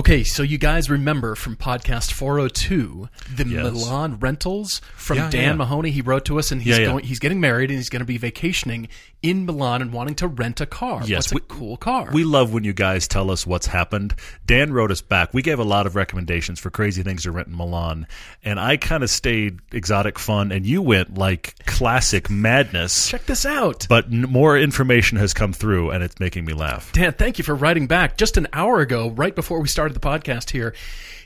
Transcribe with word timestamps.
Okay, 0.00 0.24
so 0.24 0.42
you 0.42 0.56
guys 0.56 0.88
remember 0.88 1.34
from 1.34 1.56
podcast 1.56 2.10
402 2.12 3.10
the 3.36 3.46
Yes. 3.46 3.64
Milan 3.64 4.18
rentals 4.18 4.80
from 4.96 5.18
Yeah, 5.18 5.28
Dan 5.28 5.42
yeah. 5.42 5.52
Mahoney. 5.56 5.90
He 5.90 6.00
wrote 6.00 6.24
to 6.24 6.38
us 6.38 6.50
and 6.50 6.62
he's 6.62 6.78
Yeah, 6.78 6.86
going 6.86 7.04
he's 7.04 7.18
getting 7.18 7.38
married 7.38 7.68
and 7.68 7.76
he's 7.78 7.90
going 7.90 8.00
to 8.00 8.06
be 8.06 8.16
vacationing 8.16 8.88
in 9.22 9.44
Milan 9.44 9.82
and 9.82 9.92
wanting 9.92 10.14
to 10.14 10.26
rent 10.26 10.58
a 10.62 10.64
car. 10.64 11.02
Yes, 11.04 11.30
What's 11.30 11.34
we- 11.34 11.40
a 11.40 11.54
cool 11.58 11.76
car? 11.76 12.08
We 12.14 12.24
love 12.24 12.50
when 12.54 12.64
you 12.64 12.72
guys 12.72 13.06
tell 13.06 13.30
us 13.30 13.46
what's 13.46 13.66
happened. 13.66 14.14
Dan 14.46 14.72
wrote 14.72 14.90
us 14.90 15.02
back. 15.02 15.34
We 15.34 15.42
gave 15.42 15.58
a 15.58 15.64
lot 15.64 15.86
of 15.86 15.94
recommendations 15.96 16.58
for 16.58 16.70
crazy 16.70 17.02
things 17.02 17.24
to 17.24 17.30
rent 17.32 17.48
in 17.48 17.54
Milan, 17.56 18.06
and 18.42 18.58
I 18.58 18.78
kind 18.78 19.02
of 19.02 19.10
stayed 19.10 19.58
exotic 19.70 20.18
fun, 20.18 20.50
and 20.50 20.64
you 20.64 20.80
went 20.80 21.18
like 21.18 21.56
classic 21.66 22.30
madness. 22.30 23.10
Check 23.10 23.26
this 23.26 23.44
out. 23.44 23.84
But 23.90 24.06
n- 24.06 24.22
more 24.22 24.56
information 24.56 25.18
has 25.18 25.34
come 25.34 25.52
through, 25.52 25.90
and 25.90 26.02
it's 26.02 26.18
making 26.18 26.46
me 26.46 26.54
laugh. 26.54 26.90
Dan, 26.92 27.12
thank 27.12 27.36
you 27.36 27.44
for 27.44 27.54
writing 27.54 27.86
back. 27.86 28.16
Just 28.16 28.38
an 28.38 28.46
hour 28.54 28.80
ago, 28.80 29.10
right 29.10 29.34
before 29.34 29.60
we 29.60 29.68
started 29.68 29.89
the 29.94 30.00
podcast 30.00 30.50
here, 30.50 30.74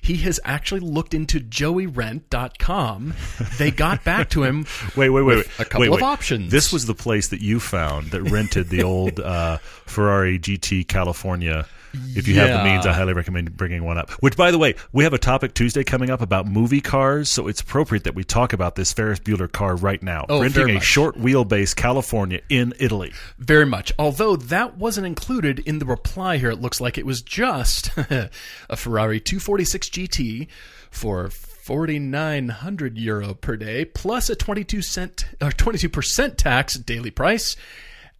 he 0.00 0.18
has 0.18 0.38
actually 0.45 0.80
looked 0.80 1.14
into 1.14 1.41
joeyrent.com. 1.41 3.14
They 3.59 3.70
got 3.70 4.05
back 4.05 4.30
to 4.30 4.42
him. 4.42 4.66
Wait, 4.96 5.09
wait, 5.09 5.22
wait, 5.22 5.36
wait. 5.36 5.46
a 5.59 5.64
couple 5.64 5.80
wait, 5.80 5.92
of 5.92 6.02
options. 6.02 6.50
This 6.50 6.72
was 6.72 6.86
the 6.86 6.95
place 6.95 7.28
that 7.28 7.41
you 7.41 7.58
found 7.58 8.10
that 8.10 8.22
rented 8.22 8.69
the 8.69 8.82
old 8.82 9.19
uh, 9.19 9.58
Ferrari 9.86 10.38
GT 10.38 10.86
California. 10.86 11.66
If 12.16 12.28
you 12.28 12.34
have 12.36 12.50
the 12.50 12.64
means, 12.64 12.86
I 12.86 12.92
highly 12.92 13.12
recommend 13.12 13.56
bringing 13.56 13.84
one 13.84 13.98
up. 13.98 14.10
Which, 14.22 14.36
by 14.36 14.50
the 14.50 14.58
way, 14.58 14.74
we 14.92 15.04
have 15.04 15.12
a 15.12 15.18
topic 15.18 15.55
Tuesday 15.55 15.84
coming 15.84 16.10
up 16.10 16.20
about 16.20 16.46
movie 16.46 16.80
cars, 16.80 17.30
so 17.30 17.48
it's 17.48 17.60
appropriate 17.60 18.05
that 18.05 18.14
we 18.14 18.24
talk 18.24 18.52
about 18.52 18.74
this 18.74 18.92
Ferris 18.92 19.20
Bueller 19.20 19.50
car 19.50 19.77
right 19.77 20.02
now. 20.02 20.27
Oh, 20.28 20.41
renting 20.42 20.70
a 20.70 20.74
much. 20.74 20.84
short 20.84 21.16
wheelbase 21.19 21.74
California 21.74 22.41
in 22.48 22.74
Italy. 22.78 23.12
Very 23.38 23.66
much. 23.66 23.92
Although 23.98 24.36
that 24.36 24.77
wasn't 24.77 25.06
included 25.06 25.60
in 25.60 25.78
the 25.78 25.86
reply 25.86 26.38
here, 26.38 26.50
it 26.50 26.60
looks 26.60 26.80
like 26.80 26.98
it 26.98 27.06
was 27.06 27.22
just 27.22 27.91
a 27.97 28.30
Ferrari 28.76 29.20
246 29.20 29.88
GT 29.88 30.48
for 30.91 31.30
4900 31.30 32.98
euro 32.98 33.34
per 33.34 33.56
day 33.56 33.84
plus 33.84 34.28
a 34.28 34.36
22 34.36 34.82
cent 34.82 35.26
or 35.41 35.50
22% 35.50 36.36
tax 36.36 36.78
daily 36.78 37.10
price 37.10 37.56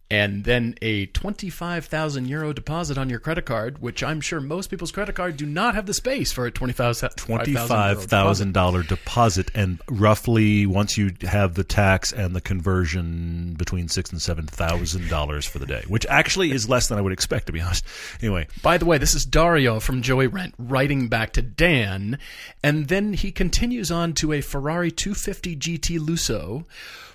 and 0.09 0.43
then 0.43 0.75
a 0.83 1.07
25,000 1.07 2.27
euro 2.27 2.53
deposit 2.53 2.97
on 2.97 3.09
your 3.09 3.19
credit 3.19 3.45
card, 3.45 3.81
which 3.81 4.03
I'm 4.03 4.21
sure 4.21 4.39
most 4.39 4.69
people's 4.69 4.91
credit 4.91 5.15
card 5.15 5.35
do 5.35 5.45
not 5.45 5.73
have 5.73 5.87
the 5.87 5.93
space 5.93 6.31
for 6.31 6.45
a 6.45 6.51
25,000 6.51 7.15
Twenty-five 7.17 8.03
thousand 8.05 8.53
dollar 8.53 8.83
deposit, 8.83 9.49
and 9.55 9.81
roughly 9.89 10.65
once 10.65 10.97
you 10.97 11.11
have 11.21 11.55
the 11.55 11.63
tax 11.63 12.11
and 12.11 12.35
the 12.35 12.41
conversion, 12.41 13.55
between 13.57 13.87
six 13.87 14.11
and 14.11 14.21
seven 14.21 14.45
thousand 14.45 15.09
dollars 15.09 15.45
for 15.45 15.59
the 15.59 15.65
day, 15.65 15.83
which 15.87 16.05
actually 16.07 16.51
is 16.51 16.69
less 16.69 16.87
than 16.87 16.97
I 16.97 17.01
would 17.01 17.13
expect, 17.13 17.47
to 17.47 17.51
be 17.51 17.61
honest. 17.61 17.85
Anyway, 18.21 18.47
By 18.61 18.77
the 18.77 18.85
way, 18.85 18.97
this 18.97 19.15
is 19.15 19.25
Dario 19.25 19.79
from 19.79 20.01
Joey 20.01 20.27
Rent 20.27 20.53
writing 20.59 21.07
back 21.07 21.33
to 21.33 21.41
Dan, 21.41 22.19
and 22.63 22.87
then 22.87 23.13
he 23.13 23.31
continues 23.31 23.91
on 23.91 24.13
to 24.13 24.33
a 24.33 24.41
Ferrari 24.41 24.91
250 24.91 25.55
GT 25.55 25.99
Lusso 25.99 26.65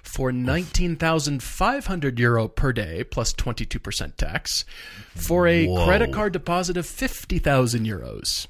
for 0.02 0.32
19,500 0.32 2.18
euro 2.18 2.48
per 2.48 2.72
day 2.72 3.04
plus 3.04 3.32
22% 3.32 4.16
tax 4.16 4.64
for 5.14 5.46
a 5.46 5.66
Whoa. 5.66 5.84
credit 5.86 6.12
card 6.12 6.32
deposit 6.32 6.76
of 6.76 6.86
50,000 6.86 7.86
euros. 7.86 8.46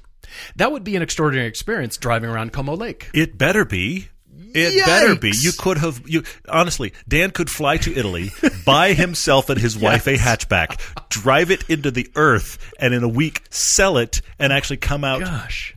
That 0.55 0.71
would 0.71 0.83
be 0.83 0.95
an 0.95 1.01
extraordinary 1.01 1.47
experience 1.47 1.97
driving 1.97 2.29
around 2.29 2.53
Como 2.53 2.75
Lake. 2.75 3.09
It 3.13 3.37
better 3.37 3.65
be. 3.65 4.07
It 4.53 4.85
better 4.85 5.15
be. 5.15 5.31
You 5.33 5.51
could 5.57 5.77
have. 5.77 6.01
You 6.07 6.23
honestly, 6.47 6.93
Dan 7.07 7.31
could 7.31 7.49
fly 7.49 7.77
to 7.77 7.95
Italy, 7.95 8.31
buy 8.65 8.93
himself 8.93 9.49
and 9.49 9.59
his 9.59 9.77
wife 9.77 10.07
a 10.07 10.17
hatchback, 10.17 10.79
drive 11.09 11.51
it 11.51 11.69
into 11.69 11.91
the 11.91 12.09
earth, 12.15 12.57
and 12.79 12.93
in 12.93 13.03
a 13.03 13.07
week 13.07 13.43
sell 13.49 13.97
it, 13.97 14.21
and 14.39 14.51
actually 14.51 14.77
come 14.77 15.03
out 15.03 15.21
Gosh. 15.21 15.75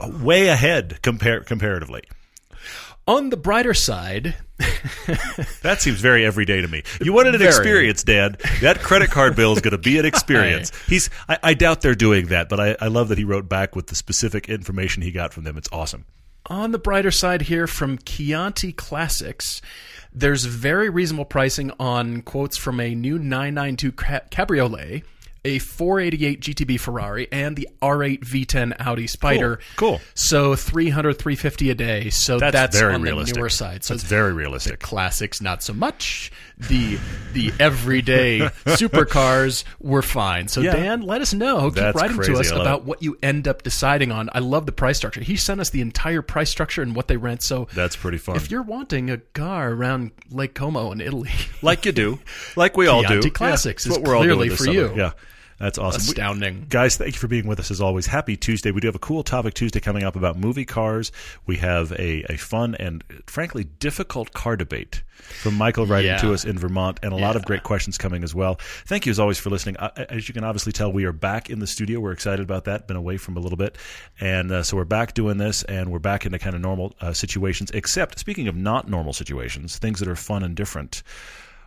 way 0.00 0.48
ahead 0.48 0.98
compar- 1.02 1.46
comparatively. 1.46 2.02
On 3.10 3.28
the 3.30 3.36
brighter 3.36 3.74
side, 3.74 4.36
That 5.62 5.78
seems 5.80 6.00
very 6.00 6.24
everyday 6.24 6.60
to 6.60 6.68
me. 6.68 6.82
You 7.00 7.12
wanted 7.12 7.34
an 7.34 7.40
Very. 7.40 7.50
experience, 7.50 8.04
Dan. 8.04 8.36
That 8.60 8.80
credit 8.80 9.10
card 9.10 9.34
bill 9.34 9.52
is 9.52 9.60
going 9.60 9.72
to 9.72 9.78
be 9.78 9.98
an 9.98 10.04
experience. 10.12 10.70
He's. 10.86 11.10
I, 11.28 11.38
I 11.42 11.54
doubt 11.54 11.80
they're 11.80 11.94
doing 11.94 12.26
that, 12.26 12.48
but 12.48 12.60
I, 12.60 12.76
I 12.80 12.86
love 12.86 13.08
that 13.08 13.18
he 13.18 13.24
wrote 13.24 13.48
back 13.48 13.74
with 13.74 13.88
the 13.88 13.96
specific 13.96 14.48
information 14.48 15.02
he 15.02 15.10
got 15.10 15.32
from 15.32 15.44
them. 15.44 15.56
It's 15.56 15.68
awesome. 15.72 16.04
On 16.46 16.70
the 16.70 16.78
brighter 16.78 17.10
side 17.10 17.42
here 17.42 17.66
from 17.66 17.98
Chianti 17.98 18.72
Classics, 18.72 19.60
there's 20.12 20.44
very 20.44 20.88
reasonable 20.88 21.24
pricing 21.24 21.72
on 21.80 22.22
quotes 22.22 22.56
from 22.56 22.78
a 22.80 22.94
new 22.94 23.18
992 23.18 23.92
Cabriolet, 24.30 25.02
a 25.44 25.58
488 25.58 26.40
GTB 26.40 26.78
Ferrari, 26.80 27.28
and 27.32 27.56
the 27.56 27.68
R8 27.80 28.20
V10 28.20 28.76
Audi 28.80 29.06
Spider. 29.06 29.58
Cool, 29.76 29.92
cool. 29.98 30.00
So 30.14 30.54
300, 30.54 31.14
350 31.18 31.70
a 31.70 31.74
day. 31.74 32.10
So 32.10 32.38
That's, 32.38 32.52
that's, 32.52 32.78
very 32.78 32.94
on 32.94 33.02
realistic. 33.02 33.34
the 33.34 33.40
newer 33.40 33.48
side. 33.48 33.84
So 33.84 33.94
That's 33.94 34.04
very 34.04 34.32
realistic. 34.32 34.80
classics 34.80 35.40
not 35.40 35.62
so 35.62 35.72
much. 35.72 36.30
The 36.58 36.98
the 37.32 37.52
everyday 37.58 38.40
supercars 38.66 39.64
were 39.80 40.02
fine. 40.02 40.48
So 40.48 40.60
Yeah. 40.60 40.74
Dan, 40.76 41.00
let 41.02 41.20
us 41.20 41.32
know. 41.32 41.66
Keep 41.70 41.74
That's 41.74 41.96
writing 41.96 42.16
crazy. 42.16 42.32
to 42.34 42.40
us 42.40 42.50
about 42.50 42.80
it. 42.80 42.84
what 42.84 43.02
you 43.02 43.18
end 43.22 43.48
up 43.48 43.62
deciding 43.62 44.12
on. 44.12 44.28
I 44.34 44.40
love 44.40 44.66
the 44.66 44.72
price 44.72 44.98
structure. 44.98 45.20
He 45.22 45.36
sent 45.36 45.60
us 45.60 45.70
the 45.70 45.80
entire 45.80 46.22
price 46.22 46.50
structure 46.50 46.82
and 46.82 46.94
what 46.94 47.08
they 47.08 47.16
rent. 47.16 47.42
So 47.42 47.68
That's 47.74 47.96
pretty 47.96 48.18
fun. 48.18 48.36
if 48.36 48.50
you're 48.50 48.62
wanting 48.62 49.10
a 49.10 49.18
car 49.18 49.70
around 49.72 50.10
Lake 50.30 50.54
Como 50.54 50.92
in 50.92 51.00
Italy, 51.00 51.30
like 51.62 51.86
you 51.86 51.92
do, 51.92 52.18
like 52.56 52.76
we 52.76 52.86
all 52.88 53.02
do. 53.02 53.08
Chianti 53.08 53.30
Classics 53.30 53.86
Yeah, 53.86 53.92
is 53.92 53.98
what 53.98 54.06
we're 54.06 54.16
all 54.16 54.22
doing 54.22 54.36
clearly 54.36 54.56
for 54.56 54.64
summer. 54.64 54.72
you. 54.78 54.92
Yeah, 54.96 55.12
that's 55.60 55.78
awesome. 55.78 56.00
We- 56.02 56.08
astounding. 56.08 56.66
Guys, 56.68 56.96
thank 56.96 57.14
you 57.14 57.18
for 57.20 57.28
being 57.28 57.46
with 57.46 57.60
us 57.60 57.70
as 57.70 57.80
always. 57.80 58.06
Happy 58.06 58.36
Tuesday. 58.36 58.70
We 58.70 58.80
do 58.80 58.88
have 58.88 58.94
a 58.96 59.00
cool 59.00 59.22
topic 59.22 59.54
Tuesday 59.54 59.78
coming 59.78 60.02
up 60.02 60.16
about 60.16 60.38
movie 60.38 60.64
cars. 60.64 61.12
We 61.46 61.56
have 61.58 61.92
a, 61.92 62.24
a 62.32 62.36
fun 62.36 62.74
and 62.76 63.04
frankly 63.26 63.64
difficult 63.64 64.32
car 64.32 64.56
debate 64.56 65.02
from 65.42 65.54
Michael 65.56 65.84
writing 65.86 66.10
Yeah. 66.12 66.16
to 66.18 66.32
us 66.32 66.44
in 66.46 66.58
Vermont 66.58 66.98
and 67.02 67.12
a 67.12 67.16
lot 67.16 67.36
of 67.36 67.44
great 67.44 67.62
questions 67.62 67.98
coming 67.98 68.24
as 68.24 68.34
well. 68.34 68.54
Thank 68.86 69.04
you 69.04 69.10
as 69.10 69.18
always 69.20 69.38
for 69.38 69.50
listening. 69.50 69.76
Uh, 69.76 69.90
As 70.08 70.26
you 70.28 70.34
can 70.34 70.44
obviously 70.44 70.72
tell, 70.72 70.90
we 70.90 71.04
are 71.04 71.12
back 71.12 71.50
in 71.50 71.58
the 71.58 71.66
studio. 71.66 72.00
We're 72.00 72.12
excited 72.12 72.40
about 72.42 72.64
that. 72.64 72.88
Been 72.88 72.96
away 72.96 73.18
from 73.18 73.36
a 73.36 73.40
little 73.40 73.58
bit. 73.58 73.76
And 74.18 74.50
uh, 74.50 74.62
so 74.62 74.76
we're 74.78 74.84
back 74.86 75.12
doing 75.12 75.36
this 75.36 75.62
and 75.64 75.92
we're 75.92 75.98
back 75.98 76.24
into 76.24 76.38
kind 76.38 76.56
of 76.56 76.62
normal 76.62 76.94
uh, 77.02 77.12
situations, 77.12 77.70
except 77.72 78.18
speaking 78.18 78.48
of 78.48 78.56
not 78.56 78.88
normal 78.88 79.12
situations, 79.12 79.76
things 79.78 79.98
that 80.00 80.08
are 80.08 80.16
fun 80.16 80.42
and 80.42 80.54
different. 80.54 81.02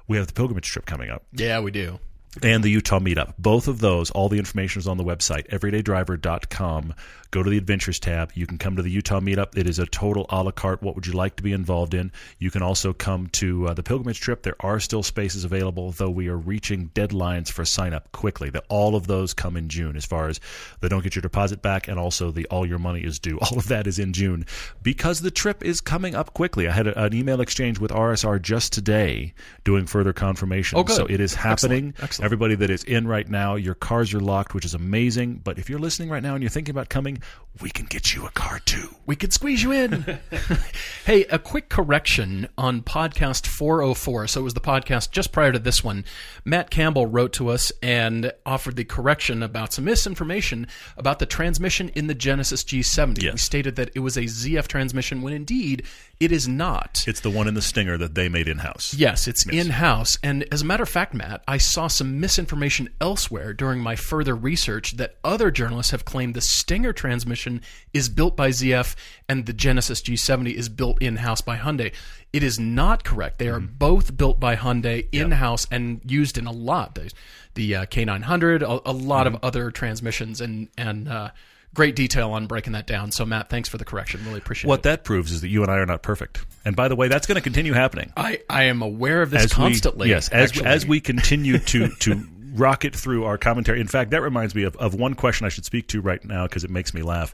We 0.07 0.17
have 0.17 0.25
the 0.27 0.33
pilgrimage 0.33 0.65
trip 0.67 0.85
coming 0.87 1.09
up 1.11 1.23
Yeah, 1.31 1.59
we 1.59 1.69
do. 1.71 1.99
And 2.41 2.63
the 2.63 2.69
Utah 2.69 2.99
Meetup. 2.99 3.33
Both 3.37 3.67
of 3.67 3.79
those, 3.79 4.09
all 4.11 4.29
the 4.29 4.39
information 4.39 4.79
is 4.79 4.87
on 4.87 4.97
the 4.97 5.03
website, 5.03 5.47
everydaydriver.com. 5.49 6.93
Go 7.31 7.41
to 7.41 7.49
the 7.49 7.57
Adventures 7.57 7.99
tab. 7.99 8.31
You 8.35 8.45
can 8.45 8.59
come 8.59 8.75
to 8.75 8.83
the 8.83 8.91
Utah 8.91 9.19
Meetup. 9.19 9.57
It 9.57 9.67
is 9.67 9.79
a 9.79 9.87
total 9.87 10.27
a 10.29 10.43
la 10.43 10.51
carte. 10.51 10.83
What 10.83 10.93
would 10.93 11.07
you 11.07 11.13
like 11.13 11.35
to 11.37 11.43
be 11.43 11.51
involved 11.51 11.95
in? 11.95 12.11
You 12.37 12.51
can 12.51 12.61
also 12.61 12.93
come 12.93 13.25
to 13.33 13.69
uh, 13.69 13.73
the 13.73 13.81
pilgrimage 13.81 14.19
trip. 14.19 14.43
There 14.43 14.55
are 14.59 14.79
still 14.79 15.01
spaces 15.01 15.43
available, 15.43 15.91
though 15.91 16.11
we 16.11 16.27
are 16.27 16.37
reaching 16.37 16.89
deadlines 16.93 17.51
for 17.51 17.65
sign 17.65 17.91
up 17.91 18.11
quickly. 18.11 18.51
That 18.51 18.65
all 18.69 18.95
of 18.95 19.07
those 19.07 19.33
come 19.33 19.57
in 19.57 19.67
June, 19.67 19.95
as 19.95 20.05
far 20.05 20.29
as 20.29 20.39
they 20.81 20.89
don't 20.89 21.01
get 21.01 21.15
your 21.15 21.23
deposit 21.23 21.63
back, 21.63 21.87
and 21.87 21.97
also 21.97 22.29
the 22.29 22.45
all 22.47 22.67
your 22.67 22.77
money 22.77 23.01
is 23.01 23.17
due. 23.17 23.39
All 23.43 23.57
of 23.57 23.67
that 23.67 23.87
is 23.87 23.99
in 23.99 24.13
June 24.13 24.45
because 24.83 25.21
the 25.21 25.31
trip 25.31 25.63
is 25.65 25.81
coming 25.81 26.15
up 26.15 26.33
quickly. 26.33 26.67
I 26.67 26.71
had 26.71 26.87
a, 26.87 27.03
an 27.03 27.13
email 27.13 27.41
exchange 27.41 27.79
with 27.79 27.91
RSR 27.91 28.41
just 28.41 28.73
today, 28.73 29.33
doing 29.63 29.85
further 29.85 30.13
confirmation. 30.13 30.77
Oh, 30.77 30.83
good. 30.83 30.95
So 30.95 31.05
it 31.05 31.19
is 31.19 31.33
happening. 31.33 31.89
Excellent. 31.99 32.03
Excellent. 32.03 32.22
Everybody 32.23 32.55
that 32.55 32.69
is 32.69 32.85
in 32.85 33.05
right 33.05 33.27
now, 33.27 33.55
your 33.55 33.73
cars 33.73 34.13
are 34.13 34.19
locked, 34.21 34.53
which 34.53 34.63
is 34.63 34.73
amazing. 34.73 35.41
But 35.43 35.59
if 35.59 35.69
you're 35.69 35.77
listening 35.77 36.09
right 36.09 36.23
now 36.23 36.35
and 36.35 36.41
you're 36.41 36.49
thinking 36.49 36.71
about 36.71 36.87
coming, 36.87 37.21
we 37.61 37.69
can 37.69 37.85
get 37.85 38.15
you 38.15 38.25
a 38.25 38.31
car 38.31 38.59
too. 38.59 38.95
We 39.05 39.17
can 39.17 39.29
squeeze 39.29 39.61
you 39.61 39.73
in. 39.73 40.19
hey, 41.05 41.25
a 41.25 41.37
quick 41.37 41.67
correction 41.67 42.47
on 42.57 42.81
podcast 42.81 43.45
404. 43.45 44.27
So 44.27 44.39
it 44.39 44.43
was 44.45 44.53
the 44.53 44.61
podcast 44.61 45.11
just 45.11 45.33
prior 45.33 45.51
to 45.51 45.59
this 45.59 45.83
one. 45.83 46.05
Matt 46.45 46.69
Campbell 46.69 47.07
wrote 47.07 47.33
to 47.33 47.49
us 47.49 47.73
and 47.81 48.31
offered 48.45 48.77
the 48.77 48.85
correction 48.85 49.43
about 49.43 49.73
some 49.73 49.83
misinformation 49.83 50.67
about 50.95 51.19
the 51.19 51.25
transmission 51.25 51.89
in 51.89 52.07
the 52.07 52.15
Genesis 52.15 52.63
G70. 52.63 53.21
Yes. 53.21 53.33
He 53.33 53.37
stated 53.39 53.75
that 53.75 53.91
it 53.95 53.99
was 53.99 54.15
a 54.15 54.21
ZF 54.21 54.67
transmission 54.67 55.21
when 55.21 55.33
indeed 55.33 55.83
it 56.19 56.31
is 56.31 56.47
not. 56.47 57.03
It's 57.07 57.19
the 57.19 57.29
one 57.29 57.47
in 57.47 57.53
the 57.53 57.61
Stinger 57.61 57.97
that 57.97 58.15
they 58.15 58.29
made 58.29 58.47
in 58.47 58.59
house. 58.59 58.93
Yes, 58.93 59.27
it's 59.27 59.45
in 59.47 59.71
house. 59.71 60.17
And 60.23 60.45
as 60.51 60.61
a 60.61 60.65
matter 60.65 60.83
of 60.83 60.89
fact, 60.89 61.13
Matt, 61.13 61.43
I 61.47 61.57
saw 61.57 61.87
some 61.87 62.19
misinformation 62.19 62.89
elsewhere 63.01 63.53
during 63.53 63.79
my 63.79 63.95
further 63.95 64.35
research 64.35 64.97
that 64.97 65.17
other 65.23 65.51
journalists 65.51 65.91
have 65.91 66.05
claimed 66.05 66.33
the 66.33 66.41
Stinger 66.41 66.93
transmission 66.93 67.61
is 67.93 68.09
built 68.09 68.37
by 68.37 68.49
ZF 68.49 68.95
and 69.27 69.45
the 69.45 69.53
Genesis 69.53 70.01
G70 70.01 70.53
is 70.53 70.69
built 70.69 71.01
in 71.01 71.17
house 71.17 71.41
by 71.41 71.57
Hyundai. 71.57 71.93
It 72.31 72.43
is 72.43 72.59
not 72.59 73.03
correct. 73.03 73.39
They 73.39 73.49
are 73.49 73.59
both 73.59 74.15
built 74.15 74.39
by 74.39 74.55
Hyundai 74.55 75.07
in 75.11 75.31
house 75.31 75.67
and 75.69 76.01
used 76.05 76.37
in 76.37 76.47
a 76.47 76.51
lot. 76.51 76.95
The, 76.95 77.11
the 77.55 77.75
uh, 77.75 77.85
K900, 77.85 78.61
a, 78.61 78.89
a 78.89 78.93
lot 78.93 79.27
of 79.27 79.37
other 79.43 79.71
transmissions 79.71 80.41
and 80.41 80.69
and 80.77 81.07
uh, 81.07 81.31
great 81.73 81.95
detail 81.95 82.31
on 82.31 82.45
breaking 82.47 82.73
that 82.73 82.85
down. 82.87 83.11
So 83.11 83.25
Matt, 83.25 83.49
thanks 83.49 83.67
for 83.69 83.77
the 83.77 83.85
correction. 83.85 84.23
Really 84.25 84.37
appreciate 84.37 84.67
What 84.67 84.73
it. 84.75 84.77
What 84.77 84.83
that 84.83 85.03
proves 85.03 85.31
is 85.31 85.41
that 85.41 85.47
you 85.49 85.61
and 85.63 85.71
I 85.71 85.77
are 85.77 85.85
not 85.85 86.01
perfect. 86.03 86.45
And 86.65 86.75
by 86.75 86.87
the 86.87 86.95
way, 86.95 87.07
that's 87.07 87.25
going 87.27 87.35
to 87.35 87.41
continue 87.41 87.73
happening. 87.73 88.13
I, 88.15 88.41
I 88.49 88.63
am 88.65 88.81
aware 88.81 89.21
of 89.21 89.31
this 89.31 89.45
As 89.45 89.57
we- 89.57 89.63
constantly. 89.63 90.09
yes, 90.09 90.29
as 90.29 90.51
actually. 90.51 90.65
as 90.67 90.85
we 90.85 90.99
continue 91.01 91.57
to 91.59 91.89
to 91.89 92.23
rocket 92.53 92.95
through 92.95 93.23
our 93.25 93.37
commentary. 93.39 93.81
In 93.81 93.87
fact, 93.87 94.11
that 94.11 94.21
reminds 94.21 94.53
me 94.53 94.61
of, 94.61 94.75
of 94.75 94.93
one 94.93 95.15
question 95.15 95.45
I 95.45 95.49
should 95.49 95.65
speak 95.65 95.87
to 95.87 96.01
right 96.01 96.23
now 96.23 96.45
because 96.45 96.63
it 96.63 96.69
makes 96.69 96.93
me 96.93 97.01
laugh. 97.01 97.33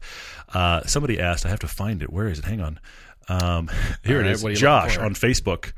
Uh, 0.53 0.81
somebody 0.85 1.19
asked, 1.19 1.45
I 1.45 1.49
have 1.49 1.59
to 1.59 1.67
find 1.67 2.01
it. 2.01 2.09
Where 2.11 2.29
is 2.29 2.39
it? 2.39 2.45
Hang 2.45 2.61
on. 2.61 2.79
Um, 3.27 3.67
here 4.05 4.15
All 4.19 4.21
it 4.21 4.27
right, 4.27 4.31
is. 4.31 4.41
what 4.43 4.49
are 4.49 4.51
you 4.53 4.57
Josh 4.57 4.97
on 4.97 5.13
Facebook. 5.15 5.73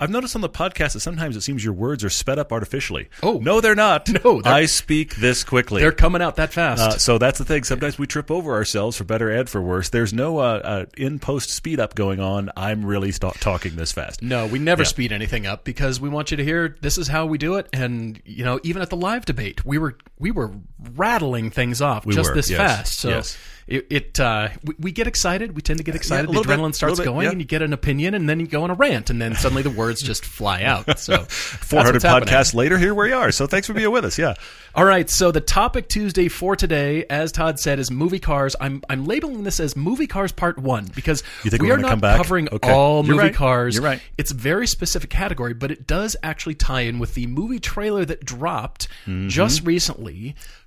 I've 0.00 0.10
noticed 0.10 0.34
on 0.34 0.40
the 0.40 0.48
podcast 0.48 0.94
that 0.94 1.00
sometimes 1.00 1.36
it 1.36 1.42
seems 1.42 1.62
your 1.62 1.74
words 1.74 2.02
are 2.02 2.10
sped 2.10 2.38
up 2.38 2.52
artificially. 2.52 3.08
Oh. 3.22 3.38
no, 3.38 3.60
they're 3.60 3.74
not. 3.74 4.08
No, 4.24 4.40
they're- 4.42 4.52
I 4.52 4.64
speak 4.66 5.16
this 5.16 5.44
quickly. 5.44 5.80
they're 5.82 5.92
coming 5.92 6.20
out 6.22 6.36
that 6.36 6.52
fast. 6.52 6.80
Uh, 6.82 6.98
so 6.98 7.18
that's 7.18 7.38
the 7.38 7.44
thing. 7.44 7.64
Sometimes 7.64 7.98
we 7.98 8.06
trip 8.06 8.30
over 8.30 8.52
ourselves 8.54 8.96
for 8.96 9.04
better 9.04 9.30
and 9.30 9.48
for 9.48 9.60
worse. 9.62 9.90
There's 9.90 10.12
no 10.12 10.38
uh, 10.38 10.60
uh, 10.64 10.86
in 10.96 11.18
post 11.18 11.50
speed 11.50 11.78
up 11.80 11.94
going 11.94 12.18
on. 12.20 12.50
I'm 12.56 12.84
really 12.84 13.12
st- 13.12 13.34
talking 13.40 13.76
this 13.76 13.92
fast. 13.92 14.22
No, 14.22 14.46
we 14.46 14.58
never 14.58 14.84
speed 14.84 15.12
anything 15.12 15.46
up 15.46 15.64
because 15.64 16.00
we 16.00 16.08
want 16.08 16.30
you 16.30 16.36
to 16.38 16.44
hear 16.44 16.76
this 16.80 16.98
is 16.98 17.08
how 17.08 17.26
we 17.26 17.38
do 17.38 17.54
it. 17.56 17.68
And 17.72 18.20
you 18.24 18.44
know, 18.44 18.58
even 18.62 18.82
at 18.82 18.90
the 18.90 18.96
live 18.96 19.24
debate, 19.26 19.64
we 19.64 19.78
were 19.78 19.96
we 20.20 20.30
were 20.30 20.52
rattling 20.94 21.50
things 21.50 21.80
off 21.82 22.06
just 22.06 22.30
were, 22.30 22.34
this 22.34 22.50
yes, 22.50 22.58
fast. 22.58 22.98
So 22.98 23.08
yes. 23.08 23.38
it, 23.66 23.86
it 23.90 24.20
uh, 24.20 24.48
we, 24.62 24.74
we 24.78 24.92
get 24.92 25.06
excited. 25.06 25.56
We 25.56 25.62
tend 25.62 25.78
to 25.78 25.84
get 25.84 25.94
excited. 25.94 26.24
a 26.24 26.26
the 26.26 26.32
little 26.38 26.44
bit, 26.44 26.58
adrenaline 26.60 26.74
starts 26.74 26.98
bit, 26.98 27.04
going, 27.06 27.24
yeah. 27.24 27.30
and 27.32 27.40
you 27.40 27.46
get 27.46 27.62
an 27.62 27.72
opinion, 27.72 28.14
and 28.14 28.28
then 28.28 28.38
you 28.38 28.46
go 28.46 28.62
on 28.62 28.70
a 28.70 28.74
rant, 28.74 29.08
and 29.10 29.20
then 29.20 29.34
suddenly 29.34 29.62
the 29.62 29.70
words 29.70 30.02
just 30.02 30.24
fly 30.24 30.62
out. 30.62 30.86
So 31.00 31.12
that's 31.16 31.34
400 31.34 31.94
what's 31.94 32.04
podcasts 32.04 32.54
later, 32.54 32.76
here 32.76 32.94
we 32.94 33.12
are. 33.12 33.32
So 33.32 33.46
thanks 33.46 33.66
for 33.66 33.72
being 33.72 33.90
with 33.90 34.04
us. 34.04 34.18
Yeah. 34.18 34.34
All 34.74 34.84
right, 34.84 35.08
so 35.10 35.32
the 35.32 35.40
topic 35.40 35.88
Tuesday 35.88 36.28
for 36.28 36.54
today, 36.54 37.04
as 37.10 37.32
Todd 37.32 37.58
said, 37.58 37.78
is 37.80 37.90
movie 37.90 38.20
cars. 38.20 38.54
I'm 38.60 38.82
I'm 38.88 39.04
labeling 39.04 39.42
this 39.42 39.58
as 39.58 39.74
movie 39.76 40.06
cars 40.06 40.30
part 40.30 40.58
one 40.58 40.88
because 40.94 41.24
You 41.42 41.50
think 41.50 41.62
we 41.62 41.68
we're 41.68 41.76
gonna 41.76 41.82
not 41.82 41.90
come 41.90 42.00
back? 42.00 42.16
covering 42.18 42.48
Okay. 42.52 42.70
all 42.70 43.04
You're 43.04 43.16
movie 43.16 43.28
right. 43.28 43.34
cars. 43.34 43.74
You're 43.74 43.84
right. 43.84 44.00
It's 44.18 44.30
a 44.30 44.34
very 44.34 44.66
specific 44.68 45.10
category, 45.10 45.54
but 45.54 45.70
it 45.72 45.86
does 45.88 46.16
actually 46.22 46.54
tie 46.54 46.82
in 46.82 46.98
with 47.00 47.14
the 47.14 47.26
movie 47.26 47.58
trailer 47.60 48.04
that 48.04 48.24
dropped 48.24 48.88
Mm-hmm. 49.06 49.28
just 49.28 49.64
recently 49.64 50.09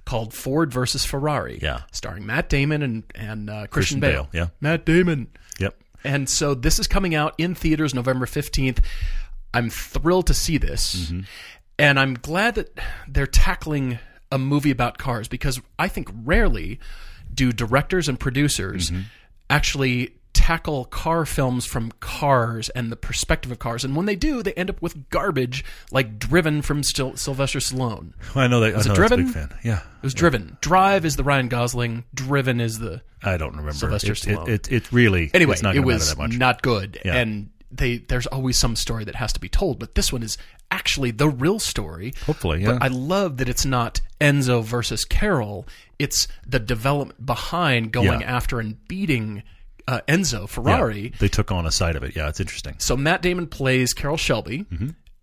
called 0.06 0.34
Ford 0.34 0.72
versus 0.74 1.06
Ferrari. 1.06 1.60
Yeah. 1.62 1.82
starring 1.92 2.26
Matt 2.26 2.50
Damon 2.50 2.82
and 2.82 3.04
and 3.16 3.50
uh, 3.50 3.68
Christian, 3.68 3.70
Christian 3.72 4.00
Bale. 4.00 4.24
Bale, 4.32 4.42
yeah. 4.44 4.48
Matt 4.62 4.86
Damon. 4.86 5.28
Yep. 5.60 5.76
And 6.04 6.30
so 6.30 6.54
this 6.54 6.80
is 6.80 6.88
coming 6.88 7.16
out 7.16 7.34
in 7.38 7.56
theaters 7.56 7.94
November 7.94 8.26
15th. 8.26 8.84
I'm 9.54 9.70
thrilled 9.70 10.28
to 10.28 10.34
see 10.34 10.58
this. 10.58 10.96
Mm-hmm. 10.96 11.20
And 11.80 12.00
I'm 12.00 12.14
glad 12.16 12.56
that 12.56 12.78
they're 13.08 13.26
tackling 13.28 14.00
a 14.32 14.38
movie 14.38 14.72
about 14.72 14.98
cars 14.98 15.28
because 15.28 15.62
I 15.80 15.88
think 15.88 16.10
rarely 16.24 16.80
do 17.34 17.52
directors 17.52 18.08
and 18.10 18.20
producers 18.20 18.90
Mm-hmm. 18.92 19.02
actually 19.50 20.16
tackle 20.34 20.86
car 20.86 21.26
films 21.26 21.66
from 21.66 21.92
cars 22.00 22.70
and 22.70 22.92
the 22.92 22.96
perspective 22.96 23.52
of 23.52 23.60
cars. 23.60 23.84
And 23.86 23.96
when 23.96 24.06
they 24.08 24.16
do, 24.16 24.42
they 24.44 24.54
end 24.54 24.70
up 24.70 24.82
with 24.82 25.10
garbage 25.10 25.64
like 25.92 26.18
Driven 26.20 26.62
from 26.62 26.84
Sil- 26.84 27.16
Sylvester 27.16 27.60
Stallone. 27.60 28.14
Well, 28.36 28.44
I 28.44 28.48
know 28.48 28.60
that. 28.60 28.66
I 28.68 28.70
know 28.70 28.74
it 28.80 28.84
that's 28.84 28.86
a 28.88 28.94
Driven? 28.94 29.26
big 29.26 29.34
fan. 29.34 29.54
Yeah. 29.64 29.80
It 29.80 30.04
was 30.04 30.14
Driven. 30.14 30.58
Drive 30.62 31.06
is 31.06 31.16
the 31.16 31.24
Ryan 31.24 31.48
Gosling. 31.48 32.04
Driven 32.14 32.60
is 32.60 32.80
the 32.80 33.02
I 33.24 33.38
don't 33.38 33.52
remember. 33.52 33.74
Sylvester 33.74 34.12
it, 34.14 34.28
it, 34.28 34.38
Stallone. 34.38 34.50
it, 34.50 34.72
it 34.72 34.92
really. 34.92 35.32
anyway, 35.34 35.54
it's 35.54 35.64
not 35.64 35.76
it 35.76 35.82
was 35.82 36.08
matter 36.10 36.16
that 36.16 36.22
much. 36.30 36.38
not 36.38 36.62
good, 36.62 37.00
Yeah. 37.06 37.16
and 37.16 37.50
they 37.72 37.98
there's 37.98 38.28
always 38.28 38.58
some 38.58 38.76
story 38.76 39.04
that 39.06 39.16
has 39.16 39.34
to 39.34 39.40
be 39.40 39.50
told, 39.50 39.80
but 39.80 39.96
this 39.96 40.12
one 40.12 40.24
is 40.24 40.38
actually 40.72 41.12
the 41.12 41.30
real 41.30 41.60
story. 41.60 42.14
Hopefully, 42.26 42.62
yeah. 42.64 42.74
But 42.74 42.84
I 42.84 42.88
love 42.88 43.38
that 43.38 43.48
it's 43.50 43.66
not 43.66 44.02
Enzo 44.20 44.64
versus 44.64 45.06
Carroll; 45.06 45.66
it's 45.98 46.28
the 46.46 46.60
development 46.60 47.26
behind 47.26 47.92
going 47.92 48.22
Yeah. 48.22 48.28
after 48.36 48.60
and 48.60 48.86
beating 48.88 49.44
uh, 49.88 50.02
Enzo 50.08 50.42
Yeah, 50.42 50.46
Ferrari. 50.48 51.14
they 51.20 51.28
took 51.28 51.52
on 51.52 51.66
a 51.66 51.72
side 51.72 51.96
of 51.96 52.04
it. 52.04 52.16
Yeah, 52.16 52.30
it's 52.30 52.40
interesting. 52.40 52.76
So 52.80 52.96
Matt 52.98 53.22
Damon 53.22 53.48
plays 53.48 53.94
Carroll 53.94 54.18
Shelby. 54.18 54.66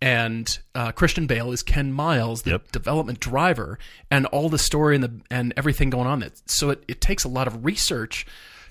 And 0.02 0.58
uh, 0.74 0.92
Christian 0.92 1.26
Bale 1.26 1.52
is 1.52 1.62
Ken 1.62 1.92
Miles, 1.92 2.42
the 2.42 2.52
Yep. 2.52 2.72
development 2.72 3.20
driver, 3.20 3.78
and 4.10 4.24
all 4.26 4.48
the 4.48 4.56
story 4.58 4.94
and 4.94 5.04
the 5.04 5.12
and 5.30 5.52
everything 5.58 5.90
going 5.90 6.06
on. 6.06 6.20
That 6.20 6.40
so 6.50 6.70
it, 6.70 6.82
it 6.88 7.02
takes 7.02 7.24
a 7.24 7.28
lot 7.28 7.46
of 7.46 7.66
research 7.66 8.24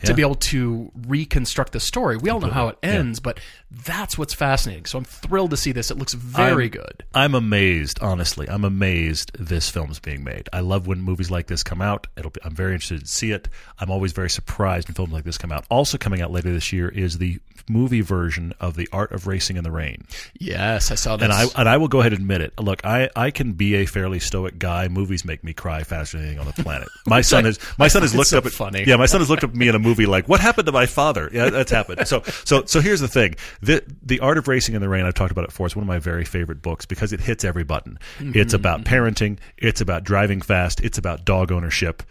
to 0.04 0.14
be 0.14 0.22
able 0.22 0.36
to 0.36 0.92
reconstruct 1.08 1.74
the 1.74 1.80
story. 1.80 2.18
We 2.18 2.30
all 2.30 2.40
know 2.40 2.50
how 2.50 2.70
it 2.70 2.78
ends, 2.82 3.20
but 3.20 3.40
that's 3.86 4.18
what's 4.18 4.34
fascinating. 4.34 4.86
So 4.86 4.98
I'm 4.98 5.04
thrilled 5.04 5.52
to 5.52 5.58
see 5.58 5.72
this. 5.72 5.92
It 5.92 5.98
looks 5.98 6.14
very 6.14 6.64
I'm- 6.64 6.72
good. 6.72 7.04
I'm 7.14 7.36
amazed, 7.36 8.00
honestly. 8.02 8.50
I'm 8.50 8.64
amazed 8.64 9.32
this 9.38 9.70
film's 9.70 10.00
being 10.00 10.24
made. 10.24 10.48
I 10.54 10.62
love 10.62 10.88
when 10.88 11.02
movies 11.02 11.30
like 11.30 11.48
this 11.48 11.64
come 11.64 11.82
out. 11.82 12.08
It'll 12.18 12.32
be, 12.32 12.40
I'm 12.44 12.56
very 12.56 12.74
interested 12.74 13.02
to 13.02 13.08
see 13.08 13.32
it. 13.32 13.48
I'm 13.78 13.92
always 13.92 14.14
very 14.14 14.30
surprised 14.30 14.88
when 14.88 14.96
films 14.96 15.12
like 15.14 15.24
this 15.26 15.38
come 15.38 15.52
out. 15.52 15.66
Also 15.70 15.98
coming 15.98 16.22
out 16.22 16.32
later 16.32 16.52
this 16.52 16.72
year 16.72 16.90
is 16.90 17.18
the 17.18 17.40
movie 17.70 18.02
version 18.02 18.54
of 18.60 18.76
The 18.76 18.88
Art 18.92 19.12
of 19.12 19.28
Racing 19.28 19.58
in 19.58 19.64
the 19.64 19.72
Rain. 19.72 20.06
Yes, 20.40 20.90
I 20.92 20.96
saw 20.96 21.18
this. 21.18 21.26
And 21.26 21.34
I 21.34 21.46
and 21.60 21.70
I 21.70 21.78
will 21.78 21.88
go 21.88 22.00
ahead 22.00 22.14
and 22.14 22.22
admit 22.22 22.42
it. 22.42 22.60
Look, 22.60 22.84
I, 22.86 23.10
I 23.16 23.30
can 23.32 23.52
be 23.54 23.76
a 23.76 23.86
fairly 23.86 24.20
stoic 24.20 24.58
guy. 24.58 24.88
Movies 24.88 25.24
make 25.26 25.44
me 25.44 25.54
cry 25.54 25.84
faster 25.84 26.18
than 26.18 26.26
anything 26.28 26.40
on 26.40 26.48
the 26.48 26.64
planet. 26.64 26.88
My 27.06 27.22
son 27.30 27.46
has 27.46 27.60
my 27.78 27.88
son 27.88 28.02
has 28.02 28.16
looked 28.16 28.30
so 28.30 28.40
up 28.40 28.46
at 28.48 28.52
funny. 28.54 28.86
yeah. 28.88 28.96
My 28.96 29.06
son 29.06 29.22
has 29.22 29.30
looked 29.30 29.44
up 29.44 29.52
at 29.52 29.56
me 29.56 29.68
in 29.68 29.76
a 29.76 29.80
movie 29.80 29.89
like 29.96 30.28
what 30.28 30.40
happened 30.40 30.66
to 30.68 30.72
my 30.72 30.86
father. 30.86 31.30
Yeah, 31.32 31.50
that's 31.50 31.72
happened. 31.72 32.08
So 32.08 32.22
so 32.46 32.66
so 32.66 32.82
here's 32.82 33.00
the 33.00 33.08
thing. 33.08 33.36
The 33.62 33.84
the 34.04 34.20
Art 34.20 34.38
of 34.38 34.48
Racing 34.48 34.76
in 34.76 34.82
the 34.82 34.90
Rain. 34.90 35.06
I've 35.06 35.14
talked 35.14 35.32
about 35.32 35.44
it 35.44 35.48
before. 35.50 35.66
It's 35.68 35.76
one 35.76 35.84
of 35.84 35.88
my 35.88 36.00
very 36.00 36.26
favorite 36.26 36.62
books 36.62 36.86
because 36.86 37.14
it 37.14 37.20
hits 37.20 37.44
every 37.44 37.64
button. 37.64 38.00
Mm-hmm, 38.20 38.38
It's 38.40 38.54
about 38.54 38.84
parenting. 38.84 39.38
It's 39.58 39.82
about 39.82 40.04
driving 40.04 40.42
fast. 40.42 40.82
It's 40.82 40.98
about 40.98 41.26
dog 41.26 41.52
ownership. 41.52 42.04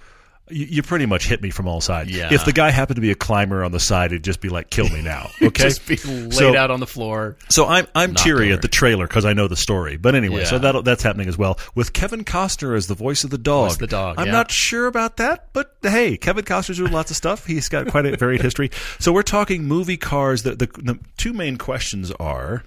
You, 0.51 0.67
you 0.67 0.83
pretty 0.83 1.07
much 1.07 1.27
hit 1.27 1.43
me 1.43 1.51
from 1.51 1.69
all 1.69 1.81
sides. 1.81 2.11
Yeah. 2.11 2.33
If 2.33 2.45
the 2.45 2.53
guy 2.53 2.71
happened 2.71 2.97
to 2.97 3.01
be 3.01 3.11
a 3.11 3.15
climber 3.15 3.65
on 3.65 3.73
the 3.73 3.81
side, 3.81 4.13
it'd 4.13 4.25
just 4.25 4.41
be 4.41 4.49
like, 4.49 4.71
"Kill 4.71 4.89
me 4.89 5.03
now." 5.03 5.31
Okay. 5.49 5.63
just 5.65 5.87
be 5.87 5.97
laid 5.97 6.33
So- 6.33 6.57
out 6.57 6.71
on 6.71 6.81
the 6.81 6.87
floor. 6.87 7.37
so 7.49 7.67
I'm 7.67 7.87
I'm 7.95 8.15
teary 8.15 8.47
over. 8.49 8.55
at 8.55 8.63
the 8.63 8.69
trailer 8.69 9.07
because 9.07 9.25
I 9.25 9.33
know 9.33 9.49
the 9.49 9.57
story. 9.57 9.97
But 9.97 10.15
anyway, 10.15 10.45
so 10.45 10.59
that 10.59 10.85
that's 10.85 11.03
happening 11.03 11.29
as 11.29 11.39
well 11.39 11.59
with 11.75 11.93
Kevin 11.93 12.25
Costner 12.25 12.77
as 12.77 12.87
the 12.87 12.95
voice 12.95 13.25
of 13.25 13.31
the 13.31 13.39
dog. 13.39 13.71
Voice 13.71 13.77
the 13.79 13.87
dog, 13.87 14.17
I'm 14.19 14.27
yeah. 14.27 14.33
not 14.33 14.51
sure 14.51 14.87
about 14.87 15.17
that, 15.19 15.49
but 15.53 15.75
hey, 15.83 16.17
Kevin 16.17 16.45
Costner's 16.45 16.77
doing 16.79 16.93
lots 16.93 17.11
of 17.11 17.17
stuff. 17.17 17.47
He's 17.47 17.69
got 17.69 17.87
quite 17.89 18.05
a 18.07 18.17
varied 18.17 18.43
history. 18.43 18.71
So 18.99 19.13
we're 19.13 19.23
talking 19.23 19.65
movie 19.65 19.97
cars. 19.97 20.43
The, 20.43 20.55
the 20.55 20.67
the 20.67 20.99
two 21.17 21.33
main 21.33 21.57
questions 21.57 22.11
are. 22.13 22.63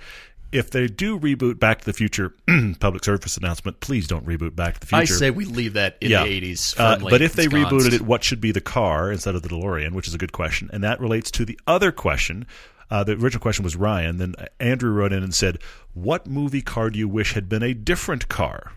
If 0.51 0.69
they 0.71 0.88
do 0.88 1.18
reboot 1.19 1.59
Back 1.59 1.80
to 1.80 1.86
the 1.86 1.94
Future, 1.94 2.33
public 2.80 3.03
service 3.06 3.38
announcement, 3.38 3.80
please 3.80 4.07
don't 4.07 4.25
reboot 4.25 4.56
Back 4.56 4.75
to 4.75 4.80
the 4.81 4.86
Future. 4.88 5.01
I 5.01 5.06
say 5.06 5.31
we 5.31 5.45
leave 5.45 5.74
that 5.74 5.98
in 6.01 6.12
Yeah. 6.12 6.24
the 6.24 6.30
80s. 6.42 6.75
Uh, 6.77 6.98
but 7.00 7.21
if 7.21 7.33
they 7.33 7.45
ensconced. 7.45 7.71
rebooted 7.88 7.94
it, 7.94 8.01
what 8.01 8.24
should 8.24 8.42
be 8.42 8.51
the 8.51 8.62
car 8.62 9.12
instead 9.12 9.36
of 9.36 9.41
the 9.43 9.50
DeLorean, 9.50 9.93
which 9.93 10.08
is 10.08 10.13
a 10.13 10.17
good 10.17 10.34
question. 10.34 10.70
And 10.74 10.84
that 10.84 11.00
relates 11.00 11.31
to 11.31 11.46
the 11.46 11.60
other 11.67 11.91
question. 11.91 12.46
Uh, 12.89 13.05
the 13.05 13.13
original 13.13 13.41
question 13.41 13.63
was 13.63 13.77
Ryan. 13.77 14.17
Then 14.17 14.36
Andrew 14.60 14.91
wrote 14.91 15.13
in 15.13 15.24
and 15.24 15.34
said, 15.34 15.60
What 15.93 16.27
movie 16.27 16.62
car 16.62 16.89
do 16.89 17.00
you 17.00 17.08
wish 17.08 17.34
had 17.34 17.48
been 17.48 17.63
a 17.63 17.74
different 17.74 18.27
car? 18.27 18.74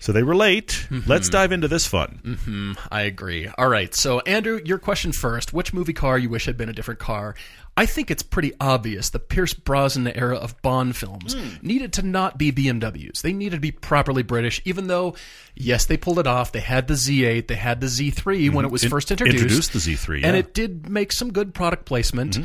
So 0.00 0.12
they 0.12 0.22
relate. 0.22 0.86
Mm-hmm. 0.90 1.08
Let's 1.08 1.30
dive 1.30 1.50
into 1.50 1.66
this 1.66 1.86
fun. 1.86 2.76
I 2.90 3.02
agree. 3.02 3.48
All 3.56 3.68
right. 3.68 3.94
So, 3.94 4.20
Andrew, 4.20 4.60
your 4.62 4.78
question 4.78 5.12
first. 5.12 5.54
Which 5.54 5.72
movie 5.72 5.94
car 5.94 6.18
you 6.18 6.28
wish 6.28 6.44
had 6.44 6.58
been 6.58 6.68
a 6.68 6.74
different 6.74 7.00
car? 7.00 7.36
I 7.76 7.86
think 7.86 8.08
it's 8.10 8.22
pretty 8.22 8.52
obvious 8.60 9.10
the 9.10 9.18
Pierce 9.18 9.52
Brosnan 9.52 10.06
era 10.16 10.36
of 10.36 10.60
Bond 10.62 10.94
films 10.96 11.34
Hmm. 11.34 11.48
needed 11.66 11.92
to 11.94 12.02
not 12.02 12.38
be 12.38 12.52
BMWs. 12.52 13.22
They 13.22 13.32
needed 13.32 13.56
to 13.56 13.60
be 13.60 13.72
properly 13.72 14.22
British, 14.22 14.62
even 14.64 14.86
though, 14.86 15.16
yes, 15.56 15.84
they 15.84 15.96
pulled 15.96 16.20
it 16.20 16.26
off. 16.28 16.52
They 16.52 16.60
had 16.60 16.86
the 16.86 16.94
Z8, 16.94 17.48
they 17.48 17.56
had 17.56 17.80
the 17.80 17.88
Z3 17.88 18.50
when 18.52 18.64
it 18.64 18.70
was 18.70 18.84
In- 18.84 18.90
first 18.90 19.10
introduced. 19.10 19.42
introduced 19.42 19.72
the 19.72 19.80
Z3, 19.80 20.14
And 20.16 20.22
yeah. 20.22 20.28
Mm-hmm. 20.30 20.36
it 20.38 20.54
did 20.54 20.88
make 20.88 21.12
some 21.12 21.32
good 21.32 21.52
product 21.54 21.84
placement. 21.84 22.38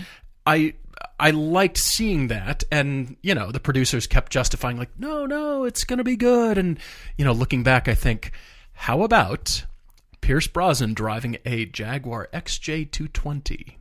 I. 0.47 0.73
I 1.17 1.31
liked 1.31 1.77
seeing 1.77 2.27
that, 2.27 2.63
and 2.71 3.15
you 3.21 3.33
know 3.33 3.51
the 3.53 3.59
producers 3.61 4.05
kept 4.07 4.31
justifying, 4.33 4.77
like, 4.77 4.89
no, 4.99 5.25
no, 5.25 5.63
it's 5.63 5.85
going 5.85 5.97
to 5.99 6.03
be 6.03 6.17
good, 6.17 6.57
and 6.57 6.77
you 7.17 7.23
know, 7.23 7.31
looking 7.31 7.61
back, 7.63 7.87
I 7.87 7.93
think, 7.93 8.31
how 8.73 9.01
about 9.03 9.65
Pierce 10.19 10.47
Brosnan 10.47 10.93
driving 10.93 11.37
a 11.45 11.65
Jaguar 11.65 12.27
XJ220. 12.33 13.75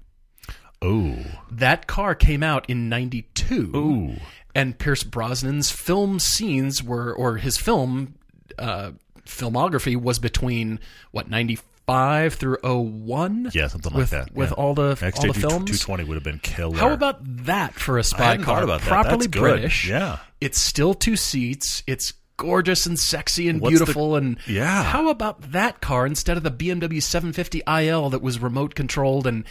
Oh. 0.80 1.16
That 1.50 1.86
car 1.86 2.14
came 2.14 2.42
out 2.42 2.68
in 2.68 2.88
92. 2.88 3.72
Ooh. 3.76 4.16
And 4.54 4.78
Pierce 4.78 5.04
Brosnan's 5.04 5.70
film 5.70 6.18
scenes 6.18 6.82
were, 6.82 7.12
or 7.12 7.36
his 7.36 7.58
film 7.58 8.14
uh, 8.58 8.92
filmography 9.24 10.00
was 10.00 10.18
between, 10.18 10.80
what, 11.10 11.28
95 11.28 12.34
through 12.34 12.58
01? 12.62 13.50
Yeah, 13.54 13.68
something 13.68 13.92
with, 13.94 14.12
like 14.12 14.26
that. 14.26 14.34
With 14.34 14.50
yeah. 14.50 14.54
all 14.54 14.74
the, 14.74 14.88
all 14.90 14.94
the 14.94 15.06
XJ2- 15.06 15.34
films? 15.34 15.80
220 15.80 16.04
would 16.04 16.14
have 16.14 16.24
been 16.24 16.38
killer. 16.40 16.76
How 16.76 16.92
about 16.92 17.18
that 17.44 17.74
for 17.74 17.98
a 17.98 18.04
spy 18.04 18.36
car? 18.38 18.62
about 18.62 18.80
that. 18.80 18.88
Properly 18.88 19.26
That's 19.26 19.82
good. 19.82 19.88
Yeah. 19.88 20.18
It's 20.40 20.60
still 20.60 20.94
two 20.94 21.16
seats. 21.16 21.82
It's 21.86 22.14
gorgeous 22.36 22.86
and 22.86 22.98
sexy 22.98 23.48
and 23.48 23.60
What's 23.60 23.78
the- 23.78 23.84
beautiful. 23.84 24.16
and 24.16 24.38
Yeah. 24.46 24.84
how 24.84 25.08
about 25.08 25.52
that 25.52 25.80
car 25.80 26.06
instead 26.06 26.36
of 26.36 26.42
the 26.44 26.50
BMW 26.52 27.02
750 27.02 27.62
IL 27.66 28.10
that 28.10 28.22
was 28.22 28.38
remote 28.38 28.74
controlled 28.74 29.26
and 29.26 29.44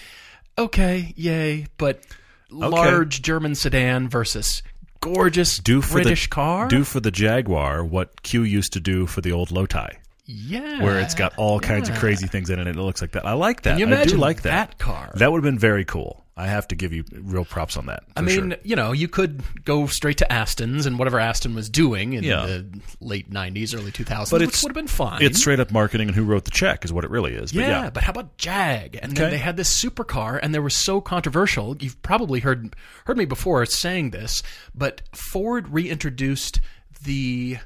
okay, 0.58 1.14
yay, 1.16 1.68
but 1.78 2.02
large 2.50 3.22
German 3.22 3.56
sedan 3.56 4.10
versus 4.10 4.64
gorgeous 5.00 5.58
do 5.60 5.82
for 5.82 5.94
British 5.94 6.26
the, 6.26 6.30
car? 6.30 6.68
Do 6.68 6.84
for 6.84 7.00
the 7.00 7.12
Jaguar 7.12 7.84
what 7.84 8.24
Q 8.24 8.44
used 8.44 8.74
to 8.74 8.80
do 8.80 9.06
for 9.06 9.22
the 9.22 9.32
old 9.32 9.50
Lotai. 9.50 9.98
Yeah. 10.30 10.84
where 10.84 11.00
it's 11.00 11.16
got 11.16 11.34
all 11.38 11.58
kinds 11.62 11.88
of 11.88 11.96
crazy 11.96 12.28
things 12.28 12.50
in 12.50 12.60
it, 12.60 12.68
and 12.68 12.78
it 12.78 12.82
looks 12.82 13.00
like 13.02 13.12
that. 13.12 13.26
I 13.26 13.32
like 13.32 13.62
that. 13.62 13.72
Can 13.72 13.80
you 13.80 13.86
I 13.86 13.90
do 13.90 13.96
imagine 13.96 14.20
like 14.20 14.42
that. 14.42 14.72
that 14.72 14.78
car? 14.78 15.14
That 15.16 15.32
would 15.32 15.38
have 15.38 15.50
been 15.50 15.58
very 15.58 15.86
cool. 15.86 16.26
I 16.39 16.46
have 16.46 16.67
to 16.67 16.75
give 16.75 16.94
you 16.94 17.03
real 17.12 17.46
props 17.46 17.77
on 17.77 17.88
that. 17.88 18.03
I 18.15 18.22
mean, 18.22 18.51
sure. 18.51 18.60
you 18.63 18.75
know, 18.75 18.91
you 18.91 19.08
could 19.08 19.41
go 19.65 19.88
straight 19.88 20.17
to 20.17 20.32
Aston's 20.32 20.86
and 20.86 21.00
whatever 21.00 21.20
Aston 21.20 21.56
was 21.56 21.67
doing 21.67 22.13
in 22.13 22.24
Yeah. 22.24 22.46
the 22.46 22.79
late 23.01 23.32
90s, 23.32 23.74
early 23.75 23.91
2000s, 23.91 24.29
But 24.29 24.41
which 24.41 24.62
would 24.62 24.70
have 24.70 24.75
been 24.75 24.86
fine. 24.88 25.24
it's 25.24 25.39
straight 25.39 25.60
up 25.60 25.72
marketing 25.72 26.10
and 26.10 26.15
who 26.15 26.24
wrote 26.24 26.46
the 26.46 26.51
check 26.51 26.86
is 26.86 26.94
what 26.94 27.03
it 27.03 27.10
really 27.10 27.34
is. 27.34 27.51
But 27.51 27.62
yeah, 27.62 27.84
yeah, 27.86 27.89
but 27.89 28.03
how 28.03 28.12
about 28.12 28.38
Jag? 28.38 29.00
And 29.01 29.17
then 29.17 29.32
they 29.32 29.39
had 29.39 29.58
this 29.58 29.84
supercar, 29.84 30.39
and 30.41 30.53
they 30.53 30.60
were 30.60 30.70
so 30.70 31.01
controversial. 31.01 31.75
You've 31.79 32.00
probably 32.03 32.39
heard 32.39 32.75
heard 33.06 33.17
me 33.17 33.25
before 33.25 33.65
saying 33.65 34.12
this, 34.12 34.44
but 34.75 35.01
Ford 35.13 35.67
reintroduced 35.70 36.62
the 37.03 37.58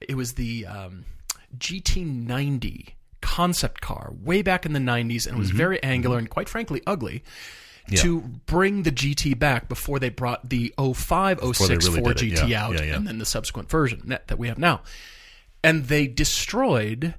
it 0.00 0.14
was 0.16 0.34
the 0.34 0.66
um, 0.66 1.04
GT90 1.58 2.90
concept 3.20 3.80
car 3.80 4.12
way 4.22 4.42
back 4.42 4.66
in 4.66 4.72
the 4.72 4.78
90s, 4.78 5.26
and 5.26 5.36
it 5.36 5.38
was 5.38 5.48
Mm-hmm. 5.48 5.56
very 5.58 5.82
angular 5.82 6.18
and 6.18 6.28
quite 6.28 6.48
frankly 6.48 6.82
ugly. 6.86 7.22
To 7.96 8.20
bring 8.46 8.84
the 8.84 8.92
GT 8.92 9.38
back 9.38 9.68
before 9.68 9.98
they 9.98 10.08
brought 10.08 10.48
the 10.48 10.72
05 10.78 11.40
06 11.54 11.86
really 11.88 12.00
Ford 12.00 12.16
did 12.16 12.32
it, 12.32 12.36
GT 12.38 12.48
yeah, 12.48 12.64
out, 12.66 12.74
yeah, 12.74 12.82
yeah. 12.82 12.96
and 12.96 13.06
then 13.06 13.18
the 13.18 13.26
subsequent 13.26 13.68
version 13.68 14.02
that 14.06 14.28
that 14.28 14.38
we 14.38 14.48
have 14.48 14.58
now 14.58 14.80
and 15.62 15.84
they 15.88 16.06
destroyed 16.06 17.14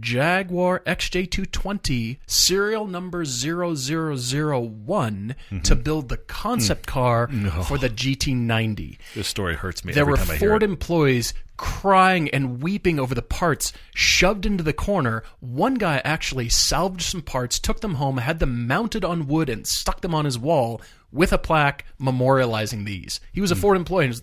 Jaguar 0.00 0.80
XJ220 0.80 2.18
serial 2.26 2.86
number 2.86 3.24
0001 3.24 5.34
Mm-hmm. 5.50 5.58
to 5.60 5.76
build 5.76 6.08
the 6.08 6.16
concept 6.16 6.86
car 6.86 7.28
Mm. 7.34 7.64
for 7.64 7.78
the 7.78 7.90
GT90. 7.90 8.98
this 9.14 9.28
story 9.28 9.54
hurts 9.56 9.84
me 9.84 9.92
There 9.92 10.02
every 10.02 10.12
were 10.12 10.16
time 10.18 10.30
I 10.30 10.36
hear 10.36 10.50
Ford 10.50 10.62
employees 10.62 11.34
crying 11.56 12.28
and 12.30 12.62
weeping 12.62 12.98
over 12.98 13.14
the 13.14 13.22
parts 13.22 13.72
shoved 13.94 14.46
into 14.46 14.62
the 14.62 14.72
corner. 14.72 15.22
One 15.40 15.74
guy 15.74 16.00
actually 16.04 16.48
salvaged 16.48 17.04
some 17.04 17.22
parts, 17.22 17.58
took 17.58 17.80
them 17.80 17.94
home, 17.94 18.18
had 18.18 18.38
them 18.38 18.66
mounted 18.66 19.04
on 19.04 19.26
wood, 19.26 19.48
and 19.48 19.66
stuck 19.66 20.00
them 20.00 20.14
on 20.14 20.24
his 20.24 20.38
wall 20.38 20.80
with 21.12 21.32
a 21.32 21.38
plaque 21.38 21.84
memorializing 22.00 22.84
these. 22.84 23.20
He 23.32 23.40
was 23.40 23.50
a 23.50 23.56
Ford 23.56 23.76
employee. 23.76 24.06
And 24.06 24.22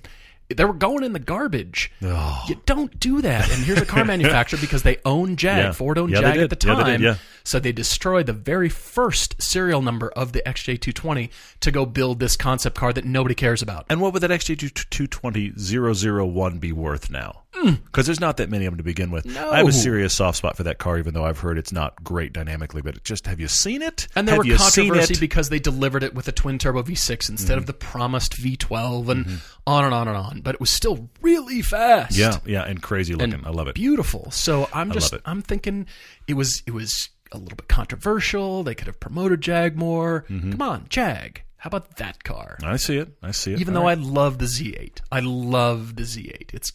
they 0.53 0.65
were 0.65 0.73
going 0.73 1.03
in 1.03 1.13
the 1.13 1.19
garbage. 1.19 1.91
Oh. 2.03 2.43
You 2.47 2.59
don't 2.65 2.99
do 2.99 3.21
that. 3.21 3.49
And 3.51 3.63
here's 3.63 3.81
a 3.81 3.85
car 3.85 4.05
manufacturer 4.15 4.59
because 4.59 4.83
they 4.83 4.97
own 5.05 5.35
Jag. 5.35 5.57
Yeah. 5.57 5.71
Ford 5.71 5.97
owned 5.97 6.11
Yeah, 6.11 6.21
Jag 6.21 6.37
at 6.37 6.49
the 6.49 6.67
Yeah, 6.67 6.75
they 6.75 6.83
time. 6.83 7.01
yeah. 7.01 7.15
So 7.43 7.59
they 7.59 7.71
destroyed 7.71 8.27
the 8.27 8.33
very 8.33 8.69
first 8.69 9.41
serial 9.41 9.81
number 9.81 10.09
of 10.09 10.31
the 10.31 10.41
XJ220 10.45 11.29
to 11.61 11.71
go 11.71 11.85
build 11.85 12.19
this 12.19 12.35
concept 12.35 12.77
car 12.77 12.93
that 12.93 13.05
nobody 13.05 13.35
cares 13.35 13.61
about. 13.61 13.85
And 13.89 13.99
what 14.01 14.13
would 14.13 14.21
that 14.23 14.31
XJ220 14.31 16.31
001 16.33 16.57
be 16.59 16.71
worth 16.71 17.09
now? 17.09 17.43
Because 17.51 18.05
there's 18.05 18.19
not 18.19 18.37
that 18.37 18.49
many 18.49 18.65
of 18.65 18.71
them 18.71 18.77
to 18.77 18.83
begin 18.83 19.11
with. 19.11 19.25
No. 19.25 19.51
I 19.51 19.57
have 19.57 19.67
a 19.67 19.73
serious 19.73 20.13
soft 20.13 20.37
spot 20.37 20.55
for 20.57 20.63
that 20.63 20.77
car, 20.77 20.97
even 20.97 21.13
though 21.13 21.25
I've 21.25 21.39
heard 21.39 21.57
it's 21.57 21.71
not 21.71 22.01
great 22.03 22.33
dynamically. 22.33 22.81
But 22.81 23.03
just 23.03 23.27
have 23.27 23.39
you 23.39 23.47
seen 23.47 23.81
it? 23.81 24.07
And 24.15 24.27
there 24.27 24.35
have 24.35 24.45
were 24.45 24.55
controversy 24.57 25.13
it? 25.13 25.15
Mm-hmm. 25.15 25.19
because 25.19 25.49
they 25.49 25.59
delivered 25.59 26.03
it 26.03 26.13
with 26.15 26.27
a 26.27 26.31
twin 26.31 26.57
turbo 26.57 26.83
V6 26.83 27.29
instead 27.29 27.57
of 27.57 27.65
the 27.65 27.73
promised 27.73 28.33
V12 28.33 29.09
and 29.09 29.41
on 29.67 29.85
and 29.85 29.93
on 29.93 30.07
and 30.07 30.17
on. 30.17 30.41
But 30.41 30.55
it 30.55 30.61
was 30.61 30.69
still 30.69 31.09
really 31.21 31.61
fast. 31.61 32.17
Yeah, 32.17 32.37
yeah, 32.45 32.63
and 32.63 32.81
crazy 32.81 33.15
looking. 33.15 33.45
I 33.45 33.49
love 33.49 33.67
it. 33.67 33.75
Beautiful. 33.75 34.31
So 34.31 34.69
I'm 34.73 34.91
just. 34.91 35.13
I'm 35.25 35.41
thinking 35.41 35.87
it 36.27 36.35
was 36.35 36.63
it 36.65 36.71
was 36.71 37.09
a 37.31 37.37
little 37.37 37.55
bit 37.55 37.67
controversial. 37.67 38.63
They 38.63 38.75
could 38.75 38.87
have 38.87 38.99
promoted 38.99 39.41
Jag 39.41 39.75
more. 39.77 40.25
Mm-hmm. 40.29 40.51
Come 40.51 40.61
on, 40.61 40.85
Jag. 40.89 41.43
How 41.57 41.67
about 41.67 41.97
that 41.97 42.23
car? 42.23 42.57
I 42.63 42.77
see 42.77 42.97
it. 42.97 43.09
I 43.21 43.29
see 43.31 43.53
it. 43.53 43.61
Even 43.61 43.75
All 43.75 43.83
though 43.83 43.87
right. 43.87 43.97
I 43.97 44.01
love 44.01 44.39
the 44.39 44.45
Z8. 44.45 45.01
I 45.11 45.19
love 45.19 45.95
the 45.95 46.03
Z8. 46.03 46.55
It's 46.55 46.71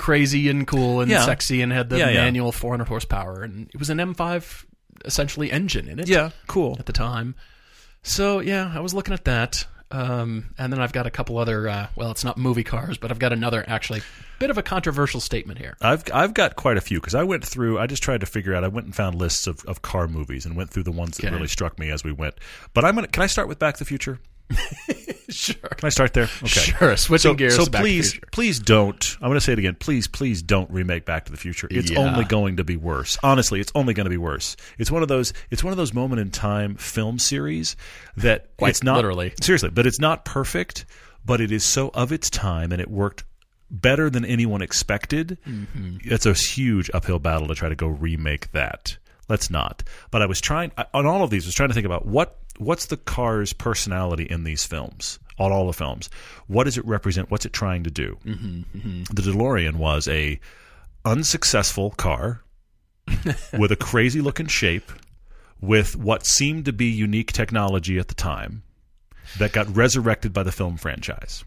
crazy 0.00 0.48
and 0.48 0.66
cool 0.66 1.00
and 1.02 1.10
Yeah. 1.10 1.24
sexy 1.26 1.60
and 1.62 1.70
had 1.72 1.90
the 1.90 1.98
Yeah, 1.98 2.08
yeah. 2.08 2.24
manual 2.24 2.52
400 2.52 2.88
horsepower 2.88 3.42
and 3.42 3.68
it 3.72 3.78
was 3.78 3.90
an 3.90 3.98
M5 3.98 4.64
essentially 5.04 5.52
engine 5.52 5.86
in 5.88 5.98
it 6.00 6.08
yeah, 6.08 6.30
cool. 6.46 6.76
at 6.78 6.86
the 6.86 6.92
time. 6.92 7.34
So 8.02 8.40
yeah, 8.40 8.72
I 8.74 8.80
was 8.80 8.94
looking 8.94 9.12
at 9.14 9.24
that. 9.26 9.66
Um, 9.92 10.54
and 10.56 10.72
then 10.72 10.80
I've 10.80 10.92
got 10.92 11.06
a 11.08 11.10
couple 11.10 11.36
other. 11.36 11.68
Uh, 11.68 11.88
well, 11.96 12.12
it's 12.12 12.22
not 12.22 12.38
movie 12.38 12.62
cars, 12.62 12.96
but 12.96 13.10
I've 13.10 13.18
got 13.18 13.32
another 13.32 13.64
actually 13.66 14.02
bit 14.38 14.48
of 14.48 14.56
a 14.56 14.62
controversial 14.62 15.18
statement 15.18 15.58
here. 15.58 15.76
I've 15.82 16.04
I've 16.14 16.32
got 16.32 16.54
quite 16.54 16.76
a 16.76 16.80
few 16.80 17.00
because 17.00 17.16
I 17.16 17.24
went 17.24 17.44
through. 17.44 17.76
I 17.80 17.88
just 17.88 18.00
tried 18.00 18.20
to 18.20 18.26
figure 18.26 18.54
out. 18.54 18.62
I 18.62 18.68
went 18.68 18.86
and 18.86 18.94
found 18.94 19.16
lists 19.16 19.48
of, 19.48 19.64
of 19.66 19.82
car 19.82 20.06
movies 20.06 20.46
and 20.46 20.56
went 20.56 20.70
through 20.70 20.84
the 20.84 20.92
ones 20.92 21.16
that 21.16 21.26
Okay. 21.26 21.34
really 21.34 21.48
struck 21.48 21.76
me 21.76 21.90
as 21.90 22.04
we 22.04 22.12
went. 22.12 22.36
But 22.72 22.84
I'm 22.84 22.94
gonna. 22.94 23.08
Can 23.08 23.24
I 23.24 23.26
start 23.26 23.48
with 23.48 23.58
Back 23.58 23.74
to 23.74 23.78
the 23.80 23.84
Future? 23.84 24.20
sure, 25.34 25.54
Can 25.54 25.86
I 25.86 25.88
start 25.90 26.12
there? 26.12 26.24
Okay. 26.42 26.46
sure. 26.48 26.96
Switching 26.96 27.30
So, 27.32 27.34
gears. 27.34 27.56
so 27.56 27.64
to 27.64 27.70
Back 27.70 27.82
to 27.82 27.88
the 27.88 27.92
please, 28.00 28.20
please 28.32 28.58
don't. 28.58 29.16
I'm 29.20 29.28
going 29.28 29.34
to 29.34 29.40
say 29.40 29.52
it 29.52 29.58
again. 29.58 29.76
Please, 29.78 30.08
please 30.08 30.42
don't 30.42 30.70
remake 30.70 31.04
Back 31.04 31.24
to 31.26 31.30
the 31.32 31.38
Future. 31.38 31.68
It's 31.70 31.90
Yeah. 31.90 31.98
only 32.00 32.24
going 32.24 32.56
to 32.56 32.64
be 32.64 32.76
worse. 32.76 33.18
Honestly, 33.22 33.60
it's 33.60 33.72
only 33.74 33.94
going 33.94 34.04
to 34.06 34.10
be 34.10 34.16
worse. 34.16 34.56
It's 34.78 34.90
one 34.90 35.02
of 35.02 35.08
those. 35.08 35.32
It's 35.50 35.62
one 35.64 35.72
of 35.72 35.76
those 35.76 35.94
moment 35.94 36.20
in 36.20 36.30
time 36.30 36.74
film 36.76 37.18
series 37.18 37.76
that 38.16 38.56
Quite 38.56 38.68
it's 38.70 38.82
not 38.82 38.96
literally. 38.96 39.32
seriously, 39.40 39.70
but 39.70 39.86
it's 39.86 40.00
not 40.00 40.24
perfect. 40.24 40.84
But 41.24 41.40
it 41.40 41.52
is 41.52 41.64
so 41.64 41.90
of 41.92 42.12
its 42.12 42.30
time, 42.30 42.72
and 42.72 42.80
it 42.80 42.90
worked 42.90 43.24
better 43.70 44.08
than 44.10 44.24
anyone 44.24 44.62
expected. 44.62 45.36
Mm-hmm. 45.46 45.98
It's 46.02 46.24
a 46.26 46.32
huge 46.32 46.90
uphill 46.94 47.18
battle 47.18 47.46
to 47.48 47.54
try 47.54 47.68
to 47.68 47.76
go 47.76 47.86
remake 47.88 48.50
that. 48.52 48.96
Let's 49.28 49.48
not. 49.50 49.84
But 50.10 50.22
I 50.22 50.26
was 50.26 50.40
trying 50.40 50.72
on 50.92 51.06
all 51.06 51.22
of 51.22 51.30
these. 51.30 51.44
I 51.44 51.48
was 51.48 51.54
trying 51.54 51.68
to 51.68 51.74
think 51.74 51.86
about 51.86 52.04
what 52.06 52.39
what's 52.60 52.86
the 52.86 52.96
car's 52.96 53.52
personality 53.52 54.24
in 54.24 54.44
these 54.44 54.64
films, 54.64 55.18
on 55.38 55.50
all 55.50 55.66
the 55.66 55.72
films. 55.72 56.10
What 56.46 56.64
does 56.64 56.76
it 56.78 56.84
represent? 56.84 57.30
What's 57.30 57.46
it 57.46 57.52
trying 57.52 57.82
to 57.84 57.90
do? 57.90 58.18
Mm-hmm, 58.24 59.02
The 59.14 59.22
DeLorean 59.22 59.76
was 59.76 60.06
a 60.06 60.38
unsuccessful 61.04 61.90
car 61.92 62.42
with 63.58 63.72
a 63.72 63.76
crazy 63.76 64.20
looking 64.20 64.46
shape, 64.46 64.92
with 65.60 65.96
what 65.96 66.26
seemed 66.26 66.66
to 66.66 66.72
be 66.72 66.86
unique 66.86 67.32
technology 67.32 67.98
at 67.98 68.08
the 68.08 68.14
time, 68.14 68.62
that 69.38 69.52
got 69.52 69.74
resurrected 69.74 70.32
by 70.32 70.42
the 70.42 70.52
film 70.52 70.76
franchise. 70.76 71.44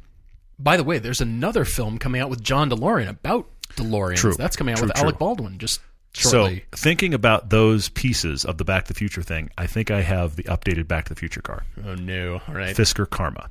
By 0.59 0.77
the 0.77 0.83
way, 0.83 0.99
there's 0.99 1.21
another 1.21 1.65
film 1.65 1.97
coming 1.97 2.21
out 2.21 2.29
with 2.29 2.41
John 2.43 2.69
DeLorean 2.69 3.09
about 3.09 3.47
DeLoreans. 3.75 4.17
True. 4.17 4.33
That's 4.33 4.55
coming 4.55 4.73
out 4.73 4.79
True, 4.79 4.87
with 4.87 4.95
true. 4.95 5.03
Alec 5.03 5.17
Baldwin 5.19 5.57
just 5.57 5.79
shortly. 6.13 6.59
So, 6.71 6.77
thinking 6.77 7.13
about 7.13 7.49
those 7.49 7.89
pieces 7.89 8.45
of 8.45 8.57
the 8.57 8.65
Back 8.65 8.85
to 8.85 8.93
the 8.93 8.97
Future 8.97 9.21
thing, 9.23 9.49
I 9.57 9.67
think 9.67 9.91
I 9.91 10.01
have 10.01 10.35
the 10.35 10.43
updated 10.43 10.87
Back 10.87 11.05
to 11.05 11.13
the 11.13 11.19
Future 11.19 11.41
car, 11.41 11.65
oh 11.85 11.95
no! 11.95 12.41
All 12.47 12.55
right, 12.55 12.75
Fisker 12.75 13.09
Karma. 13.09 13.49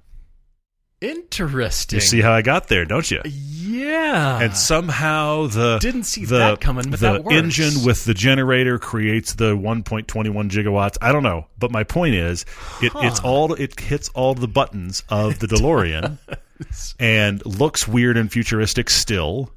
interesting. 1.01 1.97
You 1.97 2.01
see 2.01 2.21
how 2.21 2.33
I 2.33 2.43
got 2.43 2.69
there, 2.69 2.85
don't 2.85 3.11
you? 3.11 3.21
yeah, 3.25 4.41
And 4.41 4.57
somehow 4.57 5.47
the 5.47 5.79
Didn't 5.79 6.05
see 6.05 6.25
the, 6.25 6.39
that 6.39 6.61
coming, 6.61 6.91
but 6.91 7.01
the 7.01 7.23
engine 7.31 7.85
with 7.85 8.05
the 8.05 8.15
generator 8.15 8.79
creates 8.79 9.35
the 9.35 9.57
1.21 9.57 10.07
gigawatts. 10.51 10.99
I 11.01 11.13
don't 11.13 11.23
know, 11.23 11.47
but 11.59 11.71
my 11.71 11.85
point 11.85 12.15
is, 12.15 12.45
it, 12.81 12.93
it's 12.97 13.21
all 13.21 13.55
it 13.55 13.79
hits 13.79 14.09
all 14.11 14.35
the 14.35 14.49
buttons 14.49 15.03
of 15.09 15.39
the 15.39 15.47
DeLorean, 15.47 16.19
and 16.99 17.45
looks 17.45 17.89
weird 17.89 18.17
and 18.17 18.31
futuristic 18.31 18.91
still. 18.91 19.53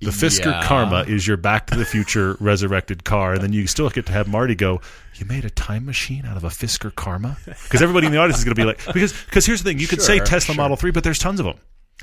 The 0.00 0.10
Fisker 0.10 0.46
Yeah. 0.52 0.62
Karma 0.64 1.04
is 1.08 1.26
your 1.26 1.36
Back 1.38 1.68
to 1.68 1.76
the 1.76 1.84
Future 1.86 2.36
resurrected 2.40 3.04
car, 3.04 3.32
and 3.34 3.42
then 3.42 3.52
you 3.54 3.66
still 3.66 3.88
get 3.88 4.06
to 4.06 4.12
have 4.12 4.28
Marty 4.28 4.54
go. 4.54 4.80
You 5.14 5.24
made 5.26 5.44
a 5.46 5.50
time 5.50 5.86
machine 5.86 6.26
out 6.26 6.36
of 6.36 6.44
a 6.44 6.48
Fisker 6.48 6.94
Karma 6.94 7.38
because 7.46 7.80
everybody 7.80 8.06
in 8.06 8.12
the 8.12 8.18
audience 8.18 8.38
is 8.38 8.44
going 8.44 8.54
to 8.54 8.60
be 8.60 8.66
like, 8.66 8.84
because 8.92 9.12
because 9.24 9.46
here's 9.46 9.62
the 9.62 9.70
thing, 9.70 9.78
you 9.78 9.86
could 9.86 10.02
say 10.02 10.18
Tesla 10.18 10.54
sure. 10.54 10.62
Model 10.62 10.76
Three, 10.76 10.90
but 10.90 11.02
there's 11.02 11.18
tons 11.18 11.40
of 11.40 11.46
them. 11.46 11.56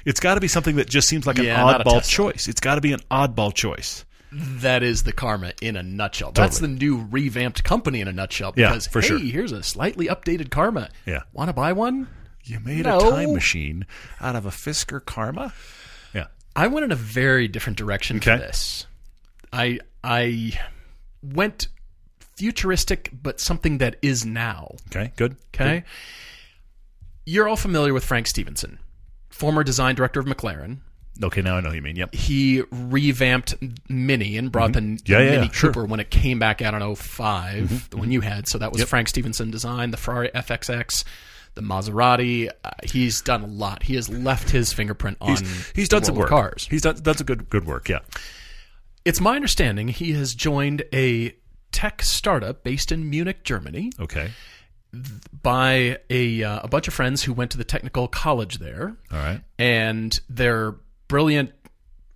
It's 0.06 0.20
got 0.20 0.34
to 0.36 0.42
be 0.42 0.48
something 0.48 0.76
that 0.78 0.90
just 0.90 1.08
seems 1.08 1.28
like 1.28 1.38
an 1.38 1.46
Yeah, 1.46 1.62
oddball 1.62 2.04
choice. 2.08 2.48
It's 2.48 2.60
got 2.60 2.76
to 2.76 2.82
be 2.82 2.94
an 2.94 3.00
oddball 3.12 3.54
choice. 3.54 4.06
That 4.32 4.82
is 4.82 5.04
the 5.04 5.14
karma 5.14 5.54
in 5.62 5.76
a 5.76 5.84
nutshell. 5.84 6.32
That's 6.32 6.58
the 6.58 6.68
new 6.68 7.08
revamped 7.12 7.64
company 7.64 8.02
in 8.02 8.08
a 8.08 8.12
nutshell. 8.12 8.54
Yeah, 8.58 8.70
Because 8.70 8.88
for 8.88 9.00
hey, 9.02 9.08
sure. 9.10 9.20
here's 9.20 9.52
a 9.52 9.62
slightly 9.62 10.08
updated 10.08 10.50
karma. 10.50 10.90
Yeah. 11.06 11.22
Want 11.34 11.50
to 11.50 11.54
buy 11.54 11.72
one? 11.74 12.08
You 12.44 12.60
made 12.60 12.86
No. 12.86 12.98
a 12.98 13.12
time 13.12 13.34
machine 13.34 13.86
out 14.20 14.36
of 14.36 14.48
a 14.48 14.50
Fisker 14.50 15.06
Karma. 15.06 15.54
I 16.56 16.68
went 16.68 16.84
in 16.86 16.92
a 16.92 16.96
very 16.96 17.48
different 17.48 17.78
direction 17.78 18.18
Okay. 18.18 18.32
for 18.34 18.38
this. 18.38 18.86
I 19.52 19.80
I 20.04 20.60
went 21.22 21.68
futuristic, 22.36 23.10
but 23.14 23.40
something 23.40 23.78
that 23.80 23.96
is 24.02 24.26
now. 24.26 24.76
Okay. 24.90 25.12
Good. 25.16 25.36
Okay. 25.54 25.84
You're 27.26 27.48
all 27.48 27.56
familiar 27.56 27.94
with 27.94 28.04
Frank 28.04 28.28
Stephenson, 28.28 28.80
former 29.30 29.64
design 29.64 29.96
director 29.96 30.20
of 30.20 30.26
McLaren. 30.26 30.80
Okay. 31.24 31.42
Now 31.42 31.58
I 31.58 31.62
know 31.62 31.72
you 31.72 31.82
mean. 31.82 31.96
Yep. 31.96 32.14
He 32.16 32.64
revamped 32.72 33.56
Mini 33.88 34.36
and 34.38 34.52
brought 34.52 34.74
the, 34.74 34.80
Mm-hmm. 34.82 35.12
Yeah, 35.12 35.20
the 35.20 35.24
yeah, 35.26 35.30
Mini 35.32 35.46
yeah, 35.46 35.52
sure. 35.52 35.70
Mm-hmm. 35.70 35.80
Cooper 35.80 35.86
when 35.86 36.00
it 36.00 36.10
came 36.10 36.40
back 36.40 36.62
out 36.62 36.74
in 36.74 36.96
5 36.96 37.90
the 37.92 37.98
one 37.98 38.12
you 38.12 38.22
had. 38.22 38.48
So 38.48 38.58
that 38.58 38.72
was 38.72 38.84
Frank 38.84 39.08
Stephenson 39.08 39.52
design, 39.52 39.92
the 39.92 39.98
Ferrari 39.98 40.30
FXX, 40.34 41.04
the 41.56 41.62
Maserati. 41.62 42.50
Uh, 42.64 42.72
he's 42.84 43.22
done 43.22 43.44
a 43.44 43.48
lot. 43.48 43.84
He 43.84 43.96
has 43.96 44.10
left 44.10 44.50
his 44.50 44.74
fingerprint 44.74 45.18
on 45.22 45.30
He's 45.38 45.74
the 45.74 45.88
done 45.88 46.04
some 46.04 46.16
work. 46.16 46.30
cars. 46.30 46.68
He's 46.70 46.82
done 46.82 46.96
that's 47.04 47.22
a 47.22 47.24
good 47.24 47.50
good 47.50 47.66
work. 47.66 47.90
Yeah. 47.90 48.00
It's 49.06 49.20
my 49.20 49.36
understanding 49.36 49.90
he 49.90 50.14
has 50.14 50.34
joined 50.34 50.84
a 50.94 51.36
tech 51.72 52.02
startup 52.04 52.64
based 52.64 52.92
in 52.92 53.10
Munich, 53.10 53.44
Germany, 53.44 53.92
Okay. 54.00 54.32
by 55.42 55.98
a 56.10 56.44
uh, 56.44 56.60
a 56.64 56.68
bunch 56.68 56.88
of 56.88 56.94
friends 56.94 57.24
who 57.24 57.34
went 57.34 57.52
to 57.52 57.58
the 57.58 57.64
technical 57.64 58.08
college 58.08 58.60
there, 58.60 58.96
All 59.12 59.18
right. 59.20 59.42
and 59.58 60.18
they're 60.30 60.76
brilliant 61.08 61.52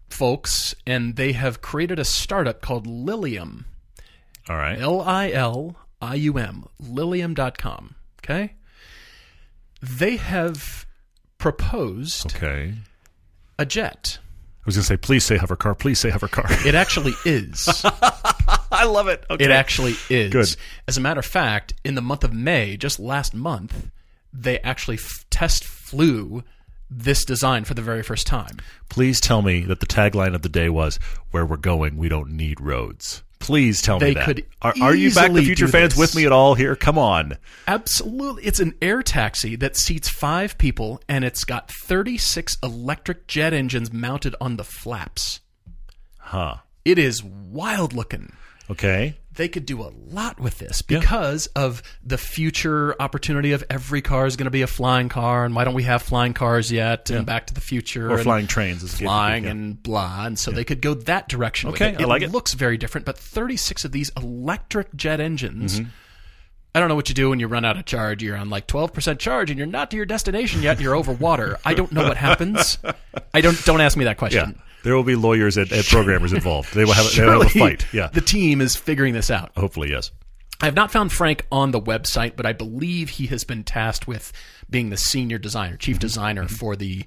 folks, 0.10 0.74
and 0.86 1.16
they 1.16 1.34
have 1.34 1.62
created 1.62 2.00
a 2.00 2.06
startup 2.06 2.62
called 2.62 2.88
Lilium. 2.88 3.66
All 4.50 4.56
right. 4.56 4.80
L 4.80 5.02
I 5.02 5.32
L 5.32 5.76
I 6.02 6.16
U 6.16 6.38
M. 6.38 6.66
Lilium.com. 6.80 7.96
Okay? 8.24 8.54
They 9.82 10.16
have 10.18 10.86
proposed 11.38 12.36
Okay. 12.36 12.74
a 13.60 13.66
jet. 13.66 14.18
I 14.22 14.66
was 14.68 14.76
going 14.76 14.82
to 14.84 14.88
say, 14.88 14.98
please 14.98 15.24
say 15.24 15.38
hover 15.38 15.56
car. 15.56 15.76
Please 15.76 16.00
say 16.00 16.10
hover 16.10 16.28
car. 16.28 16.46
It 16.66 16.76
actually 16.76 17.14
is. 17.26 17.68
I 18.72 18.84
love 18.86 19.08
it. 19.08 19.24
Okay. 19.30 19.46
It 19.46 19.52
actually 19.52 19.96
is. 20.10 20.32
Good. 20.34 20.56
As 20.88 20.98
a 20.98 21.02
matter 21.02 21.20
of 21.20 21.26
fact, 21.26 21.74
in 21.86 21.96
the 21.96 22.02
month 22.02 22.24
of 22.24 22.34
May, 22.34 22.76
just 22.76 23.00
last 23.00 23.34
month, 23.34 23.90
they 24.34 24.60
actually 24.60 24.98
f- 24.98 25.26
test 25.30 25.64
flew 25.64 26.44
this 26.90 27.24
design 27.24 27.64
for 27.64 27.74
the 27.76 27.82
very 27.82 28.04
first 28.04 28.28
time. 28.28 28.58
Please 28.90 29.22
tell 29.22 29.42
me 29.42 29.62
that 29.62 29.80
the 29.80 29.86
tagline 29.86 30.36
of 30.36 30.42
the 30.42 30.50
day 30.50 30.70
was 30.70 31.00
"Where 31.32 31.46
we're 31.46 31.58
going, 31.58 31.96
we 31.98 32.10
don't 32.10 32.32
need 32.32 32.60
roads." 32.60 33.24
Please 33.40 33.82
tell 33.82 34.00
They 34.00 34.10
me 34.10 34.14
that. 34.16 34.26
could 34.26 34.46
are, 34.62 34.74
are 34.82 34.96
you 34.96 35.14
Back 35.14 35.28
to 35.28 35.34
the 35.34 35.44
Future 35.44 35.68
fans 35.68 35.96
with 35.96 36.16
me 36.16 36.26
at 36.26 36.32
all 36.32 36.56
here? 36.56 36.76
Come 36.76 36.98
on. 36.98 37.38
Absolutely. 37.68 38.44
It's 38.44 38.60
an 38.60 38.74
air 38.82 39.04
taxi 39.04 39.56
that 39.58 39.78
seats 39.78 40.10
five 40.10 40.58
people, 40.58 41.02
and 41.08 41.24
it's 41.24 41.44
got 41.44 41.70
36 41.72 42.58
electric 42.64 43.28
jet 43.28 43.54
engines 43.54 43.94
mounted 43.94 44.36
on 44.42 44.58
the 44.58 44.64
flaps. 44.64 45.42
Huh. 46.20 46.58
It 46.84 46.98
is 46.98 47.24
wild 47.24 47.94
looking. 47.94 48.34
Okay. 48.70 49.18
They 49.38 49.48
could 49.48 49.66
do 49.68 49.84
a 49.84 49.92
lot 50.10 50.40
with 50.40 50.58
this 50.58 50.82
because 50.82 51.46
of 51.48 51.84
the 52.04 52.18
future 52.18 52.96
opportunity 53.00 53.52
of 53.52 53.64
every 53.70 54.02
car 54.02 54.26
is 54.26 54.36
going 54.36 54.46
to 54.46 54.52
be 54.52 54.64
a 54.64 54.68
flying 54.68 55.10
car, 55.10 55.46
and 55.46 55.56
why 55.56 55.64
don't 55.64 55.76
we 55.76 55.84
have 55.84 56.02
flying 56.02 56.34
cars 56.34 56.72
yet? 56.72 57.12
And 57.12 57.26
Back 57.26 57.48
to 57.48 57.54
the 57.54 57.62
Future, 57.62 58.10
Or 58.10 58.16
and 58.16 58.24
flying 58.24 58.48
trains. 58.48 58.82
Is 58.82 58.98
flying 58.98 59.44
yeah. 59.44 59.52
and 59.52 59.82
blah, 59.82 60.26
and 60.26 60.40
so 60.40 60.50
they 60.50 60.64
could 60.64 60.82
go 60.82 60.96
that 60.96 61.30
direction. 61.30 61.70
Okay, 61.70 61.92
with 61.92 62.00
it. 62.00 62.04
I 62.04 62.08
like 62.08 62.24
it. 62.24 62.32
looks 62.32 62.56
very 62.56 62.78
different, 62.78 63.06
but 63.06 63.18
36 63.18 63.86
of 63.86 63.92
these 63.92 64.12
electric 64.18 64.96
jet 64.96 65.20
engines. 65.20 65.80
Mm-hmm. 65.80 65.90
I 66.74 66.80
don't 66.80 66.90
know 66.90 66.96
what 66.96 67.10
you 67.10 67.16
do 67.16 67.30
when 67.30 67.40
you 67.40 67.48
run 67.48 67.66
out 67.66 67.78
of 67.78 67.86
charge. 67.86 68.22
You're 68.22 68.38
on 68.38 68.50
like 68.50 68.68
12% 68.68 69.18
charge 69.18 69.50
and 69.50 69.58
you're 69.58 69.66
not 69.66 69.90
to 69.92 69.98
your 69.98 70.06
destination 70.06 70.62
yet. 70.62 70.80
You're 70.80 70.96
over 70.96 71.12
water. 71.12 71.58
I 71.66 71.74
don't 71.74 71.92
know 71.92 72.04
what 72.04 72.18
happens. 72.18 72.78
I 73.34 73.42
don't. 73.42 73.64
Don't 73.66 73.82
ask 73.82 73.98
me 73.98 74.06
that 74.06 74.32
Yeah. 74.32 74.52
There 74.84 74.96
will 74.96 75.04
be 75.04 75.16
lawyers 75.16 75.58
and, 75.58 75.72
and 75.72 75.84
programmers 75.86 76.34
involved. 76.34 76.74
They 76.74 76.86
will 76.86 76.94
have, 76.94 77.12
they 77.14 77.26
will 77.26 77.42
have 77.42 77.56
a 77.56 77.60
fight. 77.60 77.86
Yeah. 77.94 78.08
The 78.14 78.22
team 78.22 78.62
is 78.62 78.76
figuring 78.76 79.14
this 79.14 79.30
out. 79.32 79.52
Hopefully, 79.58 79.90
yes. 79.90 80.12
I 80.62 80.66
have 80.66 80.76
not 80.76 80.92
found 80.92 81.12
Frank 81.12 81.46
on 81.52 81.72
the 81.72 81.82
website, 81.82 82.36
but 82.36 82.46
I 82.46 82.54
believe 82.54 83.10
he 83.10 83.28
has 83.28 83.44
been 83.44 83.64
tasked 83.64 84.08
with 84.08 84.32
being 84.70 84.90
the 84.90 84.98
senior 84.98 85.38
designer, 85.38 85.74
Mm-hmm. 85.74 85.80
chief 85.80 86.00
designer 86.00 86.48
for 86.48 86.76
the 86.76 87.06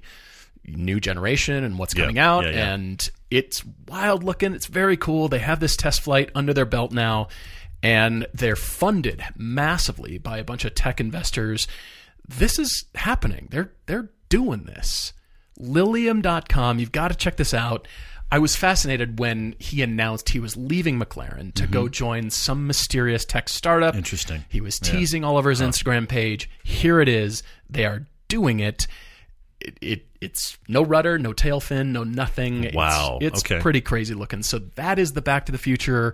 new 0.65 0.99
generation 0.99 1.63
and 1.63 1.77
what's 1.79 1.95
Yeah, 1.95 2.03
coming 2.03 2.19
out. 2.19 2.45
yeah, 2.45 2.51
yeah. 2.51 2.73
And 2.73 3.09
it's 3.31 3.63
wild 3.87 4.23
looking. 4.23 4.53
It's 4.53 4.67
very 4.67 4.95
cool. 4.95 5.27
They 5.27 5.39
have 5.39 5.59
this 5.59 5.75
test 5.75 6.01
flight 6.01 6.29
under 6.35 6.53
their 6.53 6.65
belt 6.65 6.91
now, 6.91 7.29
and 7.81 8.27
they're 8.33 8.55
funded 8.55 9.23
massively 9.35 10.17
by 10.17 10.37
a 10.37 10.43
bunch 10.43 10.63
of 10.65 10.75
tech 10.75 10.99
investors. 10.99 11.67
This 12.27 12.59
is 12.59 12.85
happening. 12.95 13.47
They're 13.51 13.71
they're 13.87 14.11
doing 14.29 14.63
this. 14.63 15.13
Lilium.com. 15.61 16.79
You've 16.79 16.91
got 16.91 17.09
to 17.09 17.15
check 17.15 17.37
this 17.37 17.53
out. 17.53 17.87
I 18.33 18.39
was 18.39 18.55
fascinated 18.55 19.19
when 19.19 19.55
he 19.59 19.81
announced 19.81 20.29
he 20.29 20.39
was 20.39 20.55
leaving 20.55 20.97
McLaren 20.97 21.53
to 21.55 21.67
go 21.67 21.89
join 21.89 22.29
some 22.29 22.65
mysterious 22.65 23.25
tech 23.25 23.49
startup. 23.49 23.89
Mm-hmm. 23.91 23.97
Interesting. 23.99 24.45
He 24.47 24.61
was 24.61 24.79
teasing 24.79 25.25
all 25.25 25.37
over 25.37 25.49
his 25.49 25.59
Instagram 25.59 26.07
page. 26.07 26.49
Here 26.63 27.01
it 27.01 27.09
is. 27.09 27.43
They 27.69 27.85
are 27.85 28.07
doing 28.29 28.61
it. 28.61 28.87
It, 29.59 29.77
it 29.81 30.05
it's 30.21 30.57
no 30.69 30.81
rudder, 30.81 31.19
no 31.19 31.33
tail 31.33 31.59
fin, 31.59 31.91
no 31.91 32.03
nothing. 32.05 32.71
Wow. 32.73 33.19
it's, 33.21 33.41
Okay. 33.43 33.59
pretty 33.59 33.81
crazy 33.81 34.13
looking. 34.13 34.43
So 34.43 34.59
that 34.75 34.97
is 34.97 35.11
the 35.11 35.21
Back 35.21 35.47
to 35.47 35.51
the 35.51 35.57
Future 35.57 36.13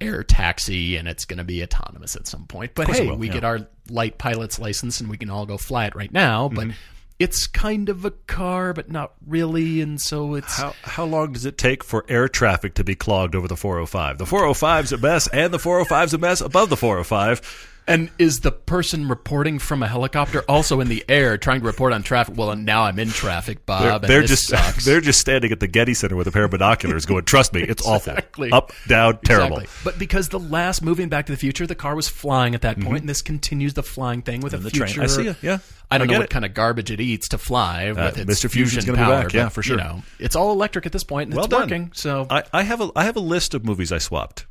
air 0.00 0.24
taxi, 0.24 0.96
and 0.96 1.06
it's 1.06 1.24
going 1.24 1.38
to 1.38 1.44
be 1.44 1.62
autonomous 1.62 2.16
at 2.16 2.26
some 2.26 2.46
point. 2.46 2.72
But 2.74 2.88
hey, 2.88 3.08
we 3.12 3.28
yeah. 3.28 3.32
get 3.34 3.44
our 3.44 3.60
light 3.88 4.18
pilot's 4.18 4.58
license, 4.58 5.00
and 5.00 5.08
we 5.08 5.16
can 5.16 5.30
all 5.30 5.46
go 5.46 5.58
fly 5.58 5.86
it 5.86 5.94
right 5.94 6.12
now. 6.12 6.48
But 6.48 6.62
Mm-hmm. 6.66 6.70
It's 7.18 7.46
kind 7.46 7.88
of 7.88 8.04
a 8.04 8.10
car, 8.10 8.72
but 8.72 8.90
not 8.90 9.12
really, 9.26 9.80
and 9.80 10.00
so 10.00 10.34
it's 10.34 10.56
How 10.58 10.74
how 10.82 11.04
long 11.04 11.32
does 11.32 11.44
it 11.44 11.56
take 11.56 11.82
for 11.82 12.04
air 12.08 12.28
traffic 12.28 12.74
to 12.74 12.84
be 12.84 12.94
clogged 12.94 13.34
over 13.34 13.48
the 13.48 13.56
405? 13.56 14.18
The 14.18 14.24
405's 14.24 14.92
a 14.92 14.98
mess, 14.98 15.26
and 15.28 15.52
the 15.52 15.58
405's 15.58 16.14
a 16.14 16.18
mess 16.18 16.40
above 16.40 16.68
the 16.68 16.76
405. 16.76 17.72
And 17.88 18.10
is 18.18 18.40
the 18.40 18.50
person 18.50 19.08
reporting 19.08 19.60
from 19.60 19.80
a 19.82 19.86
helicopter 19.86 20.42
also 20.48 20.80
in 20.80 20.88
the 20.88 21.04
air 21.08 21.38
trying 21.38 21.60
to 21.60 21.66
report 21.66 21.92
on 21.92 22.02
traffic? 22.02 22.34
Well, 22.36 22.56
now 22.56 22.82
I'm 22.82 22.98
in 22.98 23.08
traffic, 23.10 23.64
They're, 23.64 23.76
Bob. 23.92 24.02
they're 24.02 24.22
this 24.22 24.30
just 24.30 24.48
sucks. 24.48 24.84
they're 24.86 25.00
just 25.00 25.20
standing 25.20 25.52
at 25.52 25.60
the 25.60 25.68
Getty 25.68 25.94
Center 25.94 26.16
with 26.16 26.26
a 26.26 26.32
pair 26.32 26.42
of 26.44 26.50
binoculars, 26.50 27.06
going, 27.06 27.24
"Trust 27.24 27.52
me, 27.54 27.62
it's 27.62 27.86
Exactly. 27.86 28.50
awful, 28.50 28.56
up, 28.56 28.72
down, 28.88 29.18
terrible." 29.24 29.58
Exactly. 29.58 29.80
But 29.84 29.98
because 30.00 30.30
the 30.30 30.40
last 30.40 30.82
movie 30.82 31.04
in 31.04 31.08
Back 31.08 31.26
to 31.26 31.32
the 31.32 31.36
Future, 31.38 31.64
the 31.64 31.76
car 31.76 31.94
was 31.94 32.08
flying 32.08 32.56
at 32.56 32.62
that 32.62 32.80
point, 32.80 33.00
and 33.02 33.08
this 33.08 33.22
continues 33.22 33.74
the 33.74 33.84
flying 33.84 34.20
thing 34.22 34.40
with 34.40 34.52
a 34.52 34.56
Mm-hmm. 34.56 34.64
the 34.64 34.70
train. 34.72 34.88
future. 34.88 35.02
I 35.02 35.06
see 35.06 35.26
it, 35.28 35.36
yeah. 35.40 35.58
I 35.88 35.98
don't 35.98 36.08
I 36.10 36.12
know 36.14 36.18
what 36.18 36.24
it. 36.24 36.30
kind 36.30 36.44
of 36.44 36.54
garbage 36.54 36.90
it 36.90 37.00
eats 37.00 37.28
to 37.28 37.38
fly 37.38 37.92
with 37.92 38.18
its 38.18 38.28
Mr. 38.42 38.50
Fusion's 38.50 38.84
fusion 38.84 38.96
power. 38.96 39.22
back, 39.22 39.32
yeah, 39.32 39.44
but, 39.44 39.50
for 39.52 39.62
sure. 39.62 39.78
You 39.78 39.84
know, 39.84 40.02
it's 40.18 40.34
all 40.34 40.50
electric 40.50 40.86
at 40.86 40.92
this 40.92 41.04
point, 41.04 41.28
and 41.28 41.36
Well 41.36 41.44
it's 41.44 41.52
done. 41.52 41.60
working. 41.60 41.92
So 41.94 42.26
I, 42.28 42.42
I 42.52 42.62
have 42.64 42.80
a 42.80 42.90
I 42.96 43.04
have 43.04 43.14
a 43.14 43.20
list 43.20 43.54
of 43.54 43.64
movies 43.64 43.92
I 43.92 43.98
swapped. 43.98 44.44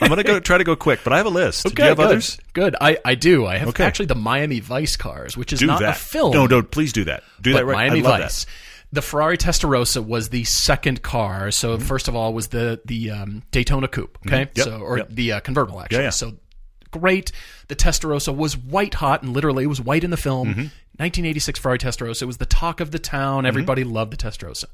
I'm 0.00 0.08
gonna 0.08 0.22
go 0.24 0.40
try 0.40 0.58
to 0.58 0.64
go 0.64 0.76
quick, 0.76 1.00
but 1.04 1.12
I 1.12 1.16
have 1.18 1.26
a 1.26 1.30
list. 1.30 1.66
Okay, 1.66 1.74
Do 1.74 1.82
you 1.82 1.88
have 1.88 1.96
good. 1.98 2.06
others? 2.06 2.38
Good. 2.52 2.76
I, 2.80 2.98
I 3.04 3.14
do. 3.14 3.46
I 3.46 3.56
have 3.58 3.68
Okay. 3.68 3.84
actually 3.84 4.06
the 4.06 4.14
Miami 4.14 4.60
Vice 4.60 4.96
cars, 4.96 5.36
which 5.36 5.52
is 5.52 5.60
Do 5.60 5.66
not 5.66 5.80
that. 5.80 5.96
a 5.96 5.98
film. 5.98 6.32
No, 6.32 6.46
no, 6.46 6.62
please 6.62 6.92
do 6.92 7.04
that. 7.04 7.22
Do 7.40 7.52
that 7.54 7.64
right. 7.66 7.74
Miami 7.74 8.00
I 8.00 8.02
love 8.02 8.20
Vice. 8.20 8.44
That. 8.44 8.52
The 8.92 9.02
Ferrari 9.02 9.36
Testarossa 9.36 10.04
was 10.06 10.28
the 10.28 10.44
second 10.44 11.02
car. 11.02 11.50
So 11.50 11.78
first 11.78 12.08
of 12.08 12.14
all 12.14 12.32
was 12.32 12.48
the 12.48 12.80
the 12.84 13.10
um, 13.10 13.42
Daytona 13.50 13.88
Coupe. 13.88 14.16
Okay, 14.26 14.44
Mm-hmm. 14.46 14.58
Yep, 14.58 14.64
so 14.64 14.78
or 14.80 14.98
yep. 14.98 15.08
the 15.10 15.32
uh, 15.32 15.40
convertible 15.40 15.80
actually. 15.80 15.98
Yeah, 15.98 16.04
yeah. 16.04 16.10
So 16.10 16.34
great. 16.92 17.32
The 17.68 17.76
Testarossa 17.76 18.34
was 18.34 18.56
white 18.56 18.94
hot 18.94 19.22
and 19.22 19.32
literally 19.32 19.64
it 19.64 19.68
was 19.68 19.80
white 19.80 20.04
in 20.04 20.10
the 20.10 20.16
film. 20.16 20.48
Mm-hmm. 20.48 20.60
1986 20.98 21.58
Ferrari 21.58 21.78
Testarossa 21.78 22.22
it 22.22 22.26
was 22.26 22.38
the 22.38 22.46
talk 22.46 22.80
of 22.80 22.90
the 22.90 22.98
town. 22.98 23.44
Everybody 23.44 23.84
loved 23.84 24.12
the 24.12 24.16
Testarossa. 24.16 24.64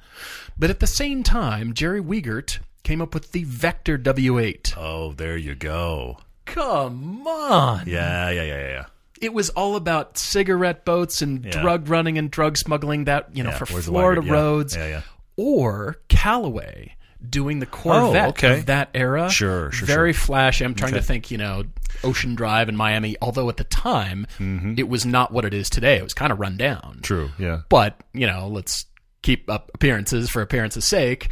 But 0.58 0.70
at 0.70 0.78
the 0.78 0.87
same 0.87 1.22
time, 1.24 1.72
Jerry 1.74 2.00
Wiegert 2.00 2.58
came 2.82 3.00
up 3.00 3.14
with 3.14 3.32
the 3.32 3.44
Vector 3.44 3.96
W8. 3.98 4.74
Oh, 4.76 5.12
there 5.12 5.36
you 5.36 5.54
go. 5.54 6.18
Come 6.46 7.26
on. 7.26 7.84
Yeah, 7.86 8.30
yeah, 8.30 8.42
yeah, 8.42 8.68
yeah. 8.68 8.84
It 9.20 9.32
was 9.32 9.50
all 9.50 9.76
about 9.76 10.18
cigarette 10.18 10.84
boats 10.84 11.22
and 11.22 11.44
Yeah. 11.44 11.62
drug 11.62 11.88
running 11.88 12.18
and 12.18 12.30
drug 12.30 12.56
smuggling 12.56 13.04
that, 13.04 13.28
you 13.34 13.44
know, 13.44 13.50
Yeah, 13.50 13.58
for 13.58 13.66
Florida 13.66 14.22
Yeah. 14.24 14.32
roads. 14.32 14.74
Yeah, 14.76 14.86
yeah. 14.88 15.00
Or 15.36 15.96
Callaway 16.08 16.96
doing 17.30 17.60
the 17.60 17.66
Corvette 17.66 18.24
Oh, 18.26 18.28
okay. 18.30 18.58
of 18.58 18.66
that 18.66 18.88
era. 18.94 19.30
Sure, 19.30 19.70
sure, 19.70 19.86
Very 19.86 20.12
sure. 20.12 20.26
flashy. 20.26 20.64
I'm 20.64 20.74
trying 20.74 20.94
to 20.94 21.02
think, 21.02 21.30
you 21.30 21.38
know, 21.38 21.62
Ocean 22.02 22.34
Drive 22.34 22.68
in 22.68 22.74
Miami, 22.76 23.14
although 23.22 23.48
at 23.48 23.58
the 23.58 23.64
time 23.64 24.26
Mm-hmm. 24.40 24.74
it 24.76 24.88
was 24.88 25.06
not 25.06 25.30
what 25.32 25.44
it 25.44 25.54
is 25.54 25.70
today. 25.70 25.96
It 25.98 26.02
was 26.02 26.14
kind 26.14 26.32
of 26.32 26.40
run 26.40 26.56
down. 26.56 26.98
True. 27.02 27.30
Yeah. 27.38 27.60
But, 27.68 28.00
you 28.12 28.26
know, 28.26 28.48
let's 28.48 28.86
keep 29.22 29.48
up 29.48 29.70
appearances 29.72 30.30
for 30.30 30.42
appearances' 30.42 30.84
sake. 30.84 31.28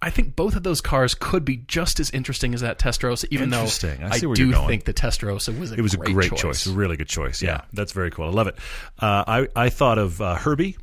I 0.00 0.10
think 0.10 0.36
both 0.36 0.56
of 0.56 0.62
those 0.62 0.80
cars 0.80 1.14
could 1.14 1.44
be 1.44 1.56
just 1.58 2.00
as 2.00 2.10
interesting 2.10 2.54
as 2.54 2.60
that 2.60 2.78
Testarossa, 2.78 3.26
even 3.30 3.50
though 3.50 3.58
Interesting. 3.60 4.02
I 4.02 4.08
I, 4.08 4.18
see 4.18 4.26
where 4.26 4.34
do 4.36 4.44
you're 4.44 4.52
going. 4.54 4.68
think 4.68 4.84
the 4.84 4.94
Testarossa 4.94 5.58
was 5.58 5.72
a 5.72 5.76
great 5.76 5.76
choice. 5.76 5.78
It 5.78 5.82
was 5.82 5.96
great 5.96 6.08
a 6.10 6.12
great 6.12 6.30
choice. 6.30 6.40
choice. 6.40 6.66
a 6.66 6.72
really 6.72 6.96
good 6.96 7.08
choice. 7.08 7.42
Yeah, 7.42 7.62
that's 7.72 7.92
very 7.92 8.10
cool. 8.10 8.26
I 8.26 8.30
love 8.30 8.46
it. 8.46 8.56
Uh, 8.98 9.24
I 9.26 9.48
I 9.56 9.68
thought 9.70 9.98
of 9.98 10.20
uh, 10.20 10.34
Herbie. 10.36 10.76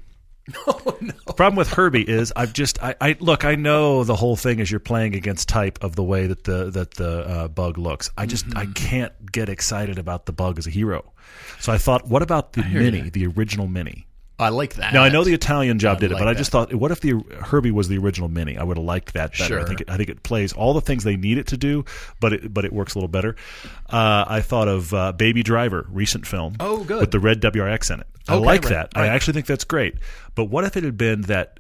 Oh, 0.66 0.98
no. 1.02 1.14
The 1.28 1.34
problem 1.34 1.58
with 1.58 1.72
Herbie 1.72 2.02
is 2.10 2.34
I've 2.36 2.54
just 2.54 2.82
I, 2.82 2.96
I 3.00 3.16
look 3.20 3.46
I 3.46 3.54
know 3.56 4.04
the 4.04 4.16
whole 4.16 4.36
thing 4.36 4.60
is 4.60 4.72
you're 4.72 4.80
playing 4.80 5.14
against 5.16 5.48
type 5.48 5.84
of 5.84 5.96
the 5.96 6.04
way 6.04 6.26
that 6.28 6.44
the 6.44 6.72
that 6.72 6.96
the 6.96 7.20
uh, 7.20 7.48
bug 7.50 7.78
looks. 7.78 8.10
I 8.18 8.26
just 8.26 8.46
I 8.56 8.64
Mm-hmm. 8.66 8.74
can't 8.74 9.32
get 9.32 9.48
excited 9.48 10.00
about 10.00 10.26
the 10.26 10.32
bug 10.34 10.58
as 10.58 10.66
a 10.66 10.72
hero. 10.72 11.14
So 11.60 11.72
I 11.72 11.78
thought, 11.78 12.08
what 12.08 12.24
about 12.24 12.54
the 12.54 12.64
mini, 12.64 12.98
ya. 13.00 13.06
the 13.14 13.28
original 13.28 13.68
mini? 13.68 14.08
I 14.40 14.50
like 14.50 14.76
that. 14.76 14.94
Now 14.94 15.04
I 15.04 15.10
know 15.10 15.26
the 15.26 15.34
Italian 15.34 15.80
job 15.80 15.98
I 15.98 16.00
did 16.00 16.12
it, 16.12 16.14
like 16.14 16.22
but 16.22 16.28
I 16.30 16.34
that. 16.34 16.38
just 16.40 16.50
thought, 16.52 16.74
what 16.74 16.92
if 16.92 17.02
the 17.02 17.22
Herbie 17.42 17.72
was 17.72 17.90
the 17.90 17.98
original 17.98 18.30
Mini? 18.30 18.58
I 18.58 18.64
would 18.64 18.78
have 18.78 18.86
liked 18.86 19.14
that 19.16 19.38
better. 19.38 19.60
I 19.60 19.66
think 19.66 19.82
it, 19.82 19.90
I 19.90 19.98
think 19.98 20.08
it 20.10 20.24
plays 20.24 20.54
all 20.54 20.74
the 20.74 20.80
things 20.82 21.04
they 21.04 21.18
need 21.18 21.38
it 21.38 21.48
to 21.48 21.58
do, 21.58 21.84
but 22.22 22.32
it 22.34 22.54
but 22.54 22.64
it 22.64 22.72
works 22.72 22.96
a 22.96 22.98
little 22.98 23.10
better. 23.10 23.36
Uh, 23.90 24.24
I 24.28 24.40
thought 24.42 24.70
of 24.70 24.94
uh, 24.94 25.12
Baby 25.12 25.44
Driver, 25.44 25.86
recent 25.90 26.26
film, 26.26 26.56
Oh, 26.62 26.84
good. 26.86 27.02
with 27.02 27.12
the 27.12 27.20
red 27.20 27.42
WRX 27.42 27.94
in 27.94 28.00
it. 28.00 28.08
I 28.30 28.36
Okay, 28.36 28.46
like 28.46 28.64
right, 28.64 28.70
that. 28.72 28.92
I 28.96 29.08
actually 29.08 29.34
think 29.34 29.46
that's 29.46 29.66
great. 29.66 29.96
But 30.36 30.46
what 30.46 30.64
if 30.64 30.78
it 30.78 30.84
had 30.86 30.96
been 30.98 31.22
that 31.24 31.60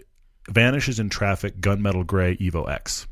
vanishes 0.49 0.99
in 0.99 1.09
traffic 1.09 1.59
gunmetal 1.59 2.07
gray 2.07 2.37
Evo 2.37 2.69
X? 2.69 3.07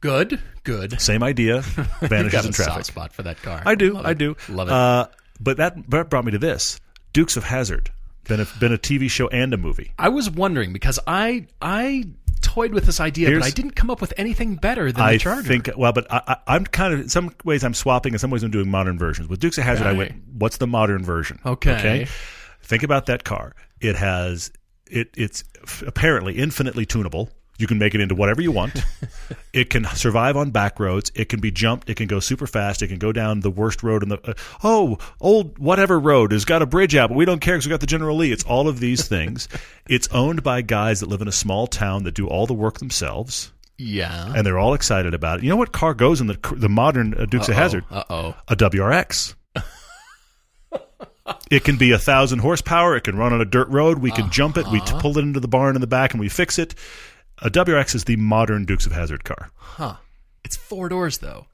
Good, 0.00 0.40
good. 0.64 1.00
Same 1.00 1.22
idea, 1.22 1.60
vanishes 2.00 2.44
in 2.44 2.50
a 2.50 2.52
traffic. 2.52 2.54
soft 2.74 2.86
spot 2.86 3.12
for 3.12 3.22
that 3.22 3.40
car. 3.42 3.62
I 3.64 3.74
do, 3.74 3.94
Love 3.94 4.06
I 4.06 4.12
do. 4.14 4.36
Love 4.50 4.68
it. 4.68 4.72
Uh, 4.72 5.06
but 5.40 5.56
that 5.56 5.90
that 5.90 6.10
brought 6.10 6.24
me 6.26 6.32
to 6.32 6.38
this: 6.38 6.78
Dukes 7.14 7.36
of 7.36 7.44
Hazzard. 7.44 7.90
Been 8.28 8.40
a, 8.40 8.46
been 8.58 8.72
a 8.72 8.78
TV 8.78 9.10
show 9.10 9.28
and 9.28 9.52
a 9.52 9.56
movie. 9.56 9.92
I 9.98 10.08
was 10.08 10.30
wondering 10.30 10.72
because 10.72 10.98
I 11.06 11.46
I 11.60 12.04
toyed 12.40 12.72
with 12.72 12.86
this 12.86 13.00
idea, 13.00 13.28
Here's- 13.28 13.42
but 13.42 13.46
I 13.46 13.50
didn't 13.50 13.72
come 13.72 13.90
up 13.90 14.00
with 14.00 14.12
anything 14.16 14.56
better 14.56 14.90
than 14.92 15.02
I 15.02 15.12
the 15.14 15.18
Charger. 15.18 15.40
I 15.40 15.42
think 15.48 15.70
well, 15.76 15.92
but 15.92 16.10
I, 16.12 16.22
I, 16.28 16.36
I'm 16.56 16.64
kind 16.64 16.94
of 16.94 17.00
in 17.00 17.08
some 17.08 17.34
ways 17.44 17.64
I'm 17.64 17.74
swapping, 17.74 18.12
in 18.12 18.18
some 18.18 18.30
ways 18.30 18.42
I'm 18.42 18.50
doing 18.50 18.70
modern 18.70 18.98
versions. 18.98 19.28
With 19.28 19.40
Dukes 19.40 19.58
of 19.58 19.64
Hazzard, 19.64 19.86
I 19.86 19.90
Okay. 19.90 19.98
went, 19.98 20.12
what's 20.34 20.56
the 20.58 20.66
modern 20.66 21.04
version? 21.04 21.38
Okay. 21.44 22.06
Think 22.62 22.82
about 22.82 23.06
that 23.06 23.24
car. 23.24 23.54
It 23.80 23.96
has 23.96 24.50
it 24.90 25.10
it's 25.16 25.44
apparently 25.86 26.34
infinitely 26.38 26.86
tunable. 26.86 27.30
You 27.56 27.68
can 27.68 27.78
make 27.78 27.94
it 27.94 28.00
into 28.00 28.16
whatever 28.16 28.42
you 28.42 28.50
want. 28.50 28.74
it 29.52 29.70
can 29.70 29.84
survive 29.94 30.36
on 30.36 30.50
back 30.50 30.80
roads. 30.80 31.12
It 31.14 31.28
can 31.28 31.38
be 31.40 31.52
jumped. 31.52 31.88
It 31.88 31.94
can 31.96 32.08
go 32.08 32.18
super 32.18 32.48
fast. 32.48 32.82
It 32.82 32.88
can 32.88 32.98
go 32.98 33.12
down 33.12 33.40
the 33.40 33.50
worst 33.50 33.82
road 33.84 34.02
in 34.02 34.08
the 34.08 34.18
uh, 34.28 34.34
oh 34.64 34.98
old 35.20 35.56
whatever 35.58 36.00
road 36.00 36.32
has 36.32 36.44
got 36.44 36.62
a 36.62 36.66
bridge 36.66 36.96
out, 36.96 37.10
but 37.10 37.16
we 37.16 37.24
don't 37.24 37.40
care 37.40 37.54
because 37.54 37.66
we 37.66 37.70
got 37.70 37.80
the 37.80 37.86
General 37.86 38.16
Lee. 38.16 38.32
It's 38.32 38.42
all 38.44 38.66
of 38.68 38.80
these 38.80 39.06
things. 39.06 39.46
it's 39.88 40.08
owned 40.08 40.42
by 40.42 40.62
guys 40.62 40.98
that 41.00 41.08
live 41.08 41.20
in 41.22 41.28
a 41.28 41.32
small 41.32 41.68
town 41.68 42.02
that 42.04 42.14
do 42.14 42.26
all 42.26 42.46
the 42.46 42.54
work 42.54 42.78
themselves, 42.80 43.52
Yeah. 43.78 44.32
and 44.34 44.44
they're 44.44 44.58
all 44.58 44.74
excited 44.74 45.14
about 45.14 45.38
it. 45.38 45.44
You 45.44 45.50
know 45.50 45.56
what 45.56 45.70
car 45.70 45.94
goes 45.94 46.20
in 46.20 46.26
the 46.26 46.38
the 46.56 46.68
modern 46.68 47.14
uh, 47.14 47.26
Dukes 47.26 47.48
of 47.48 47.54
Hazzard? 47.54 47.84
Uh 47.88 48.02
oh. 48.10 48.34
a 48.48 48.56
WRX. 48.56 49.36
it 51.50 51.64
can 51.64 51.76
be 51.76 51.92
a 51.92 51.98
thousand 51.98 52.40
horsepower. 52.40 52.96
It 52.96 53.02
can 53.04 53.16
run 53.16 53.32
on 53.32 53.40
a 53.40 53.44
dirt 53.46 53.68
road. 53.68 53.98
We 53.98 54.10
can 54.10 54.30
jump 54.30 54.56
it. 54.56 54.66
We 54.70 54.78
Uh-huh. 54.80 54.96
t- 54.96 55.00
pull 55.00 55.18
it 55.18 55.22
into 55.22 55.40
the 55.40 55.48
barn 55.48 55.74
in 55.76 55.80
the 55.80 55.86
back 55.86 56.12
and 56.12 56.20
we 56.20 56.28
fix 56.28 56.58
it. 56.58 56.74
A 57.42 57.50
WRX 57.50 57.94
is 57.94 58.04
the 58.04 58.16
modern 58.16 58.64
Dukes 58.64 58.86
of 58.86 58.92
Hazzard 58.92 59.24
car. 59.24 59.50
Huh. 59.56 59.96
It's 60.44 60.56
four 60.56 60.88
doors 60.88 61.18
though. 61.18 61.46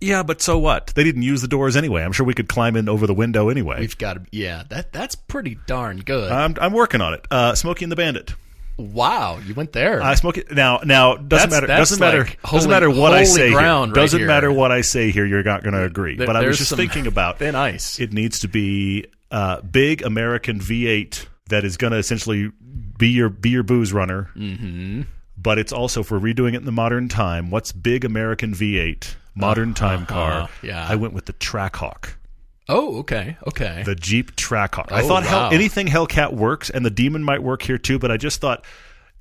Yeah, 0.00 0.22
but 0.22 0.40
so 0.40 0.56
what? 0.58 0.92
They 0.94 1.02
didn't 1.02 1.22
use 1.22 1.42
the 1.42 1.48
doors 1.48 1.74
anyway. 1.74 2.02
I'm 2.02 2.12
sure 2.12 2.24
we 2.24 2.34
could 2.34 2.48
climb 2.48 2.76
in 2.76 2.88
over 2.88 3.06
the 3.06 3.14
window 3.14 3.48
anyway. 3.48 3.80
We've 3.80 3.98
got 3.98 4.14
to. 4.14 4.22
Yeah. 4.30 4.62
That 4.68 4.92
that's 4.92 5.16
pretty 5.16 5.58
darn 5.66 5.98
good. 5.98 6.30
I'm, 6.30 6.54
I'm 6.60 6.72
working 6.72 7.00
on 7.00 7.14
it. 7.14 7.26
Uh, 7.30 7.54
Smokey 7.56 7.84
and 7.84 7.90
the 7.90 7.96
Bandit. 7.96 8.34
wow. 8.76 9.38
You 9.44 9.54
went 9.54 9.72
there. 9.72 10.00
I 10.00 10.14
smoke 10.14 10.38
it 10.38 10.52
now. 10.52 10.80
Now 10.84 11.16
doesn't 11.16 11.28
That's- 11.28 11.50
matter. 11.50 11.66
that's 11.66 11.90
doesn't 11.90 11.98
matter. 12.00 12.24
like 12.24 12.40
doesn't 12.42 12.70
matter 12.70 12.88
what 12.90 13.12
I 13.12 13.24
say. 13.24 13.48
here. 13.48 13.56
right 13.58 13.92
Doesn't 13.92 14.20
here. 14.20 14.28
matter 14.28 14.52
what 14.52 14.70
I 14.70 14.82
say 14.82 15.10
here. 15.10 15.26
You're 15.26 15.42
not 15.42 15.62
going 15.64 15.74
to 15.74 15.82
agree. 15.82 16.16
There- 16.16 16.28
but 16.28 16.36
I 16.36 16.46
was 16.46 16.58
just 16.58 16.74
thinking 16.76 17.08
about 17.08 17.40
thin 17.40 17.56
ice. 17.56 17.98
it 17.98 18.12
needs 18.12 18.38
to 18.40 18.48
be 18.48 19.06
uh, 19.32 19.62
big 19.62 20.02
American 20.02 20.60
V8 20.60 21.26
that 21.48 21.64
is 21.64 21.76
going 21.76 21.92
to 21.92 21.98
essentially 21.98 22.52
be 22.98 23.08
your 23.08 23.28
be 23.30 23.50
your 23.50 23.62
booze 23.62 23.92
runner. 23.92 24.30
Mm-hmm. 24.36 25.02
But 25.36 25.58
it's 25.58 25.72
also 25.72 26.02
for 26.02 26.18
redoing 26.18 26.54
it 26.54 26.56
in 26.56 26.64
the 26.64 26.72
modern 26.72 27.08
time. 27.08 27.50
What's 27.50 27.70
big 27.72 28.04
American 28.04 28.52
V8 28.54 29.14
modern 29.36 29.72
time 29.72 30.04
car? 30.04 30.32
Uh-huh. 30.32 30.48
yeah. 30.62 30.86
I 30.88 30.96
went 30.96 31.14
with 31.14 31.26
the 31.26 31.32
Trackhawk, 31.34 32.14
oh, 32.68 32.98
okay. 32.98 33.36
Okay. 33.46 33.82
the 33.86 33.94
Jeep 33.94 34.34
Trackhawk. 34.34 34.90
I 34.90 35.02
Oh, 35.02 35.08
thought 35.08 35.22
Hell, 35.24 35.50
anything 35.52 35.86
Hellcat 35.86 36.32
works, 36.34 36.70
and 36.70 36.84
the 36.84 36.90
Demon 36.90 37.22
might 37.22 37.42
work 37.42 37.62
here 37.62 37.78
too. 37.78 38.00
But 38.00 38.10
I 38.10 38.16
just 38.16 38.40
thought 38.40 38.64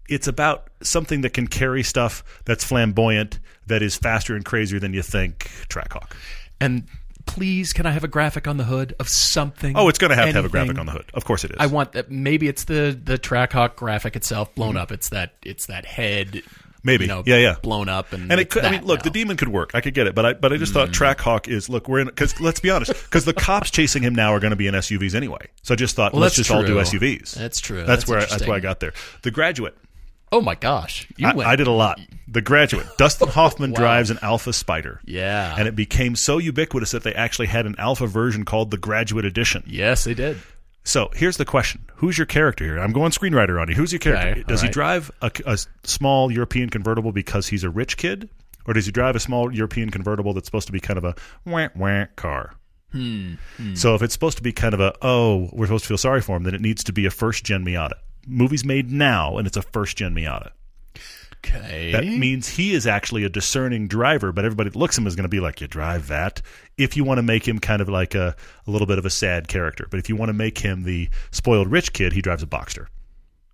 it's 0.10 0.28
about 0.28 0.70
something 0.82 1.22
that 1.22 1.34
can 1.34 1.46
carry 1.48 1.84
stuff 1.84 2.24
that's 2.46 2.63
flamboyant, 2.63 3.40
that 3.68 3.84
is 3.84 3.96
faster 3.96 4.36
and 4.36 4.44
crazier 4.44 4.80
than 4.80 4.94
you 4.96 5.04
think. 5.04 5.52
Trackhawk. 5.70 6.16
and 6.60 6.88
please, 7.28 7.74
can 7.74 7.86
I 7.86 7.92
have 7.92 8.04
a 8.04 8.08
graphic 8.08 8.48
on 8.48 8.58
the 8.58 8.63
hood 8.63 8.96
of 9.00 9.08
something? 9.08 9.76
Oh, 9.78 9.90
it's 9.90 10.00
going 10.00 10.10
to 10.10 10.16
have 10.16 10.28
to 10.28 10.34
have 10.34 10.46
a 10.46 10.50
graphic 10.50 10.80
on 10.80 10.86
the 10.86 10.92
hood. 10.94 11.06
Of 11.13 11.26
course 11.26 11.44
it 11.44 11.52
is. 11.52 11.58
I 11.60 11.68
want 11.68 11.92
that. 11.92 12.10
Maybe 12.10 12.48
it's 12.48 12.63
the 12.63 12.98
the 13.02 13.18
Trackhawk 13.18 13.76
graphic 13.76 14.16
itself 14.16 14.54
blown 14.56 14.78
up. 14.78 14.92
It's 14.92 15.10
that 15.10 15.34
it's 15.44 15.68
that 15.68 15.86
head. 15.86 16.28
Mm-hmm. 16.32 16.63
Maybe. 16.84 17.04
you 17.04 17.10
know, 17.10 17.24
Yeah, 17.26 17.38
yeah. 17.38 17.56
blown 17.62 17.90
up 17.90 18.13
and 18.13 18.32
And 18.32 18.40
it 18.40 18.50
could. 18.50 18.63
I 18.63 18.72
mean, 18.72 18.86
look, 18.86 19.02
the 19.04 19.10
demon 19.10 19.36
could 19.36 19.50
work. 19.50 19.72
I 19.74 19.82
could 19.82 19.94
get 19.94 20.08
it, 20.08 20.16
but 20.16 20.26
I 20.26 20.34
but 20.34 20.54
I 20.54 20.58
just 20.58 20.74
thought 20.74 20.90
Mm. 20.90 20.94
Trackhawk 20.94 21.48
is 21.50 21.68
look. 21.70 21.90
We're 21.90 22.00
in 22.00 22.08
because 22.08 22.40
let's 22.40 22.62
be 22.62 22.70
honest, 22.70 22.94
because 22.94 23.26
the 23.26 23.34
cops 23.34 23.72
chasing 23.72 24.04
him 24.04 24.16
now 24.16 24.32
are 24.34 24.40
going 24.40 24.52
to 24.52 24.56
be 24.58 24.68
in 24.68 24.74
SUVs 24.74 25.13
anyway. 25.13 25.48
So 25.63 25.74
I 25.74 25.76
just 25.76 25.96
thought 25.98 26.13
Well, 26.13 26.22
let's 26.22 26.36
just 26.36 26.50
all 26.50 26.63
do. 26.63 26.76
SUVs. 26.76 27.34
That's 27.34 27.60
true. 27.60 27.78
That's, 27.84 28.06
That's 28.06 28.08
where 28.08 28.20
I, 28.20 28.26
that's 28.26 28.48
why 28.48 28.56
I 28.56 28.60
got 28.62 28.80
there. 28.80 28.94
The 29.24 29.32
Graduate. 29.32 29.76
Oh 30.32 30.42
my 30.42 30.56
gosh, 30.56 31.08
you 31.18 31.28
I, 31.28 31.34
went. 31.34 31.50
I 31.50 31.56
did 31.56 31.68
a 31.68 31.72
lot. 31.72 32.00
The 32.28 32.42
Graduate. 32.42 32.86
Dustin 32.98 33.28
Hoffman 33.30 33.72
Wow. 33.72 33.78
drives 33.78 34.10
an 34.10 34.20
Alfa 34.22 34.52
Spider. 34.52 35.00
Yeah. 35.06 35.56
And 35.58 35.68
it 35.68 35.76
became 35.76 36.16
so 36.18 36.38
ubiquitous 36.38 36.92
that 36.92 37.04
they 37.04 37.13
actually 37.13 37.48
had 37.48 37.66
an 37.66 37.76
Alfa 37.78 38.08
version 38.08 38.44
called 38.44 38.70
the 38.72 38.78
Graduate 38.78 39.24
Edition. 39.26 39.63
yes, 39.66 40.04
they 40.04 40.13
did. 40.13 40.38
So 40.84 41.10
here's 41.13 41.36
the 41.38 41.46
question: 41.46 41.86
Who's 41.96 42.18
your 42.18 42.26
character 42.28 42.63
here? 42.66 42.80
I'm 42.80 42.94
going 42.94 43.12
screenwriter 43.12 43.62
on 43.62 43.68
you. 43.70 43.76
Who's 43.76 43.92
your 43.92 44.00
character? 44.00 44.30
Okay, 44.32 44.44
does 44.44 44.62
all 44.62 44.68
he 44.68 44.72
drive 44.72 45.12
a, 45.22 45.32
a 45.46 45.58
small 45.84 46.32
European 46.32 46.70
convertible 46.70 47.12
because 47.12 47.48
he's 47.48 47.63
a 47.66 47.70
rich 47.70 47.98
kid, 47.98 48.30
or 48.66 48.74
does 48.74 48.86
he 48.86 48.92
drive 48.94 49.16
a 49.16 49.20
small 49.20 49.54
European 49.54 49.90
convertible 49.90 50.34
that's 50.34 50.48
supposed 50.48 50.68
to 50.68 50.72
be 50.74 50.80
kind 50.80 50.98
of 50.98 51.04
a 51.04 51.16
wah 51.46 51.68
wah 51.76 52.06
car? 52.16 52.54
Hmm, 52.94 53.34
So 53.74 53.96
if 53.96 54.02
it's 54.02 54.13
supposed 54.13 54.38
to 54.38 54.44
be 54.44 54.54
kind 54.54 54.74
of 54.74 54.80
a 54.80 54.94
oh 55.02 55.50
we're 55.52 55.66
supposed 55.66 55.84
to 55.84 55.88
feel 55.90 55.98
sorry 55.98 56.22
for 56.22 56.38
him, 56.38 56.44
then 56.44 56.56
it 56.56 56.62
needs 56.62 56.86
to 56.86 56.94
be 56.94 57.06
a 57.06 57.12
first 57.12 57.44
gen 57.44 57.66
Miata. 57.66 57.92
Movie's 58.28 58.66
made 58.66 58.92
now, 58.92 59.38
and 59.38 59.48
it's 59.48 59.58
a 59.58 59.62
first 59.62 59.98
gen 59.98 60.13
Miata. 60.13 60.52
Okay. 61.46 61.92
That 61.92 62.04
means 62.06 62.50
he 62.50 62.74
is 62.74 62.88
actually 62.88 63.24
a 63.24 63.30
discerning 63.30 63.88
driver, 63.88 64.32
but 64.32 64.44
everybody 64.44 64.70
that 64.70 64.78
looks 64.78 64.98
at 64.98 65.02
him 65.02 65.08
is 65.08 65.16
going 65.16 65.24
to 65.24 65.30
be 65.30 65.40
like, 65.40 65.62
"You 65.62 65.68
drive 65.68 66.08
that." 66.08 66.42
If 66.78 66.98
you 66.98 67.04
want 67.04 67.20
to 67.20 67.24
make 67.24 67.48
him 67.48 67.60
kind 67.60 67.82
of 67.82 67.90
like 67.90 68.16
a, 68.16 68.36
a 68.66 68.72
little 68.72 68.88
bit 68.88 68.98
of 68.98 69.06
a 69.06 69.10
sad 69.10 69.48
character, 69.48 69.88
but 69.90 70.00
if 70.00 70.10
you 70.10 70.16
want 70.16 70.30
to 70.30 70.34
make 70.34 70.58
him 70.58 70.84
the 70.84 71.10
spoiled 71.32 71.72
rich 71.72 71.94
kid, 71.94 72.13
he 72.13 72.22
drives 72.22 72.44
a 72.44 72.48
Boxster. 72.48 72.88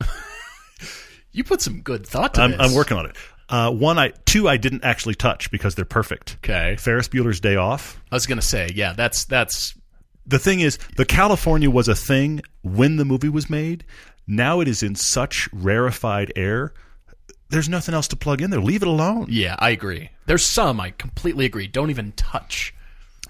you 1.32 1.44
put 1.44 1.62
some 1.62 1.82
good 1.82 2.08
thought 2.08 2.36
to 2.36 2.42
I'm, 2.42 2.52
this. 2.52 2.60
I'm 2.60 2.74
working 2.74 2.98
on 2.98 3.06
it. 3.06 3.16
Uh, 3.50 3.72
one, 3.72 4.00
I 4.00 4.14
two, 4.26 4.48
I 4.48 4.58
didn't 4.58 4.84
actually 4.84 5.16
touch 5.16 5.52
because 5.52 5.76
they're 5.76 5.86
perfect. 5.86 6.38
Okay. 6.44 6.76
Ferris 6.78 7.08
Bueller's 7.08 7.40
Day 7.40 7.56
Off. 7.56 8.02
I 8.12 8.16
was 8.16 8.26
gonna 8.26 8.42
say, 8.42 8.70
yeah, 8.74 8.94
that's 8.94 9.26
that's 9.26 9.76
The 10.26 10.40
thing 10.40 10.62
is, 10.62 10.80
the 10.96 11.06
California 11.06 11.70
was 11.70 11.88
a 11.88 11.96
thing 11.96 12.42
when 12.62 12.96
the 12.96 13.06
movie 13.06 13.30
was 13.30 13.50
made. 13.50 13.84
Now 14.28 14.60
it 14.62 14.68
is 14.68 14.84
in 14.84 14.96
such 14.96 15.50
rarefied 15.52 16.32
air. 16.36 16.74
There's 17.50 17.70
nothing 17.70 17.94
else 17.94 18.08
to 18.10 18.16
plug 18.16 18.42
in 18.42 18.50
there. 18.50 18.62
Leave 18.62 18.82
it 18.82 18.88
alone. 18.88 19.28
yeah, 19.30 19.56
I 19.60 19.70
agree. 19.72 20.10
There's 20.26 20.46
some 20.46 20.80
I 20.80 20.92
completely 20.92 21.46
agree. 21.46 21.68
Don't 21.68 21.90
even 21.90 22.12
touch. 22.14 22.74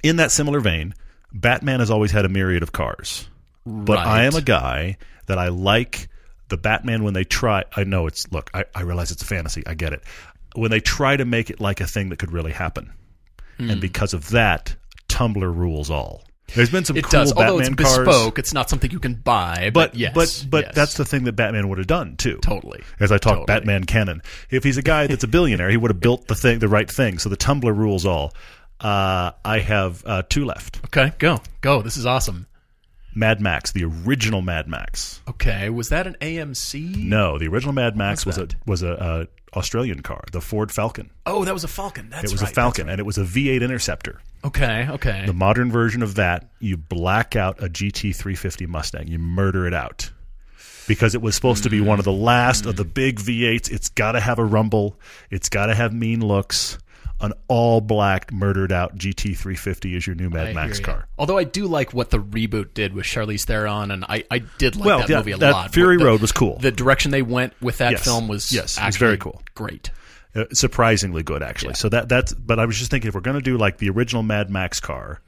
in 0.03 0.17
that 0.17 0.31
similar 0.31 0.59
vein, 0.59 0.93
Batman 1.33 1.79
has 1.79 1.89
always 1.89 2.11
had 2.11 2.25
a 2.25 2.29
myriad 2.29 2.61
of 2.63 2.71
cars. 2.71 3.27
But 3.65 3.97
I 3.97 4.23
am 4.25 4.35
a 4.35 4.41
guy 4.41 4.97
that 5.27 5.37
I 5.37 5.47
like 5.47 6.09
the 6.49 6.57
Batman 6.57 7.03
when 7.03 7.13
they 7.13 7.23
try. 7.23 7.63
I 7.75 7.83
know 7.85 8.07
it's, 8.07 8.31
look, 8.31 8.51
I, 8.53 8.65
I 8.75 8.81
realize 8.81 9.11
it's 9.11 9.23
a 9.23 9.25
fantasy. 9.25 9.63
I 9.65 9.73
get 9.73 9.93
it. 9.93 10.03
When 10.55 10.69
they 10.69 10.79
try 10.81 11.17
to 11.17 11.25
make 11.25 11.49
it 11.49 11.59
like 11.59 11.81
a 11.81 11.87
thing 11.87 12.09
that 12.09 12.19
could 12.19 12.31
really 12.31 12.51
happen. 12.51 12.93
Hmm. 13.57 13.69
And 13.71 13.81
because 13.81 14.13
of 14.13 14.29
that, 14.31 14.75
Tumbler 15.07 15.51
rules 15.51 15.89
all. 15.89 16.23
There's 16.55 16.69
been 16.69 16.85
some 16.85 16.97
It 16.97 17.03
cool 17.05 17.11
does, 17.11 17.33
although 17.33 17.59
it's 17.59 17.69
cars. 17.69 17.97
bespoke. 17.97 18.39
It's 18.39 18.53
not 18.53 18.69
something 18.69 18.91
you 18.91 18.99
can 18.99 19.15
buy. 19.15 19.71
But, 19.73 19.91
But, 19.91 19.95
yes, 19.95 20.13
but, 20.13 20.45
but 20.49 20.65
yes. 20.65 20.75
that's 20.75 20.93
the 20.95 21.05
thing 21.05 21.23
that 21.25 21.33
Batman 21.33 21.69
would 21.69 21.77
have 21.79 21.87
done 21.87 22.15
too. 22.17 22.37
totally. 22.41 22.81
As 22.99 23.11
I 23.11 23.17
talk 23.17 23.33
Totally. 23.33 23.45
Batman 23.45 23.83
canon. 23.85 24.21
If 24.49 24.63
he's 24.63 24.77
a 24.77 24.81
guy 24.83 25.07
that's 25.07 25.23
a 25.23 25.27
billionaire, 25.27 25.69
he 25.69 25.77
would 25.77 25.89
have 25.91 25.99
built 25.99 26.27
the 26.27 26.35
thing, 26.35 26.59
the 26.59 26.67
right 26.67 26.89
thing. 26.89 27.17
So 27.19 27.29
the 27.29 27.35
Tumbler 27.37 27.73
rules 27.73 28.05
all. 28.05 28.33
Uh, 28.79 29.31
I 29.45 29.59
have 29.59 30.03
uh, 30.05 30.23
two 30.29 30.45
left. 30.45 30.79
Okay, 30.85 31.13
go 31.17 31.39
go. 31.61 31.81
This 31.81 31.95
is 31.97 32.05
awesome. 32.05 32.47
Mad 33.15 33.41
Max, 33.41 33.71
the 33.71 33.83
original 33.83 34.41
Mad 34.41 34.67
Max. 34.67 35.21
Okay, 35.27 35.69
was 35.69 35.89
that 35.89 36.07
an 36.07 36.15
AMC? 36.21 36.95
No, 36.97 37.37
the 37.37 37.47
original 37.47 37.73
Mad 37.73 37.95
Max 37.95 38.25
was, 38.25 38.37
a 38.37 38.47
was 38.65 38.83
a 38.83 38.93
uh, 38.93 39.25
Australian 39.55 40.01
car, 40.01 40.23
the 40.31 40.41
Ford 40.41 40.71
Falcon. 40.71 41.09
Oh, 41.25 41.45
that 41.45 41.53
was 41.53 41.63
a 41.63 41.67
Falcon. 41.67 42.09
That's 42.09 42.25
It 42.25 42.31
was 42.31 42.41
right, 42.41 42.51
a 42.51 42.53
Falcon, 42.53 42.89
and 42.89 42.99
it 42.99 43.03
was 43.03 43.17
a 43.17 43.23
V8 43.23 43.61
Interceptor. 43.61 44.19
Okay, 44.43 44.87
okay. 44.89 45.23
The 45.25 45.33
modern 45.33 45.71
version 45.71 46.01
of 46.01 46.15
that, 46.15 46.49
you 46.59 46.75
black 46.75 47.35
out 47.35 47.63
a 47.63 47.67
GT350 47.67 48.67
Mustang, 48.67 49.07
you 49.07 49.19
murder 49.19 49.65
it 49.67 49.73
out. 49.73 50.11
Because 50.85 51.15
it 51.15 51.21
was 51.21 51.33
supposed 51.33 51.63
to 51.63 51.69
be 51.69 51.79
one 51.79 51.99
of 51.99 52.03
the 52.03 52.11
last 52.11 52.65
of 52.65 52.75
the 52.75 52.83
big 52.83 53.17
V8s. 53.17 53.71
It's 53.71 53.87
got 53.87 54.13
to 54.13 54.19
have 54.19 54.37
a 54.37 54.43
rumble. 54.43 54.99
It's 55.29 55.47
got 55.47 55.67
to 55.67 55.75
have 55.75 55.93
mean 55.93 56.19
looks. 56.19 56.77
An 57.23 57.31
all 57.47 57.79
black, 57.81 58.31
murdered 58.33 58.71
out 58.73 58.97
GT350 58.97 59.95
is 59.95 60.05
your 60.05 60.15
new 60.15 60.29
Mad 60.29 60.47
I 60.47 60.53
Max 60.53 60.79
car. 60.81 61.07
Although 61.17 61.37
I 61.37 61.45
do 61.45 61.67
like 61.67 61.93
what 61.93 62.09
the 62.09 62.19
reboot 62.19 62.73
did 62.73 62.93
with 62.93 63.05
Charlize 63.05 63.45
Theron, 63.45 63.91
and 63.91 64.03
I, 64.03 64.25
I 64.29 64.39
did 64.57 64.75
like 64.75 64.85
Well, 64.85 64.99
that 64.99 65.09
yeah, 65.09 65.17
movie 65.19 65.31
a 65.31 65.37
that 65.37 65.51
lot. 65.53 65.73
Fury 65.73 65.97
The- 65.97 66.03
Road 66.05 66.19
was 66.21 66.33
cool. 66.33 66.59
The 66.59 66.71
direction 66.71 67.11
they 67.11 67.21
went 67.21 67.53
with 67.61 67.77
that 67.77 67.93
Yes. 67.93 68.03
film 68.03 68.27
was 68.27 68.51
Yes, 68.51 68.77
it 68.77 68.85
was 68.85 68.97
very 68.97 69.17
cool. 69.17 69.41
Great. 69.55 69.89
Uh, 70.35 70.45
surprisingly 70.51 71.21
good 71.21 71.43
actually 71.43 71.75
so 71.75 71.87
that 71.87 72.09
that's 72.09 72.33
but 72.33 72.57
i 72.57 72.65
was 72.65 72.75
just 72.79 72.89
thinking 72.89 73.07
if 73.07 73.13
we're 73.13 73.21
going 73.21 73.35
to 73.37 73.41
do 73.43 73.55
like 73.55 73.77
the 73.77 73.87
original 73.87 74.23
mad 74.23 74.49
max 74.49 74.79
car 74.79 75.21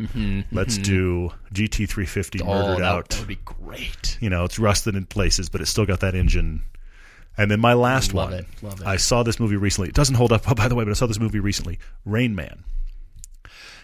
let's 0.51 0.79
do 0.79 1.29
gt350 1.53 2.41
Oh, 2.41 2.45
murdered 2.47 2.79
that, 2.79 2.83
out 2.83 3.09
that 3.09 3.19
would 3.19 3.27
be 3.27 3.37
great. 3.45 4.17
you 4.19 4.31
know 4.31 4.45
it's 4.45 4.57
rusted 4.57 4.95
in 4.95 5.05
places 5.05 5.47
but 5.47 5.61
it's 5.61 5.69
still 5.69 5.85
got 5.85 5.99
that 5.99 6.15
engine 6.15 6.63
and 7.37 7.49
then 7.51 7.59
my 7.59 7.73
last 7.73 8.13
Love 8.13 8.31
one 8.31 8.39
it, 8.39 8.45
love 8.61 8.81
it. 8.81 8.87
i 8.87 8.97
saw 8.97 9.23
this 9.23 9.39
movie 9.39 9.55
recently 9.57 9.89
it 9.89 9.95
doesn't 9.95 10.15
hold 10.15 10.31
up 10.31 10.49
oh, 10.49 10.55
by 10.61 10.67
the 10.67 10.75
way 10.75 10.83
but 10.83 10.91
i 10.91 10.93
saw 10.93 11.05
this 11.05 11.19
movie 11.19 11.39
recently 11.39 11.79
rain 12.05 12.35
man 12.35 12.63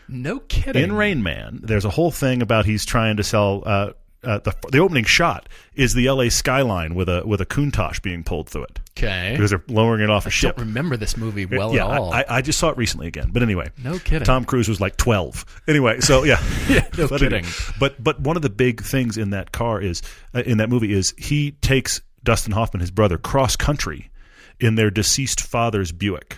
No 0.07 0.39
kidding. 0.39 0.83
in 0.83 0.93
rain 0.93 1.23
man 1.23 1.59
there's 1.63 1.85
a 1.85 1.89
whole 1.89 2.11
thing 2.11 2.41
about 2.41 2.65
he's 2.65 2.85
trying 2.85 3.17
to 3.17 3.23
sell 3.23 3.63
uh, 3.65 3.91
uh, 4.23 4.37
the 4.39 4.53
the 4.71 4.77
opening 4.77 5.03
shot 5.03 5.49
is 5.73 5.95
the 5.95 6.07
LA 6.07 6.29
skyline 6.29 6.93
with 6.93 7.09
a 7.09 7.23
with 7.25 7.41
a 7.41 7.45
Countach 7.45 8.03
being 8.03 8.23
pulled 8.23 8.47
through 8.47 8.65
it 8.65 8.79
okay. 8.95 9.31
because 9.31 9.49
they're 9.49 9.63
lowering 9.67 10.01
it 10.03 10.11
off 10.11 10.25
a 10.25 10.27
I 10.27 10.29
ship. 10.29 10.57
don't 10.57 10.67
remember 10.67 10.95
this 10.95 11.17
movie 11.17 11.47
well 11.47 11.73
yeah, 11.73 11.87
at 11.87 11.97
all. 11.97 12.13
I, 12.13 12.23
I 12.29 12.41
just 12.43 12.59
saw 12.59 12.69
it 12.69 12.77
recently 12.77 13.07
again. 13.07 13.31
But 13.33 13.41
anyway, 13.41 13.71
No 13.83 13.97
kidding. 13.97 14.23
Tom 14.23 14.45
Cruise 14.45 14.69
was 14.69 14.79
like 14.79 14.95
twelve. 14.97 15.43
Anyway, 15.67 16.01
so 16.01 16.23
yeah, 16.23 16.39
Yeah, 16.69 16.87
no 16.99 17.07
but 17.09 17.19
kidding. 17.19 17.45
But 17.79 18.03
but 18.03 18.19
one 18.19 18.35
of 18.35 18.43
the 18.43 18.51
big 18.51 18.83
things 18.83 19.17
in 19.17 19.31
that 19.31 19.51
car 19.53 19.81
is 19.81 20.03
uh, 20.35 20.43
in 20.45 20.57
that 20.59 20.69
movie 20.69 20.93
is 20.93 21.15
he 21.17 21.53
takes 21.53 21.99
Dustin 22.23 22.53
Hoffman, 22.53 22.81
his 22.81 22.91
brother, 22.91 23.17
cross 23.17 23.55
country 23.55 24.11
in 24.59 24.75
their 24.75 24.91
deceased 24.91 25.41
father's 25.41 25.91
Buick 25.91 26.37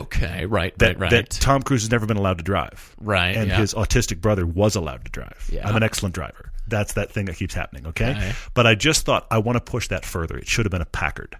okay, 0.00 0.46
right, 0.46 0.76
that 0.78 0.98
right, 0.98 1.00
right. 1.00 1.10
that 1.10 1.30
Tom 1.30 1.62
Cruise 1.62 1.82
has 1.82 1.90
never 1.90 2.06
been 2.06 2.16
allowed 2.16 2.38
to 2.38 2.44
drive. 2.44 2.94
Right, 3.00 3.36
and 3.36 3.48
yeah. 3.48 3.58
his 3.58 3.74
autistic 3.74 4.20
brother 4.20 4.46
was 4.46 4.76
allowed 4.76 5.04
to 5.04 5.10
drive. 5.10 5.48
Yeah. 5.52 5.68
I'm 5.68 5.76
an 5.76 5.82
excellent 5.82 6.14
driver. 6.14 6.52
That's 6.66 6.94
that 6.94 7.10
thing 7.10 7.26
that 7.26 7.36
keeps 7.36 7.54
happening. 7.54 7.86
Okay, 7.88 8.32
but 8.54 8.66
I 8.66 8.74
just 8.74 9.06
thought 9.06 9.26
I 9.30 9.38
want 9.38 9.56
to 9.56 9.60
push 9.60 9.88
that 9.88 10.04
further. 10.04 10.36
It 10.36 10.46
should 10.46 10.66
have 10.66 10.70
been 10.70 10.82
a 10.82 10.86
Packard, 10.86 11.38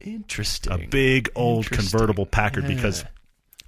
Interesting. 0.00 0.72
a 0.72 0.86
big 0.86 1.30
old 1.34 1.70
convertible 1.70 2.26
Packard, 2.26 2.64
Yeah. 2.64 2.74
because. 2.74 3.04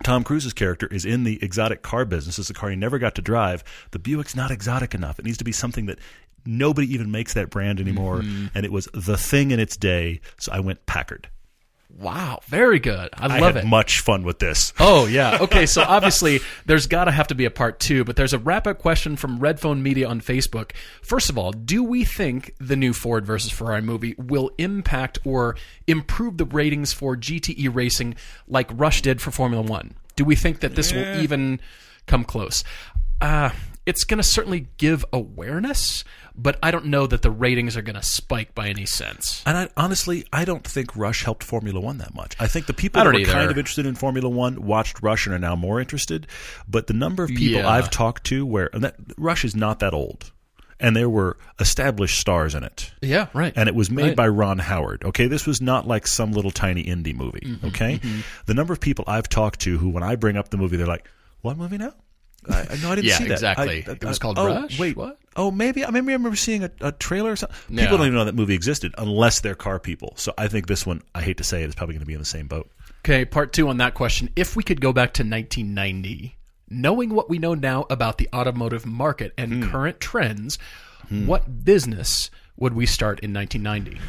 Tom 0.03 0.25
Cruise's 0.25 0.53
character 0.53 0.87
is 0.87 1.05
in 1.05 1.25
the 1.25 1.43
exotic 1.43 1.83
car 1.83 2.05
business. 2.05 2.39
It's 2.39 2.51
a 2.51 2.55
car 2.55 2.71
he 2.71 2.77
never 2.77 2.99
got 2.99 3.15
to 3.17 3.23
drive. 3.23 3.65
The 3.91 3.99
Buick's 3.99 4.37
not 4.37 4.51
exotic 4.51 4.95
enough. 4.95 5.19
It 5.19 5.25
needs 5.25 5.39
to 5.39 5.45
be 5.45 5.53
something 5.53 5.87
that 5.87 5.99
nobody 6.45 6.93
even 6.93 7.11
makes 7.11 7.35
that 7.35 7.51
brand 7.51 7.81
anymore. 7.81 8.21
Mm-hmm. 8.21 8.47
And 8.55 8.65
it 8.65 8.73
was 8.73 8.89
the 8.93 9.17
thing 9.17 9.51
in 9.51 9.61
its 9.61 9.77
day. 9.77 10.21
So 10.39 10.53
I 10.53 10.61
went 10.61 10.87
Packard. 10.87 11.29
Wow, 11.99 12.41
very 12.47 12.79
good. 12.79 13.09
I 13.15 13.37
I 13.37 13.39
love 13.41 13.55
had 13.55 13.65
it. 13.65 13.67
much 13.67 14.01
fun 14.01 14.23
with 14.23 14.39
this. 14.39 14.73
Oh 14.81 15.07
yeah. 15.07 15.39
Okay. 15.41 15.67
So 15.67 15.83
obviously 15.83 16.41
there's 16.67 16.87
got 16.87 17.05
to 17.05 17.11
have 17.11 17.29
to 17.29 17.35
be 17.35 17.45
a 17.47 17.51
part 17.51 17.81
two, 17.81 18.05
but 18.05 18.17
there's 18.17 18.33
a 18.35 18.39
wrap 18.39 18.67
up 18.67 18.79
question 18.79 19.17
from 19.17 19.39
Red 19.39 19.59
Phone 19.61 19.83
Media 19.83 20.07
on 20.09 20.21
Facebook. 20.21 20.73
First 21.03 21.31
of 21.31 21.39
all, 21.39 21.53
do 21.53 21.83
we 21.83 22.05
think 22.05 22.55
the 22.59 22.77
new 22.77 22.93
Ford 22.93 23.25
versus 23.27 23.51
Ferrari 23.51 23.83
movie 23.83 24.15
will 24.19 24.51
impact 24.59 25.19
or 25.25 25.57
improve 25.87 26.37
the 26.37 26.45
ratings 26.45 26.93
for 26.93 27.17
GTE 27.17 27.75
racing 27.75 28.15
like 28.47 28.69
Rush 28.73 29.01
did 29.03 29.21
for 29.23 29.31
Formula 29.31 29.63
One? 29.63 29.95
Do 30.17 30.25
we 30.25 30.37
think 30.37 30.61
that 30.61 30.75
this 30.77 30.93
will 30.93 31.21
even 31.21 31.61
come 32.07 32.25
close? 32.25 32.63
Uh, 33.21 33.51
it's 33.87 34.05
going 34.05 34.19
to 34.19 34.23
certainly 34.25 34.67
give 34.77 35.05
awareness, 35.13 36.05
but 36.37 36.59
I 36.63 36.71
don't 36.71 36.87
know 36.87 37.07
that 37.07 37.23
the 37.23 37.31
ratings 37.31 37.77
are 37.77 37.83
going 37.83 37.97
to 37.97 38.03
spike 38.03 38.55
by 38.55 38.69
any 38.69 38.85
sense. 38.87 39.43
And 39.47 39.57
I, 39.57 39.69
honestly, 39.77 40.27
I 40.33 40.45
don't 40.45 40.65
think 40.65 40.95
Rush 40.97 41.25
helped 41.25 41.43
Formula 41.43 41.81
One 41.81 41.99
that 41.99 42.15
much. 42.15 42.37
I 42.39 42.47
think 42.47 42.67
the 42.67 42.75
people 42.75 43.03
that 43.03 43.13
were 43.13 43.25
kind 43.25 43.51
of 43.51 43.57
interested 43.59 43.87
in 43.87 43.95
Formula 43.95 44.29
One 44.29 44.63
watched 44.65 45.03
Rush 45.03 45.27
and 45.27 45.35
are 45.35 45.39
now 45.39 45.57
more 45.57 45.81
interested. 45.81 46.27
But 46.69 46.87
the 46.87 46.95
number 46.95 47.23
of 47.25 47.31
people 47.31 47.61
Yeah. 47.61 47.69
I've 47.69 47.91
talked 47.91 48.25
to 48.25 48.45
where 48.45 48.71
and 48.73 48.85
that 48.85 48.97
Rush 49.17 49.45
is 49.45 49.57
not 49.57 49.79
that 49.81 49.95
old, 49.95 50.31
and 50.79 50.95
there 50.95 51.09
were 51.09 51.39
established 51.59 52.19
stars 52.19 52.55
in 52.55 52.63
it. 52.63 52.93
Yeah, 53.01 53.29
right. 53.33 53.53
and 53.57 53.67
it 53.69 53.75
was 53.75 53.91
made 53.91 54.09
Right. 54.09 54.17
by 54.17 54.29
Ron 54.29 54.59
Howard. 54.59 55.05
Okay, 55.05 55.27
this 55.29 55.47
was 55.47 55.63
not 55.63 55.87
like 55.89 56.07
some 56.07 56.33
little 56.33 56.51
tiny 56.51 56.85
indie 56.85 57.15
movie. 57.15 57.41
Mm-hmm, 57.47 57.67
okay, 57.69 57.99
the 58.45 58.53
number 58.55 58.75
of 58.75 58.81
people 58.81 59.05
I've 59.07 59.29
talked 59.31 59.61
to 59.61 59.79
who, 59.79 59.89
when 59.89 60.03
I 60.03 60.17
bring 60.17 60.37
up 60.37 60.51
the 60.51 60.59
movie, 60.59 60.77
they're 60.77 60.87
like, 60.87 61.09
"What 61.41 61.57
movie 61.57 61.79
now?" 61.79 61.95
I, 62.49 62.67
I- 62.71 62.79
no, 62.83 62.93
I 62.93 62.95
didn't 62.97 63.05
Yeah, 63.07 63.19
see 63.19 63.25
that. 63.25 63.33
exactly. 63.33 63.85
I- 63.87 63.91
It 63.93 64.05
was 64.05 64.19
called 64.19 64.39
oh, 64.39 64.47
Rush? 64.47 64.79
Wait, 64.79 64.97
What? 64.97 65.19
Oh, 65.37 65.51
maybe 65.51 65.85
I 65.85 65.91
maybe 65.91 66.13
I 66.13 66.17
remember 66.17 66.35
seeing 66.37 66.65
a, 66.65 66.71
a 66.81 66.93
trailer 66.93 67.33
or 67.33 67.37
something. 67.37 67.57
Yeah. 67.69 67.85
People 67.85 67.99
don't 67.99 68.07
even 68.07 68.19
know 68.19 68.25
that 68.25 68.35
movie 68.35 68.55
existed 68.55 68.95
unless 68.97 69.41
they're 69.41 69.55
car 69.55 69.79
people. 69.79 70.15
So 70.17 70.33
I 70.39 70.49
think 70.49 70.67
this 70.67 70.87
one, 70.87 71.03
I 71.15 71.21
hate 71.23 71.37
to 71.39 71.45
say 71.45 71.63
it, 71.63 71.69
is 71.69 71.75
probably 71.75 71.95
going 71.95 72.01
to 72.01 72.07
be 72.07 72.15
in 72.15 72.19
the 72.21 72.25
same 72.25 72.47
boat. 72.47 72.71
Okay, 73.05 73.25
part 73.27 73.53
two 73.53 73.69
on 73.69 73.77
that 73.77 73.93
question. 73.95 74.31
If 74.35 74.57
we 74.57 74.63
could 74.63 74.81
go 74.81 74.93
back 74.95 75.13
to 75.15 75.23
1990, 75.23 76.37
knowing 76.71 77.11
what 77.11 77.29
we 77.31 77.39
know 77.39 77.55
now 77.55 77.87
about 77.91 78.19
the 78.19 78.29
automotive 78.35 78.87
market 78.87 79.33
and 79.39 79.63
Hmm. 79.65 79.71
current 79.71 80.01
trends, 80.01 80.59
what 81.11 81.65
business 81.65 82.31
would 82.57 82.73
we 82.73 82.87
start 82.87 83.21
in 83.21 83.33
1990? 83.35 84.01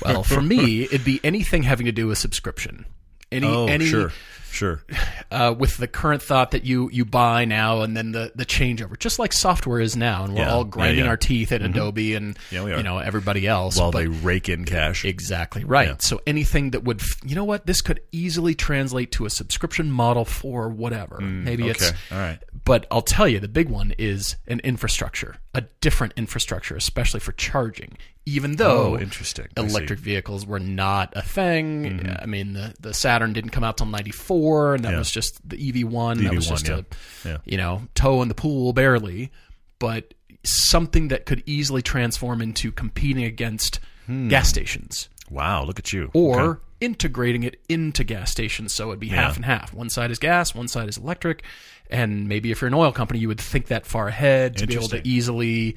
well, 0.04 0.22
for 0.22 0.40
me, 0.42 0.82
it'd 0.84 1.04
be 1.04 1.18
anything 1.24 1.62
having 1.62 1.86
to 1.86 1.92
do 1.92 2.06
with 2.08 2.18
subscription. 2.18 2.84
Any, 3.32 3.46
Oh, 3.46 3.66
any, 3.66 3.86
sure, 3.86 4.12
sure. 4.52 4.82
uh, 5.30 5.54
with 5.58 5.76
the 5.78 5.88
current 5.88 6.22
thought 6.22 6.52
that 6.52 6.64
you 6.64 6.88
you 6.92 7.04
buy 7.04 7.44
now 7.44 7.80
and 7.82 7.96
then 7.96 8.12
the 8.12 8.30
the 8.34 8.46
changeover, 8.46 8.98
just 8.98 9.18
like 9.18 9.32
software 9.32 9.80
is 9.80 9.96
now, 9.96 10.24
and 10.24 10.34
we're 10.34 10.40
Yeah, 10.42 10.52
all 10.54 10.64
grinding 10.64 11.04
yeah. 11.04 11.10
our 11.10 11.16
teeth 11.16 11.50
at 11.52 11.62
Adobe 11.62 12.14
and 12.14 12.38
Yeah, 12.50 12.66
you 12.76 12.82
know 12.82 12.98
everybody 12.98 13.46
else. 13.46 13.76
While 13.78 13.90
but- 13.90 13.98
they 13.98 14.06
rake 14.08 14.48
in 14.48 14.64
cash. 14.64 15.04
Exactly 15.04 15.64
right. 15.64 16.00
So 16.02 16.20
anything 16.26 16.70
that 16.70 16.84
would, 16.84 17.02
you 17.24 17.34
know 17.34 17.44
what, 17.44 17.66
this 17.66 17.80
could 17.80 18.00
easily 18.12 18.54
translate 18.54 19.10
to 19.12 19.24
a 19.26 19.30
subscription 19.30 19.90
model 19.90 20.24
for 20.24 20.68
whatever. 20.68 21.18
Maybe 21.20 21.68
it's, 21.68 21.84
Mm, 21.84 21.88
okay. 21.88 21.98
All 22.12 22.18
right. 22.18 22.38
But 22.64 22.86
I'll 22.90 23.02
tell 23.02 23.26
you, 23.28 23.40
the 23.40 23.48
big 23.48 23.68
one 23.68 23.92
is 23.98 24.36
an 24.46 24.60
infrastructure, 24.60 25.36
a 25.54 25.62
different 25.80 26.12
infrastructure, 26.16 26.76
especially 26.76 27.20
for 27.20 27.32
charging. 27.32 27.96
Even 28.24 28.54
though 28.56 28.94
Oh, 28.94 28.98
interesting. 28.98 29.46
Mm-hmm. 29.56 29.68
electric 29.68 29.98
vehicles 29.98 30.46
were 30.46 30.60
not 30.60 31.12
a 31.16 31.22
thing. 31.22 32.08
I 32.20 32.26
mean, 32.26 32.52
the 32.52 32.74
the 32.80 32.94
Saturn 32.94 33.32
didn't 33.32 33.50
come 33.50 33.64
out 33.64 33.76
till 33.78 33.86
'94, 33.86 34.76
and 34.76 34.84
that 34.84 34.92
Yeah. 34.92 34.98
was 34.98 35.10
just 35.10 35.40
the 35.48 35.56
EV1. 35.56 36.22
that 36.22 36.32
was 36.34 36.46
EV1, 36.46 36.50
just 36.50 36.68
yeah. 36.68 36.80
a, 37.24 37.28
Yeah. 37.28 37.38
you 37.44 37.56
know, 37.56 37.82
toe 37.94 38.22
in 38.22 38.28
the 38.28 38.34
pool 38.34 38.72
barely, 38.72 39.32
but 39.80 40.14
something 40.44 41.08
that 41.08 41.26
could 41.26 41.42
easily 41.46 41.82
transform 41.82 42.40
into 42.42 42.70
competing 42.72 43.24
against 43.24 43.80
Hmm. 44.06 44.28
gas 44.28 44.48
stations 44.48 45.08
Wow, 45.30 45.64
look 45.64 45.78
at 45.78 45.92
you. 45.92 46.10
or 46.14 46.40
Okay. 46.42 46.60
Integrating 46.82 47.44
it 47.44 47.60
into 47.68 48.04
gas 48.04 48.30
stations 48.30 48.74
so 48.74 48.88
it'd 48.88 49.00
be 49.00 49.08
half 49.08 49.36
and 49.36 49.44
half. 49.44 49.72
One 49.72 49.88
side 49.88 50.10
is 50.10 50.18
gas, 50.18 50.54
one 50.54 50.68
side 50.68 50.88
is 50.88 50.98
electric. 50.98 51.44
And 51.88 52.26
maybe 52.26 52.50
if 52.50 52.60
you're 52.60 52.68
an 52.68 52.74
oil 52.74 52.90
company, 52.90 53.20
you 53.20 53.28
would 53.28 53.40
think 53.40 53.66
that 53.66 53.86
far 53.86 54.08
ahead 54.08 54.56
to 54.56 54.66
be 54.66 54.74
able 54.74 54.88
to 54.88 54.96
Interesting. 54.96 55.12
Hmm. 55.12 55.16
easily, 55.16 55.76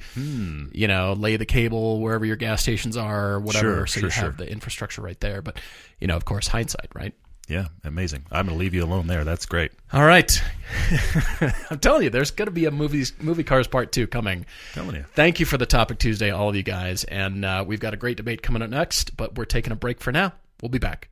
you 0.72 0.88
know, 0.88 1.12
lay 1.12 1.36
the 1.36 1.44
cable 1.44 2.00
wherever 2.00 2.24
your 2.24 2.36
gas 2.36 2.62
stations 2.62 2.96
are, 2.96 3.32
or 3.32 3.40
whatever. 3.40 3.86
Sure, 3.86 3.86
so 3.86 3.92
sure, 3.92 4.08
you 4.08 4.14
have 4.14 4.36
sure. 4.36 4.46
the 4.46 4.50
infrastructure 4.50 5.02
right 5.02 5.20
there. 5.20 5.42
But, 5.42 5.60
you 6.00 6.06
know, 6.06 6.16
of 6.16 6.24
course, 6.24 6.48
hindsight, 6.48 6.88
right? 6.94 7.14
yeah, 7.48 7.66
amazing. 7.84 8.24
I'm 8.32 8.46
going 8.46 8.58
to 8.58 8.60
leave 8.60 8.74
you 8.74 8.84
alone 8.84 9.06
there. 9.06 9.24
That's 9.24 9.46
great. 9.46 9.70
All 9.92 10.04
right. 10.04 10.30
I'm 11.70 11.78
telling 11.78 12.02
you, 12.02 12.10
there's 12.10 12.32
going 12.32 12.46
to 12.46 12.52
be 12.52 12.64
a 12.64 12.72
movies, 12.72 13.12
movie 13.20 13.44
cars 13.44 13.68
part 13.68 13.92
two 13.92 14.06
coming. 14.08 14.46
Telling 14.72 14.96
you. 14.96 15.04
Thank 15.14 15.38
you 15.38 15.46
for 15.46 15.56
the 15.56 15.66
topic 15.66 15.98
Tuesday, 15.98 16.30
all 16.30 16.48
of 16.48 16.56
you 16.56 16.64
guys. 16.64 17.04
And 17.04 17.44
uh, 17.44 17.64
we've 17.66 17.78
got 17.78 17.94
a 17.94 17.96
great 17.96 18.16
debate 18.16 18.42
coming 18.42 18.62
up 18.62 18.70
next, 18.70 19.16
but 19.16 19.36
we're 19.36 19.44
taking 19.44 19.72
a 19.72 19.76
break 19.76 20.00
for 20.00 20.10
now. 20.10 20.32
We'll 20.62 20.70
be 20.70 20.78
back. 20.78 21.10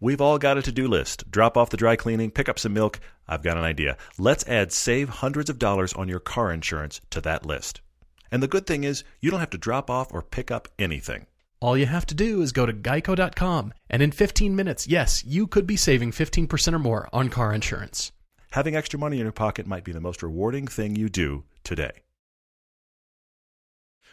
We've 0.00 0.20
all 0.20 0.38
got 0.38 0.58
a 0.58 0.62
to 0.62 0.72
do 0.72 0.88
list. 0.88 1.30
Drop 1.30 1.56
off 1.56 1.70
the 1.70 1.76
dry 1.76 1.94
cleaning, 1.94 2.32
pick 2.32 2.48
up 2.48 2.58
some 2.58 2.72
milk. 2.72 2.98
I've 3.28 3.44
got 3.44 3.56
an 3.56 3.62
idea. 3.62 3.96
Let's 4.18 4.46
add 4.48 4.72
save 4.72 5.08
hundreds 5.08 5.48
of 5.48 5.60
dollars 5.60 5.92
on 5.92 6.08
your 6.08 6.18
car 6.18 6.52
insurance 6.52 7.00
to 7.10 7.20
that 7.20 7.46
list. 7.46 7.80
And 8.32 8.42
the 8.42 8.48
good 8.48 8.66
thing 8.66 8.82
is, 8.82 9.04
you 9.20 9.30
don't 9.30 9.38
have 9.38 9.50
to 9.50 9.58
drop 9.58 9.88
off 9.88 10.12
or 10.12 10.22
pick 10.22 10.50
up 10.50 10.66
anything. 10.78 11.26
All 11.60 11.78
you 11.78 11.86
have 11.86 12.06
to 12.06 12.16
do 12.16 12.42
is 12.42 12.50
go 12.50 12.66
to 12.66 12.72
geico.com, 12.72 13.72
and 13.88 14.02
in 14.02 14.10
15 14.10 14.56
minutes, 14.56 14.88
yes, 14.88 15.22
you 15.24 15.46
could 15.46 15.68
be 15.68 15.76
saving 15.76 16.10
15% 16.10 16.72
or 16.74 16.80
more 16.80 17.08
on 17.12 17.28
car 17.28 17.54
insurance. 17.54 18.10
Having 18.50 18.74
extra 18.74 18.98
money 18.98 19.18
in 19.18 19.22
your 19.22 19.32
pocket 19.32 19.68
might 19.68 19.84
be 19.84 19.92
the 19.92 20.00
most 20.00 20.24
rewarding 20.24 20.66
thing 20.66 20.96
you 20.96 21.08
do 21.08 21.44
today. 21.62 22.02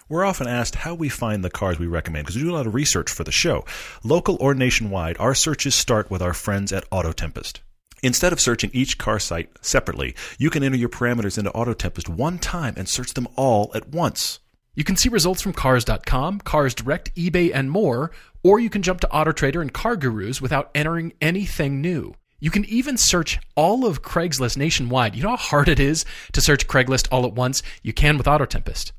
We're 0.10 0.26
often 0.26 0.48
asked 0.48 0.74
how 0.74 0.96
we 0.96 1.08
find 1.08 1.44
the 1.44 1.52
cars 1.52 1.78
we 1.78 1.86
recommend 1.86 2.26
because 2.26 2.36
we 2.36 2.42
do 2.42 2.52
a 2.52 2.58
lot 2.58 2.66
of 2.66 2.74
research 2.74 3.12
for 3.12 3.24
the 3.24 3.32
show. 3.32 3.64
Local 4.04 4.38
or 4.40 4.56
nationwide, 4.56 5.18
our 5.20 5.36
searches 5.36 5.76
start 5.76 6.10
with 6.10 6.20
our 6.20 6.34
friends 6.34 6.74
at 6.74 6.86
Auto 6.90 7.12
Tempest. 7.12 7.62
Instead 8.02 8.34
of 8.34 8.42
searching 8.42 8.72
each 8.74 8.98
car 8.98 9.20
site 9.20 9.52
separately, 9.62 10.16
you 10.40 10.50
can 10.50 10.64
enter 10.64 10.78
your 10.78 10.90
parameters 10.90 11.38
into 11.38 11.52
Auto 11.52 11.76
Tempest 11.76 12.10
one 12.10 12.40
time 12.40 12.74
and 12.76 12.90
search 12.90 13.14
them 13.14 13.28
all 13.36 13.70
at 13.76 13.90
once. 13.90 14.40
You 14.74 14.84
can 14.84 14.96
see 14.96 15.10
results 15.10 15.44
from 15.44 15.54
Cars.com, 15.54 16.40
Cars 16.40 16.74
Direct, 16.74 17.14
eBay, 17.16 17.52
and 17.54 17.70
more, 17.70 18.10
or 18.42 18.60
you 18.60 18.72
can 18.72 18.82
jump 18.82 19.02
to 19.02 19.08
AutoTrader 19.10 19.62
and 19.62 19.72
Car 19.72 19.96
Gurus 19.96 20.42
without 20.42 20.72
entering 20.74 21.14
anything 21.22 21.82
new. 21.82 22.16
You 22.40 22.50
can 22.50 22.66
even 22.66 22.98
search 22.98 23.38
all 23.56 23.86
of 23.86 24.02
Craigslist 24.02 24.58
nationwide. 24.58 25.14
You 25.14 25.22
know 25.22 25.30
how 25.30 25.38
hard 25.38 25.70
it 25.70 25.80
is 25.80 26.04
to 26.32 26.42
search 26.42 26.68
Craigslist 26.68 27.10
all 27.12 27.28
at 27.28 27.34
once? 27.34 27.62
You 27.84 27.94
can 27.94 28.18
with 28.18 28.28
Auto 28.28 28.46
Tempest. 28.46 28.92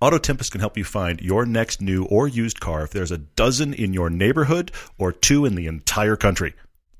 Auto 0.00 0.18
Tempest 0.18 0.52
can 0.52 0.60
help 0.60 0.76
you 0.76 0.84
find 0.84 1.20
your 1.20 1.46
next 1.46 1.80
new 1.80 2.04
or 2.04 2.28
used 2.28 2.60
car 2.60 2.82
if 2.82 2.90
there's 2.90 3.12
a 3.12 3.18
dozen 3.18 3.72
in 3.72 3.94
your 3.94 4.10
neighborhood 4.10 4.72
or 4.98 5.12
two 5.12 5.44
in 5.44 5.54
the 5.54 5.66
entire 5.66 6.16
country. 6.16 6.54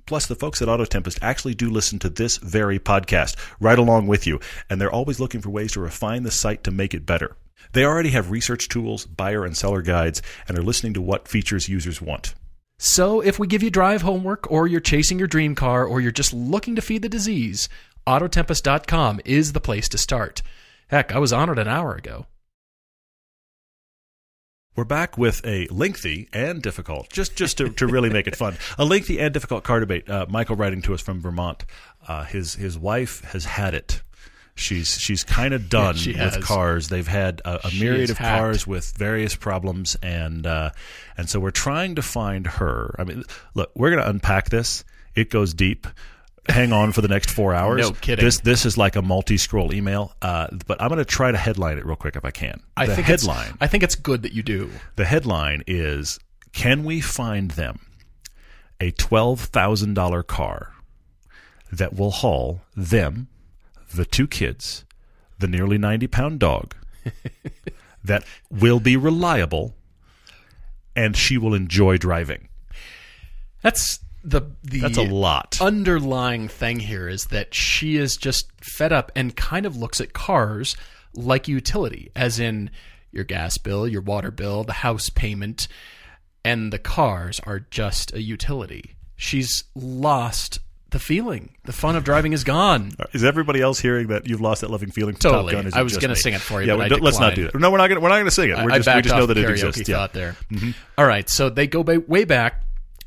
Plus, 0.07 0.27
the 0.27 0.35
folks 0.35 0.61
at 0.63 0.69
Auto 0.69 0.85
Tempest 0.85 1.19
actually 1.23 1.55
do 1.55 1.71
listen 1.71 1.99
to 1.99 2.09
this 2.09 2.37
very 2.37 2.79
podcast 2.79 3.37
right 3.59 3.79
along 3.79 4.07
with 4.07 4.27
you, 4.27 4.39
and 4.69 4.81
they're 4.81 4.93
always 4.93 5.19
looking 5.19 5.41
for 5.41 5.51
ways 5.51 5.73
to 5.73 5.81
refine 5.81 6.23
the 6.23 6.31
site 6.31 6.63
to 6.65 6.71
make 6.71 6.95
it 6.95 7.07
better. 7.07 7.37
They 7.73 7.85
already 7.85 8.11
have 8.11 8.31
research 8.31 8.69
tools, 8.69 9.07
buyer 9.07 9.45
and 9.45 9.57
seller 9.57 9.83
guides, 9.83 10.23
and 10.47 10.59
are 10.59 10.63
listening 10.63 10.95
to 10.95 11.03
what 11.03 11.29
features 11.29 11.69
users 11.69 12.01
want. 12.01 12.35
So, 12.79 13.21
if 13.21 13.39
we 13.39 13.47
give 13.47 13.63
you 13.63 13.71
drive 13.71 14.03
homework, 14.03 14.51
or 14.51 14.67
you're 14.67 14.81
chasing 14.81 15.19
your 15.19 15.29
dream 15.29 15.55
car, 15.55 15.85
or 15.85 16.01
you're 16.01 16.13
just 16.13 16.35
looking 16.35 16.77
to 16.77 16.83
feed 16.83 17.03
the 17.03 17.09
disease, 17.09 17.69
Autotempest.com 18.07 19.21
is 19.25 19.53
the 19.53 19.61
place 19.61 19.89
to 19.89 19.99
start. 19.99 20.43
Heck, 20.89 21.15
I 21.15 21.19
was 21.19 21.33
on 21.33 21.49
it 21.49 21.59
an 21.59 21.69
hour 21.69 21.95
ago. 21.95 22.27
We're 24.77 24.85
back 24.85 25.17
with 25.17 25.41
a 25.47 25.69
lengthy 25.69 26.29
and 26.33 26.61
difficult, 26.61 27.09
just 27.11 27.37
just 27.37 27.59
to, 27.59 27.69
to 27.71 27.87
really 27.87 28.11
make 28.11 28.27
it 28.27 28.35
fun, 28.35 28.57
a 28.79 28.85
lengthy 28.85 29.21
and 29.21 29.33
difficult 29.33 29.63
car 29.63 29.79
debate. 29.79 30.11
Uh, 30.11 30.27
Michael 30.29 30.57
writing 30.57 30.83
to 30.83 30.95
us 30.95 31.01
from 31.01 31.21
Vermont. 31.21 31.65
Uh, 32.09 32.25
his 32.25 32.55
his 32.55 32.77
wife 32.77 33.23
has 33.27 33.45
had 33.45 33.75
it. 33.75 34.03
She's 34.57 34.99
she's 35.01 35.23
kind 35.23 35.55
of 35.55 35.69
done 35.69 35.95
she 35.95 36.11
with 36.13 36.35
has. 36.35 36.45
cars. 36.45 36.89
They've 36.89 37.07
had 37.07 37.41
a, 37.45 37.69
a 37.69 37.71
myriad 37.79 38.11
of 38.11 38.19
hacked. 38.19 38.41
cars 38.41 38.67
with 38.67 38.93
various 38.97 39.37
problems, 39.37 39.97
and 40.03 40.47
uh, 40.47 40.71
and 41.17 41.29
so 41.31 41.39
we're 41.39 41.51
trying 41.53 41.95
to 41.95 42.03
find 42.03 42.47
her. 42.47 42.95
I 42.99 43.05
mean, 43.05 43.23
look, 43.55 43.71
we're 43.77 43.91
going 43.91 44.03
to 44.03 44.09
unpack 44.09 44.51
this. 44.51 44.85
It 45.15 45.31
goes 45.31 45.55
deep. 45.55 45.87
Hang 46.49 46.73
on 46.73 46.93
for 46.93 47.01
the 47.01 47.09
next 47.09 47.31
four 47.31 47.55
hours. 47.55 47.81
No 47.81 47.93
kidding. 47.93 48.25
This 48.25 48.41
this 48.41 48.67
is 48.67 48.77
like 48.77 48.97
a 48.97 49.03
multi-scroll 49.03 49.73
email, 49.73 50.15
uh, 50.21 50.49
but 50.67 50.81
I'm 50.81 50.89
going 50.89 50.99
to 50.99 51.05
try 51.05 51.33
to 51.33 51.39
headline 51.39 51.79
it 51.79 51.87
real 51.87 51.97
quick 51.97 52.17
if 52.17 52.25
I 52.25 52.31
can. 52.31 52.61
I 52.77 52.87
the 52.87 52.97
think 52.97 53.07
headline. 53.07 53.57
I 53.61 53.67
think 53.67 53.83
it's 53.83 53.95
good 53.95 54.23
that 54.23 54.33
you 54.33 54.43
do. 54.43 54.71
The 54.97 55.07
headline 55.07 55.63
is 55.67 56.19
Can 56.53 56.85
we 56.85 57.01
find 57.01 57.53
them 57.53 57.81
a 58.81 58.93
$12,000 58.93 60.27
car 60.27 60.73
that 61.73 61.95
will 61.95 62.11
haul 62.11 62.63
them, 62.77 63.29
the 63.95 64.05
two 64.05 64.27
kids, 64.27 64.85
the 65.39 65.49
nearly 65.49 65.79
90 65.79 66.07
pound 66.09 66.41
dog 66.41 66.75
that 68.05 68.25
will 68.51 68.81
be 68.81 68.97
reliable 68.97 69.75
and 70.97 71.17
she 71.17 71.39
will 71.39 71.55
enjoy 71.55 71.97
driving. 71.97 72.49
That's 73.63 74.01
the 74.25 74.41
the 74.63 74.81
That's 74.81 74.97
a 74.99 75.03
lot. 75.03 75.59
underlying 75.61 76.49
thing 76.49 76.81
here 76.81 77.09
is 77.09 77.27
that 77.27 77.55
she 77.55 77.97
is 77.97 78.17
just 78.17 78.51
fed 78.63 78.93
up 78.93 79.13
and 79.15 79.37
kind 79.37 79.67
of 79.67 79.77
looks 79.77 80.01
at 80.01 80.13
cars 80.13 80.77
like 81.15 81.47
utility, 81.47 82.11
as 82.17 82.41
in 82.41 82.71
your 83.13 83.25
gas 83.25 83.59
bill, 83.59 83.87
your 83.87 84.01
water 84.03 84.31
bill, 84.31 84.65
the 84.65 84.73
house 84.73 85.11
payment, 85.11 85.69
and 86.45 86.73
the 86.73 86.79
cars 86.79 87.41
are 87.47 87.61
just 87.71 88.13
a 88.15 88.21
utility. 88.23 88.97
She's 89.17 89.65
lost 89.75 90.59
the 90.91 90.99
feeling. 90.99 91.51
The 91.65 91.73
fun 91.73 91.97
of 91.97 92.05
driving 92.05 92.33
is 92.33 92.45
gone. 92.45 92.93
Uh, 92.99 93.05
is 93.13 93.25
everybody 93.25 93.61
else 93.61 93.79
hearing 93.81 94.09
that 94.09 94.29
you've 94.29 94.41
lost 94.41 94.61
that 94.63 94.71
loving 94.71 94.91
feeling? 94.91 95.15
Totally. 95.15 95.53
Top 95.53 95.59
Gun? 95.63 95.67
Is 95.67 95.75
I 95.75 95.83
was 95.83 95.97
gonna 95.99 96.15
me? 96.15 96.21
sing 96.21 96.35
it 96.35 96.41
for 96.41 96.61
you, 96.63 96.69
Yeah, 96.69 96.77
but 96.77 96.93
I 96.93 96.97
let's 96.97 97.19
not 97.21 97.35
do 97.35 97.45
that. 97.45 97.55
No, 97.59 97.71
we're 97.71 97.79
not 97.79 97.89
going. 97.89 97.97
to 97.97 98.01
We're 98.01 98.09
not 98.09 98.17
going 98.17 98.25
to 98.27 98.31
sing 98.31 98.51
it. 98.51 98.57
We're 98.57 98.71
I 98.73 98.79
just 98.79 98.95
we 98.95 99.03
just 99.03 99.15
know 99.15 99.27
that 99.27 99.37
it 99.37 99.49
exists. 99.49 99.89
Yeah. 99.89 100.07
there. 100.13 100.37
Mm-hmm. 100.53 100.71
All 100.99 101.07
right, 101.07 101.29
so 101.29 101.51
they 101.51 101.67
go 101.67 101.81
way 101.83 102.25
back. 102.25 102.64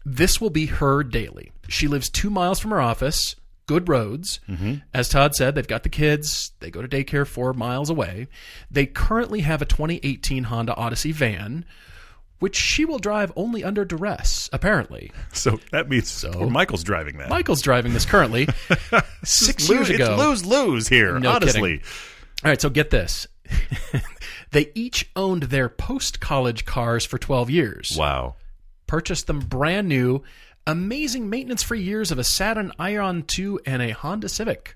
This 0.09 0.39
will 0.39 0.49
be 0.49 0.67
her 0.67 1.03
daily. 1.03 1.51
She 1.67 1.89
lives 1.89 2.09
two 2.09 2.29
miles 2.29 2.59
from 2.61 2.71
her 2.71 2.79
office. 2.79 3.35
Good 3.65 3.89
roads. 3.89 4.39
Mm-hmm. 4.47 4.75
As 4.93 5.09
Todd 5.09 5.35
said, 5.35 5.53
they've 5.53 5.67
got 5.67 5.83
the 5.83 5.89
kids. 5.89 6.53
They 6.61 6.71
go 6.71 6.81
to 6.81 6.87
daycare 6.87 7.27
four 7.27 7.51
miles 7.51 7.89
away. 7.89 8.29
They 8.71 8.85
currently 8.85 9.41
have 9.41 9.61
a 9.61 9.65
2018 9.65 10.45
Honda 10.45 10.73
Odyssey 10.75 11.11
van, 11.11 11.65
which 12.39 12.55
she 12.55 12.85
will 12.85 12.99
drive 12.99 13.33
only 13.35 13.65
under 13.65 13.83
duress, 13.83 14.49
apparently. 14.53 15.11
So 15.33 15.59
that 15.71 15.89
means 15.89 16.23
poor 16.31 16.49
Michael's 16.49 16.85
driving 16.85 17.17
that. 17.17 17.29
Michael's 17.29 17.61
driving 17.61 17.91
this 17.91 18.05
currently. 18.05 18.47
Six 19.25 19.67
years 19.67 19.89
ago. 19.89 20.13
it's 20.13 20.23
lose 20.23 20.45
lose 20.45 20.87
here. 20.87 21.19
No 21.19 21.31
honestly, 21.31 21.79
kidding. 21.79 21.85
All 22.45 22.51
right, 22.51 22.61
so 22.61 22.69
get 22.69 22.91
this. 22.91 23.27
they 24.51 24.71
each 24.73 25.09
owned 25.17 25.43
their 25.43 25.67
post 25.67 26.21
college 26.21 26.63
cars 26.63 27.05
for 27.05 27.17
12 27.17 27.49
years. 27.49 27.95
wow. 27.97 28.35
Purchased 28.87 29.27
them 29.27 29.39
brand 29.39 29.87
new, 29.87 30.23
amazing 30.65 31.29
maintenance 31.29 31.61
free 31.63 31.81
years 31.81 32.11
of 32.11 32.17
a 32.19 32.23
Saturn 32.23 32.71
Ion 32.79 33.23
2 33.23 33.59
and 33.65 33.81
a 33.81 33.91
Honda 33.91 34.29
Civic. 34.29 34.75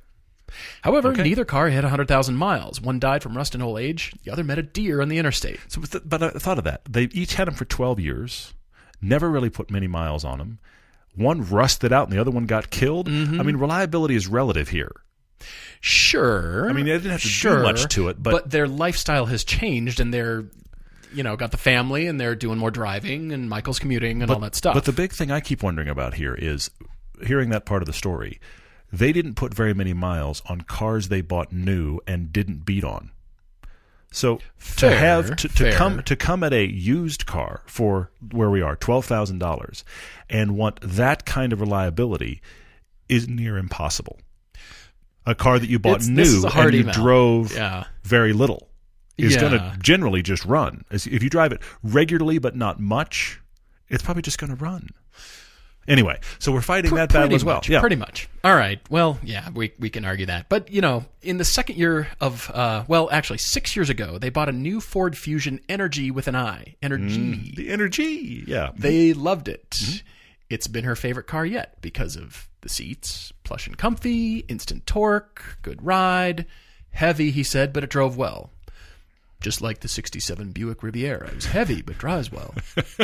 However, 0.82 1.10
Okay. 1.14 1.24
neither 1.24 1.46
car 1.46 1.70
hit 1.70 1.84
100,000 1.84 2.36
miles. 2.36 2.82
One 2.82 3.00
died 3.00 3.24
from 3.24 3.38
rust 3.38 3.54
and 3.56 3.64
old 3.64 3.80
age, 3.80 4.14
the 4.26 4.32
other 4.32 4.44
met 4.44 4.60
a 4.60 4.64
deer 4.64 5.02
on 5.02 5.08
the 5.08 5.18
interstate. 5.18 5.60
So, 5.70 5.80
but 5.80 5.92
th- 5.92 6.04
but 6.06 6.22
I 6.24 6.30
thought 6.32 6.58
of 6.58 6.66
that. 6.66 6.82
They 6.90 7.04
each 7.14 7.36
had 7.36 7.48
them 7.48 7.56
for 7.56 7.64
12 7.66 8.00
years, 8.02 8.54
never 9.02 9.30
really 9.30 9.50
put 9.50 9.72
many 9.72 9.88
miles 9.88 10.26
on 10.26 10.40
them. 10.40 10.60
One 11.16 11.42
rusted 11.50 11.94
out 11.94 12.08
and 12.10 12.16
the 12.18 12.20
other 12.22 12.32
one 12.32 12.46
got 12.48 12.70
killed. 12.70 13.08
Mm-hmm. 13.08 13.40
I 13.40 13.44
mean, 13.44 13.56
reliability 13.58 14.16
is 14.16 14.28
relative 14.28 14.70
here. 14.70 14.92
Sure. 15.80 16.70
I 16.70 16.74
mean, 16.74 16.86
they 16.86 16.92
didn't 16.94 17.12
have 17.12 17.22
to 17.22 17.28
do 17.58 17.64
much 17.64 17.88
to 17.96 18.10
it, 18.10 18.22
but- 18.22 18.50
their 18.50 18.68
lifestyle 18.68 19.26
has 19.28 19.44
changed 19.44 20.00
and 20.00 20.14
they're, 20.14 20.46
you 21.14 21.24
know, 21.24 21.36
got 21.36 21.52
the 21.52 21.58
family 21.58 22.08
and 22.08 22.20
they're 22.20 22.36
doing 22.36 22.58
more 22.58 22.72
driving 22.72 23.32
and 23.32 23.50
Michael's 23.50 23.80
commuting 23.80 24.22
and 24.22 24.32
all 24.32 24.40
that 24.40 24.56
stuff. 24.56 24.74
But 24.74 24.86
the 24.86 24.92
big 24.94 25.12
thing 25.14 25.32
I 25.32 25.40
keep 25.42 25.62
wondering 25.64 25.88
about 25.90 26.14
here 26.16 26.34
is 26.36 26.72
hearing 27.26 27.50
that 27.50 27.66
part 27.66 27.82
of 27.82 27.86
the 27.86 27.94
story. 27.94 28.40
They 28.94 29.12
didn't 29.14 29.36
put 29.36 29.54
very 29.54 29.74
many 29.74 29.94
miles 29.94 30.42
on 30.48 30.62
cars 30.62 31.08
they 31.10 31.22
bought 31.22 31.52
new 31.54 32.00
and 32.08 32.34
didn't 32.34 32.66
beat 32.66 32.84
on. 32.84 33.12
So 34.14 34.40
Fair, 34.58 34.90
to 34.90 34.96
have 34.98 35.36
to, 35.38 35.48
to 35.48 35.72
come 35.72 36.04
to 36.04 36.16
come 36.18 36.44
at 36.44 36.52
a 36.52 36.66
used 36.66 37.26
car 37.26 37.62
for 37.66 38.12
where 38.32 38.50
we 38.50 38.62
are 38.62 38.76
twelve 38.76 39.06
thousand 39.06 39.40
dollars 39.40 39.86
and 40.30 40.58
want 40.58 40.82
that 40.82 41.26
kind 41.26 41.54
of 41.54 41.62
reliability 41.62 42.42
is 43.08 43.30
near 43.30 43.58
impossible. 43.58 44.20
A 45.26 45.34
car 45.36 45.60
that 45.60 45.70
you 45.70 45.80
bought 45.80 46.02
It's- 46.02 46.10
new 46.10 46.16
this 46.24 46.30
is 46.34 46.44
a 46.44 46.50
hard 46.50 46.68
and 46.68 46.76
you 46.76 46.82
email. 46.82 46.94
drove 46.94 47.54
Yeah. 47.54 47.86
very 48.04 48.34
little 48.34 48.68
is 49.28 49.38
going 49.38 49.54
to 49.54 49.78
generally 49.82 50.22
just 50.22 50.46
run. 50.46 50.86
If 50.92 51.24
you 51.24 51.30
drive 51.30 51.52
it 51.52 51.62
regularly 51.84 52.40
but 52.40 52.56
not 52.56 52.80
much, 52.80 53.40
it's 53.90 54.04
probably 54.04 54.22
just 54.22 54.38
going 54.38 54.56
to 54.56 54.64
run. 54.64 54.90
Anyway, 55.88 56.20
so 56.38 56.52
we're 56.52 56.62
fighting 56.62 56.94
that 56.94 57.10
battle 57.10 57.24
pretty 57.24 57.36
as 57.36 57.44
well. 57.44 57.56
Much, 57.56 57.68
yeah. 57.68 57.80
Pretty 57.80 57.96
much. 57.96 58.30
All 58.44 58.56
right. 58.56 58.80
Well, 58.92 59.20
yeah, 59.24 59.50
we, 59.50 59.74
we 59.80 59.90
can 59.90 60.06
argue 60.06 60.28
that. 60.28 60.48
But, 60.48 60.70
you 60.72 60.80
know, 60.80 61.06
in 61.24 61.38
the 61.38 61.44
second 61.44 61.78
year 61.78 62.08
of, 62.22 62.52
uh, 62.54 62.84
well, 62.88 63.10
actually, 63.12 63.40
six 63.40 63.76
years 63.76 63.90
ago, 63.90 64.20
they 64.20 64.30
bought 64.30 64.48
a 64.48 64.52
new 64.52 64.80
Ford 64.80 65.18
Fusion 65.18 65.60
Energi 65.68 66.12
with 66.12 66.28
an 66.28 66.36
I. 66.36 66.76
Energi. 66.84 67.56
the 67.56 67.70
Energi. 67.70 68.48
Yeah. 68.48 68.72
They 68.78 69.14
loved 69.14 69.48
it. 69.48 69.72
Mm-hmm. 69.72 70.08
It's 70.52 70.68
been 70.68 70.84
her 70.84 70.96
favorite 70.96 71.28
car 71.28 71.46
yet 71.46 71.82
because 71.82 72.16
of 72.16 72.48
the 72.62 72.70
seats, 72.70 73.34
plush 73.44 73.66
and 73.66 73.78
comfy, 73.78 74.40
instant 74.48 74.86
torque, 74.86 75.58
good 75.64 75.84
ride. 75.84 76.46
Heavy, 76.92 77.32
he 77.32 77.42
said, 77.42 77.74
but 77.74 77.84
it 77.84 77.90
drove 77.90 78.18
well. 78.18 78.52
Just 79.42 79.62
like 79.62 79.80
the 79.80 79.88
67 79.88 80.52
Buick 80.52 80.84
Riviera. 80.84 81.28
It 81.28 81.36
was 81.36 81.46
heavy, 81.46 81.82
but 81.82 81.98
drives 81.98 82.32
well. 82.32 82.54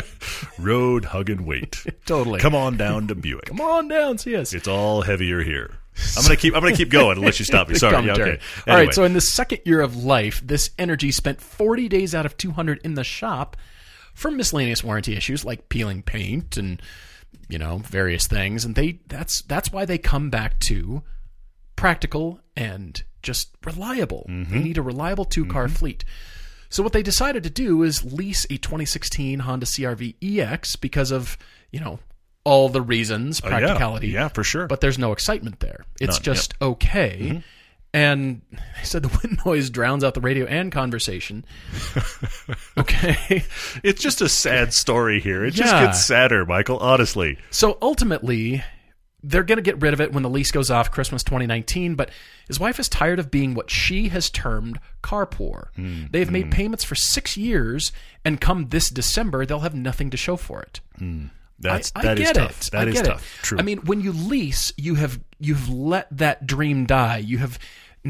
Road, 0.60 1.06
hug, 1.06 1.30
and 1.30 1.46
wait. 1.46 1.84
totally. 2.06 2.40
Come 2.40 2.56
on 2.56 2.78
down 2.78 3.08
to 3.08 3.16
Buick. 3.16 3.46
Come 3.46 3.60
on 3.60 3.88
down, 3.88 4.20
see 4.20 4.36
us. 4.36 4.54
It's 4.54 4.68
all 4.68 5.02
heavier 5.02 5.42
here. 5.44 5.72
I'm 6.16 6.24
gonna 6.24 6.36
keep. 6.36 6.54
I'm 6.56 6.62
gonna 6.62 6.76
keep 6.76 6.92
going 6.92 7.18
unless 7.18 7.40
you 7.40 7.46
stop 7.46 7.70
me. 7.70 7.76
Sorry. 7.80 8.06
Yeah, 8.06 8.14
okay. 8.14 8.40
All 8.68 8.76
right. 8.76 8.94
So 8.94 9.04
in 9.04 9.14
the 9.14 9.22
second 9.22 9.62
year 9.66 9.82
of 9.82 9.96
life, 9.96 10.42
this 10.46 10.70
Energi 10.78 11.12
spent 11.12 11.42
40 11.42 11.90
days 11.90 12.14
out 12.14 12.26
of 12.26 12.38
200 12.38 12.82
in 12.84 12.94
the 12.94 13.04
shop 13.04 13.58
for 14.14 14.30
miscellaneous 14.30 14.84
warranty 14.84 15.16
issues 15.16 15.44
like 15.44 15.70
peeling 15.70 16.04
paint 16.04 16.56
and 16.56 16.82
you 17.50 17.58
know 17.58 17.80
various 17.80 18.28
things. 18.28 18.64
And 18.64 18.76
they 18.76 19.00
that's 19.08 19.42
that's 19.44 19.72
why 19.72 19.86
they 19.86 19.98
come 19.98 20.30
back 20.30 20.60
to 20.62 21.02
practical 21.76 22.40
and 22.56 23.04
just 23.28 23.50
reliable. 23.64 24.26
Mm-hmm. 24.30 24.52
They 24.54 24.60
need 24.64 24.78
a 24.80 24.82
reliable 24.82 25.26
two 25.26 25.46
car 25.46 25.68
fleet. 25.68 26.04
So 26.70 26.82
what 26.82 26.94
they 26.94 27.04
decided 27.04 27.44
to 27.44 27.50
do 27.50 27.84
is 27.84 28.04
lease 28.04 28.46
a 28.46 28.58
2016 28.58 29.40
Honda 29.40 29.66
CRV 29.68 30.16
EX 30.22 30.76
because 30.76 31.12
of 31.12 31.38
you 31.72 31.80
know 31.80 32.00
all 32.44 32.70
the 32.70 32.82
reasons, 32.82 33.42
Oh, 33.44 33.50
yeah. 33.50 33.60
practicality 33.60 34.08
Yeah, 34.08 34.30
for 34.30 34.44
sure. 34.44 34.68
but 34.68 34.80
there's 34.82 34.98
no 34.98 35.12
excitement 35.12 35.60
there. 35.60 35.84
It's 36.00 36.16
None, 36.18 36.24
just 36.24 36.54
okay. 36.62 37.44
And 37.94 38.42
they 38.52 38.84
said 38.84 39.04
the 39.04 39.20
wind 39.22 39.40
noise 39.46 39.70
drowns 39.70 40.04
out 40.04 40.14
the 40.14 40.22
radio 40.22 40.46
and 40.46 40.72
conversation. 40.72 41.44
okay. 42.78 43.44
it's 43.84 44.02
just 44.02 44.22
a 44.22 44.30
sad 44.30 44.74
story 44.74 45.20
here. 45.20 45.44
It 45.46 45.52
just 45.52 45.74
gets 45.74 46.06
sadder, 46.06 46.46
Michael. 46.46 46.78
Honestly. 46.80 47.38
So 47.50 47.78
ultimately, 47.82 48.64
they're 49.24 49.44
going 49.44 49.58
to 49.58 49.64
get 49.64 49.82
rid 49.82 49.94
of 49.94 50.02
it 50.02 50.14
when 50.14 50.24
the 50.24 50.30
lease 50.30 50.52
goes 50.52 50.70
off 50.70 50.92
Christmas 50.92 51.24
2019, 51.24 51.96
but 51.96 52.12
his 52.48 52.60
wife 52.60 52.80
is 52.80 52.88
tired 52.88 53.20
of 53.20 53.32
being 53.32 53.56
what 53.56 53.72
she 53.72 54.10
has 54.10 54.30
termed 54.30 54.80
car 55.02 55.26
poor. 55.26 55.72
Hmm. 55.76 56.06
They've 56.12 56.30
made 56.30 56.52
payments 56.52 56.84
for 56.84 56.96
six 56.96 57.36
years, 57.36 57.92
and 58.24 58.40
come 58.40 58.70
this 58.70 58.90
December, 58.90 59.46
they'll 59.46 59.60
have 59.62 59.76
nothing 59.76 60.12
to 60.12 60.18
show 60.18 60.36
for 60.36 60.62
it. 60.62 60.82
That's 61.60 61.92
I, 61.96 62.00
I 62.00 62.04
that 62.04 62.20
is 62.20 62.32
tough. 62.32 62.68
it. 62.68 62.72
That 62.72 62.88
I 62.88 62.92
is 62.92 63.02
tough. 63.02 63.40
It. 63.40 63.44
True. 63.44 63.60
I 63.60 63.64
mean, 63.64 63.80
when 63.80 64.02
you 64.02 64.12
lease, 64.12 64.72
you 64.78 64.96
have 64.96 65.20
you've 65.40 65.70
let 65.70 66.08
that 66.16 66.46
dream 66.46 66.86
die. 66.86 67.18
You 67.18 67.40
have 67.40 67.58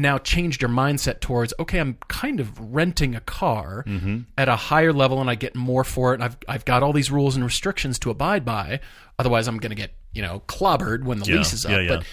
now 0.00 0.18
changed 0.18 0.62
your 0.62 0.70
mindset 0.70 1.20
towards 1.20 1.52
okay, 1.58 1.78
I'm 1.78 1.98
kind 2.08 2.40
of 2.40 2.58
renting 2.74 3.14
a 3.14 3.20
car 3.20 3.84
Mm-hmm. 3.86 4.18
at 4.36 4.48
a 4.48 4.56
higher 4.56 4.92
level, 4.92 5.20
and 5.20 5.28
I 5.30 5.34
get 5.34 5.54
more 5.54 5.84
for 5.84 6.12
it. 6.12 6.14
And 6.14 6.24
I've 6.24 6.36
I've 6.48 6.64
got 6.64 6.82
all 6.82 6.92
these 6.92 7.10
rules 7.10 7.34
and 7.36 7.44
restrictions 7.44 7.98
to 8.00 8.10
abide 8.10 8.44
by. 8.44 8.80
Otherwise, 9.18 9.48
I'm 9.48 9.58
going 9.58 9.70
to 9.70 9.76
get 9.76 9.92
you 10.12 10.22
know 10.22 10.42
clobbered 10.46 11.04
when 11.04 11.18
the 11.18 11.26
Yeah, 11.26 11.36
lease 11.36 11.52
is 11.52 11.64
up. 11.66 11.72
yeah, 11.72 11.80
yeah. 11.80 11.88
But 11.96 12.06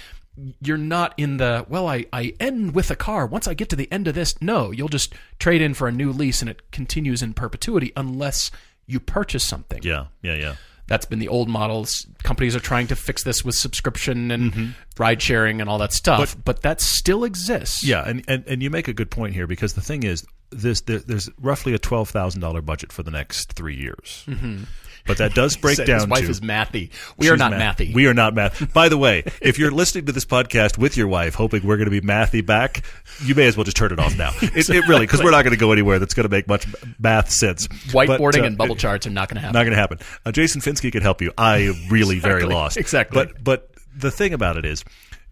you're 0.62 0.78
not 0.78 1.14
in 1.18 1.38
the 1.38 1.66
well. 1.70 1.88
I 1.88 2.06
I 2.12 2.34
end 2.40 2.76
with 2.76 2.92
a 2.92 2.96
car. 2.96 3.26
Once 3.26 3.48
I 3.48 3.54
get 3.54 3.70
to 3.70 3.76
the 3.76 3.90
end 3.92 4.08
of 4.08 4.16
this, 4.16 4.42
no, 4.42 4.72
you'll 4.72 4.90
just 4.90 5.14
trade 5.40 5.62
in 5.62 5.74
for 5.74 5.88
a 5.88 5.92
new 5.92 6.12
lease, 6.12 6.42
and 6.42 6.50
it 6.50 6.72
continues 6.72 7.22
in 7.22 7.34
perpetuity 7.34 7.94
unless 7.96 8.52
you 8.88 9.00
purchase 9.00 9.44
something 9.44 9.82
yeah. 9.82 10.06
Yeah. 10.22 10.36
Yeah. 10.36 10.56
That's 10.88 11.06
been 11.06 11.20
the 11.20 11.28
old 11.28 11.50
models. 11.50 12.06
Companies 12.24 12.56
are 12.56 12.60
trying 12.60 12.88
to 12.88 12.96
fix 12.96 13.24
this 13.24 13.44
with 13.44 13.56
subscription 13.56 14.32
and 14.32 14.52
mm-hmm. 14.52 14.70
ride 14.98 15.22
sharing 15.22 15.62
and 15.62 15.70
all 15.70 15.78
that 15.80 15.94
stuff, 15.94 16.36
but, 16.44 16.62
that 16.62 16.82
still 16.82 17.24
exists. 17.24 17.86
Yeah, 17.86 18.08
and, 18.08 18.24
and, 18.28 18.44
and 18.48 18.64
you 18.64 18.70
make 18.70 18.88
a 18.88 18.94
good 18.94 19.12
point 19.12 19.34
here 19.34 19.48
because 19.48 19.74
the 19.74 19.82
thing 19.82 20.04
is, 20.04 20.26
this 20.56 20.82
there, 20.82 21.00
there's 21.00 21.30
roughly 21.40 21.74
a 21.74 21.80
twelve 21.80 22.10
thousand 22.10 22.42
dollar 22.42 22.62
budget 22.62 22.92
for 22.92 23.04
the 23.04 23.12
next 23.12 23.54
three 23.54 23.76
years, 23.76 24.24
mm-hmm. 24.28 24.64
but 25.06 25.18
that 25.18 25.34
does 25.34 25.58
break 25.62 25.78
down. 25.78 26.00
His 26.00 26.08
wife 26.08 26.26
to, 26.26 26.32
is 26.32 26.42
mathy. 26.42 26.92
We 27.18 27.30
are 27.30 27.38
not 27.38 27.52
math- 27.52 27.78
mathy. 27.78 27.94
We 27.94 28.08
are 28.08 28.14
not 28.14 28.34
math. 28.34 28.74
By 28.74 28.90
the 28.90 28.98
way, 28.98 29.24
if 29.42 29.60
you're 29.60 29.72
listening 29.72 30.06
to 30.08 30.12
this 30.12 30.26
podcast 30.26 30.78
with 30.78 30.98
your 30.98 31.08
wife, 31.08 31.36
hoping 31.36 31.66
we're 31.66 31.78
going 31.78 31.90
to 31.90 32.02
be 32.02 32.06
mathy 32.06 32.46
back, 32.46 32.84
you 33.24 33.36
may 33.36 33.48
as 33.48 33.58
well 33.58 33.64
just 33.64 33.78
turn 33.78 33.92
it 33.92 34.00
off 34.00 34.18
now. 34.18 34.32
It, 34.56 34.70
it 34.70 34.88
really 34.88 35.06
because 35.06 35.22
we're 35.22 35.32
not 35.32 35.44
going 35.44 35.56
to 35.56 35.60
go 35.60 35.74
anywhere 35.74 36.00
that's 36.00 36.14
going 36.14 36.28
to 36.28 36.30
make 36.30 36.48
much 36.48 36.66
math 36.98 37.30
sense. 37.30 37.68
Whiteboarding 37.68 38.32
But, 38.32 38.42
uh, 38.42 38.44
and 38.44 38.58
bubble 38.58 38.76
charts 38.76 39.06
are 39.06 39.10
not 39.10 39.28
going 39.28 39.36
to 39.36 39.42
happen. 39.42 39.54
Not 39.54 39.64
going 39.64 39.74
to 39.74 39.78
happen. 39.78 40.00
Uh, 40.26 40.32
Jason 40.32 40.62
Fenske 40.62 40.92
could 40.92 41.02
help 41.02 41.22
you. 41.22 41.34
I 41.38 41.74
really 41.90 42.20
very 42.20 42.44
lost. 42.44 42.78
Exactly. 42.78 43.26
But 43.26 43.44
but 43.44 43.72
the 43.96 44.12
thing 44.12 44.34
about 44.34 44.56
it 44.56 44.66
is, 44.66 44.86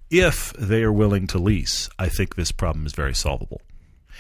if 0.09 0.53
they 0.53 0.83
are 0.83 0.91
willing 0.91 1.27
to 1.27 1.37
lease, 1.37 1.89
I 1.97 2.09
think 2.09 2.35
this 2.35 2.51
problem 2.51 2.85
is 2.85 2.93
very 2.93 3.13
solvable. 3.13 3.61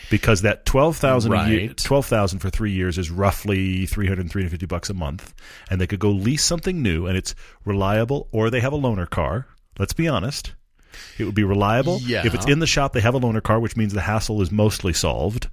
Because 0.09 0.41
that 0.41 0.65
twelve 0.65 0.97
thousand 0.97 1.33
a 1.33 1.47
year, 1.49 1.69
twelve 1.69 2.05
thousand 2.05 2.39
for 2.39 2.49
three 2.49 2.71
years 2.71 2.97
is 2.97 3.09
roughly 3.09 3.85
300, 3.85 4.29
350 4.29 4.65
bucks 4.65 4.89
a 4.89 4.93
month, 4.93 5.33
and 5.69 5.79
they 5.79 5.87
could 5.87 5.99
go 5.99 6.11
lease 6.11 6.43
something 6.43 6.81
new, 6.81 7.07
and 7.07 7.17
it's 7.17 7.33
reliable, 7.65 8.27
or 8.31 8.49
they 8.49 8.59
have 8.59 8.73
a 8.73 8.77
loaner 8.77 9.09
car. 9.09 9.47
Let's 9.79 9.93
be 9.93 10.07
honest. 10.07 10.53
It 11.17 11.25
would 11.25 11.35
be 11.35 11.43
reliable. 11.43 11.99
Yeah. 12.01 12.25
If 12.25 12.35
it's 12.35 12.45
in 12.45 12.59
the 12.59 12.67
shop, 12.67 12.93
they 12.93 13.01
have 13.01 13.15
a 13.15 13.19
loaner 13.19 13.41
car, 13.41 13.59
which 13.59 13.75
means 13.75 13.93
the 13.93 14.01
hassle 14.01 14.41
is 14.41 14.51
mostly 14.51 14.93
solved. 14.93 15.49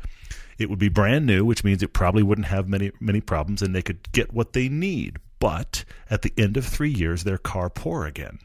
It 0.58 0.68
would 0.68 0.78
be 0.78 0.90
brand 0.90 1.24
new, 1.24 1.44
which 1.46 1.64
means 1.64 1.82
it 1.82 1.94
probably 1.94 2.22
wouldn't 2.22 2.48
have 2.48 2.68
many 2.68 2.90
many 3.00 3.20
problems, 3.20 3.62
and 3.62 3.74
they 3.74 3.82
could 3.82 4.12
get 4.12 4.32
what 4.32 4.52
they 4.52 4.68
need. 4.68 5.18
But 5.38 5.84
at 6.10 6.20
the 6.20 6.34
end 6.36 6.58
of 6.58 6.66
three 6.66 6.90
years, 6.90 7.24
their 7.24 7.38
car 7.38 7.70
poor 7.70 8.04
again. 8.04 8.38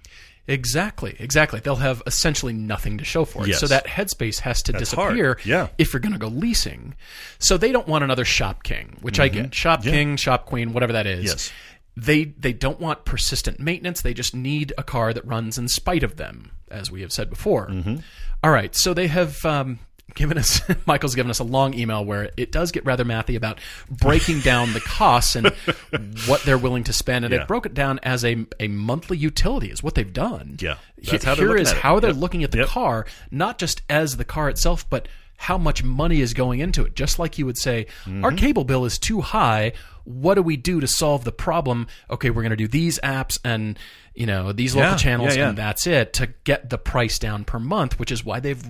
Exactly, 0.47 1.15
exactly. 1.19 1.59
They'll 1.59 1.75
have 1.77 2.03
essentially 2.05 2.53
nothing 2.53 2.99
to 2.99 3.03
show 3.03 3.25
for 3.25 3.43
it. 3.43 3.49
Yes. 3.49 3.59
So 3.59 3.67
that 3.67 3.87
headspace 3.87 4.39
has 4.41 4.61
to 4.63 4.71
That's 4.71 4.91
disappear 4.91 5.35
hard. 5.35 5.45
Yeah. 5.45 5.67
if 5.77 5.91
you're 5.91 5.99
going 5.99 6.13
to 6.13 6.19
go 6.19 6.27
leasing. 6.27 6.93
So 7.39 7.57
they 7.57 7.71
don't 7.71 7.87
want 7.87 8.03
another 8.03 8.25
shop 8.25 8.63
king, 8.63 8.97
which 9.01 9.19
I 9.19 9.27
get. 9.27 9.53
Shop 9.55 9.79
Mm-hmm. 9.79 9.89
Yeah. 9.89 9.93
king, 9.95 10.17
shop 10.17 10.45
queen, 10.45 10.73
whatever 10.73 10.93
that 10.93 11.07
is. 11.07 11.25
Yes. 11.25 11.51
They 11.97 12.25
they 12.25 12.53
don't 12.53 12.79
want 12.79 13.05
persistent 13.05 13.59
maintenance. 13.59 14.01
They 14.01 14.13
just 14.13 14.35
need 14.35 14.73
a 14.77 14.83
car 14.83 15.13
that 15.13 15.25
runs 15.25 15.57
in 15.57 15.67
spite 15.69 16.03
of 16.03 16.17
them, 16.17 16.51
as 16.69 16.91
we 16.91 17.01
have 17.01 17.11
said 17.13 17.29
before. 17.29 17.67
Mm-hmm. 17.69 17.95
All 18.43 18.51
right. 18.51 18.75
So 18.75 18.93
they 18.93 19.07
have 19.07 19.43
um, 19.45 19.79
given 20.13 20.37
us 20.37 20.61
Michael's 20.85 21.15
given 21.15 21.29
us 21.29 21.39
a 21.39 21.43
long 21.43 21.73
email 21.73 22.05
where 22.05 22.29
it 22.37 22.51
does 22.51 22.71
get 22.71 22.85
rather 22.85 23.03
mathy 23.03 23.35
about 23.35 23.59
breaking 23.89 24.39
down 24.41 24.71
the 24.73 24.79
costs 24.79 25.35
and 25.35 25.47
what 26.27 26.43
they're 26.43 26.57
willing 26.57 26.83
to 26.85 26.93
spend, 26.93 27.25
and 27.25 27.33
Yeah. 27.33 27.41
it 27.41 27.47
broke 27.47 27.65
it 27.65 27.73
down 27.73 27.99
as 28.03 28.23
a 28.23 28.45
a 28.59 28.67
monthly 28.67 29.17
utility 29.17 29.71
is 29.71 29.81
what 29.83 29.95
they've 29.95 30.13
done. 30.13 30.57
Yeah. 30.61 30.75
That's 31.03 31.23
how 31.23 31.35
here 31.35 31.55
it. 31.57 31.67
how 31.71 31.99
they're 31.99 32.11
Yep. 32.11 32.19
looking 32.19 32.43
at 32.43 32.51
the 32.51 32.59
Yep. 32.59 32.67
car, 32.67 33.05
not 33.31 33.57
just 33.57 33.81
as 33.89 34.17
the 34.17 34.25
car 34.25 34.49
itself, 34.49 34.87
but 34.89 35.07
how 35.37 35.57
much 35.57 35.83
money 35.83 36.21
is 36.21 36.33
going 36.33 36.61
into 36.61 36.85
it. 36.85 36.95
Just 36.95 37.19
like 37.19 37.37
you 37.37 37.45
would 37.45 37.57
say, 37.57 37.87
our 38.07 38.13
Mm-hmm. 38.31 38.35
cable 38.37 38.63
bill 38.63 38.85
is 38.85 38.97
too 38.97 39.19
high. 39.19 39.73
What 40.05 40.35
do 40.35 40.41
we 40.41 40.55
do 40.55 40.79
to 40.79 40.87
solve 40.87 41.25
the 41.25 41.33
problem? 41.33 41.87
Okay, 42.09 42.29
we're 42.29 42.41
going 42.43 42.51
to 42.51 42.55
do 42.55 42.69
these 42.69 42.99
apps 43.03 43.37
and 43.43 43.77
you 44.13 44.25
know 44.27 44.53
these 44.53 44.75
local 44.75 44.91
Yeah, 44.91 44.97
channels, 44.97 45.35
yeah, 45.35 45.41
yeah. 45.43 45.49
and 45.49 45.57
that's 45.57 45.85
it 45.87 46.13
to 46.13 46.27
get 46.45 46.69
the 46.69 46.77
price 46.77 47.19
down 47.19 47.43
per 47.43 47.59
month, 47.59 47.99
which 47.99 48.11
is 48.13 48.23
why 48.23 48.39
they've 48.39 48.63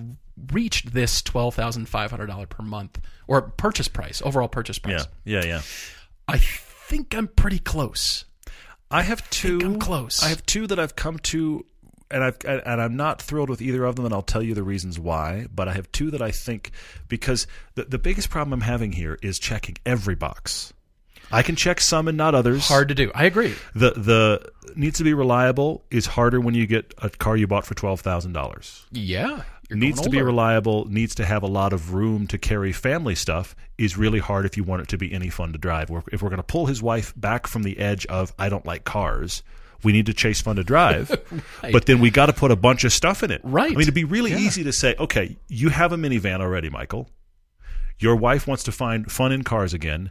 reached 0.52 0.92
this 0.92 1.22
twelve 1.22 1.54
thousand 1.54 1.88
five 1.88 2.10
hundred 2.10 2.26
dollar 2.26 2.46
per 2.46 2.62
month 2.62 3.00
or 3.26 3.42
purchase 3.42 3.88
price, 3.88 4.22
overall 4.24 4.48
purchase 4.48 4.78
price. 4.78 5.06
yeah, 5.24 5.42
yeah. 5.42 5.46
yeah. 5.46 5.60
I 6.28 6.38
think 6.38 7.14
I'm 7.14 7.28
pretty 7.28 7.58
close. 7.58 8.24
I 8.90 9.02
have 9.02 9.28
two. 9.30 9.60
I'm 9.62 9.78
close. 9.78 10.22
I 10.22 10.28
have 10.28 10.44
two 10.46 10.66
that 10.68 10.78
I've 10.78 10.94
come 10.94 11.18
to, 11.20 11.64
and 12.10 12.22
I've 12.22 12.36
and 12.44 12.80
I'm 12.80 12.96
not 12.96 13.20
thrilled 13.20 13.50
with 13.50 13.60
either 13.60 13.84
of 13.84 13.96
them, 13.96 14.04
and 14.04 14.14
I'll 14.14 14.22
tell 14.22 14.42
you 14.42 14.54
the 14.54 14.62
reasons 14.62 14.98
why. 14.98 15.46
But 15.52 15.68
I 15.68 15.74
have 15.74 15.90
two 15.90 16.10
that 16.12 16.22
I 16.22 16.30
think 16.30 16.70
because 17.08 17.46
the 17.74 17.84
the 17.84 17.98
biggest 17.98 18.30
problem 18.30 18.52
I'm 18.52 18.60
having 18.60 18.92
here 18.92 19.18
is 19.22 19.38
checking 19.38 19.76
every 19.84 20.14
box. 20.14 20.72
I 21.32 21.42
can 21.42 21.56
check 21.56 21.80
some 21.80 22.06
and 22.06 22.16
not 22.16 22.36
others. 22.36 22.68
Hard 22.68 22.88
to 22.88 22.94
do. 22.94 23.10
I 23.12 23.24
agree. 23.24 23.54
The 23.74 23.90
the 23.90 24.52
needs 24.76 24.98
to 24.98 25.04
be 25.04 25.14
reliable 25.14 25.84
is 25.90 26.06
harder 26.06 26.40
when 26.40 26.54
you 26.54 26.68
get 26.68 26.94
a 26.98 27.10
car 27.10 27.36
you 27.36 27.48
bought 27.48 27.66
for 27.66 27.74
twelve 27.74 28.00
thousand 28.00 28.32
dollars. 28.32 28.86
Yeah, 28.92 29.42
you're 29.68 29.78
Needs 29.78 30.00
to 30.00 30.10
be 30.10 30.22
reliable. 30.22 30.84
Needs 30.86 31.14
to 31.16 31.24
have 31.24 31.42
a 31.42 31.48
lot 31.48 31.72
of 31.72 31.92
room 31.92 32.26
to 32.28 32.38
carry 32.38 32.72
family 32.72 33.14
stuff. 33.14 33.56
Is 33.78 33.96
really 33.96 34.20
hard 34.20 34.46
if 34.46 34.56
you 34.56 34.64
want 34.64 34.82
it 34.82 34.88
to 34.88 34.98
be 34.98 35.12
any 35.12 35.28
fun 35.28 35.52
to 35.52 35.58
drive. 35.58 35.90
If 36.12 36.22
we're 36.22 36.28
going 36.28 36.38
to 36.38 36.44
pull 36.44 36.66
his 36.66 36.82
wife 36.82 37.12
back 37.16 37.46
from 37.46 37.62
the 37.62 37.78
edge 37.78 38.06
of 38.06 38.32
I 38.38 38.48
don't 38.48 38.64
like 38.64 38.84
cars, 38.84 39.42
we 39.82 39.92
need 39.92 40.06
to 40.06 40.14
chase 40.14 40.40
fun 40.40 40.56
to 40.56 40.64
drive. 40.64 41.10
But 41.72 41.86
then 41.86 42.00
we 42.00 42.10
got 42.10 42.26
to 42.26 42.32
put 42.32 42.52
a 42.52 42.56
bunch 42.56 42.84
of 42.84 42.92
stuff 42.92 43.22
in 43.24 43.30
it. 43.30 43.40
Right. 43.42 43.66
I 43.66 43.70
mean, 43.70 43.80
it'd 43.80 43.94
be 43.94 44.04
really 44.04 44.32
easy 44.32 44.62
to 44.64 44.72
say, 44.72 44.94
okay, 44.98 45.36
you 45.48 45.68
have 45.70 45.92
a 45.92 45.96
minivan 45.96 46.40
already, 46.40 46.70
Michael. 46.70 47.08
Your 47.98 48.14
wife 48.14 48.46
wants 48.46 48.62
to 48.64 48.72
find 48.72 49.10
fun 49.10 49.32
in 49.32 49.42
cars 49.42 49.74
again. 49.74 50.10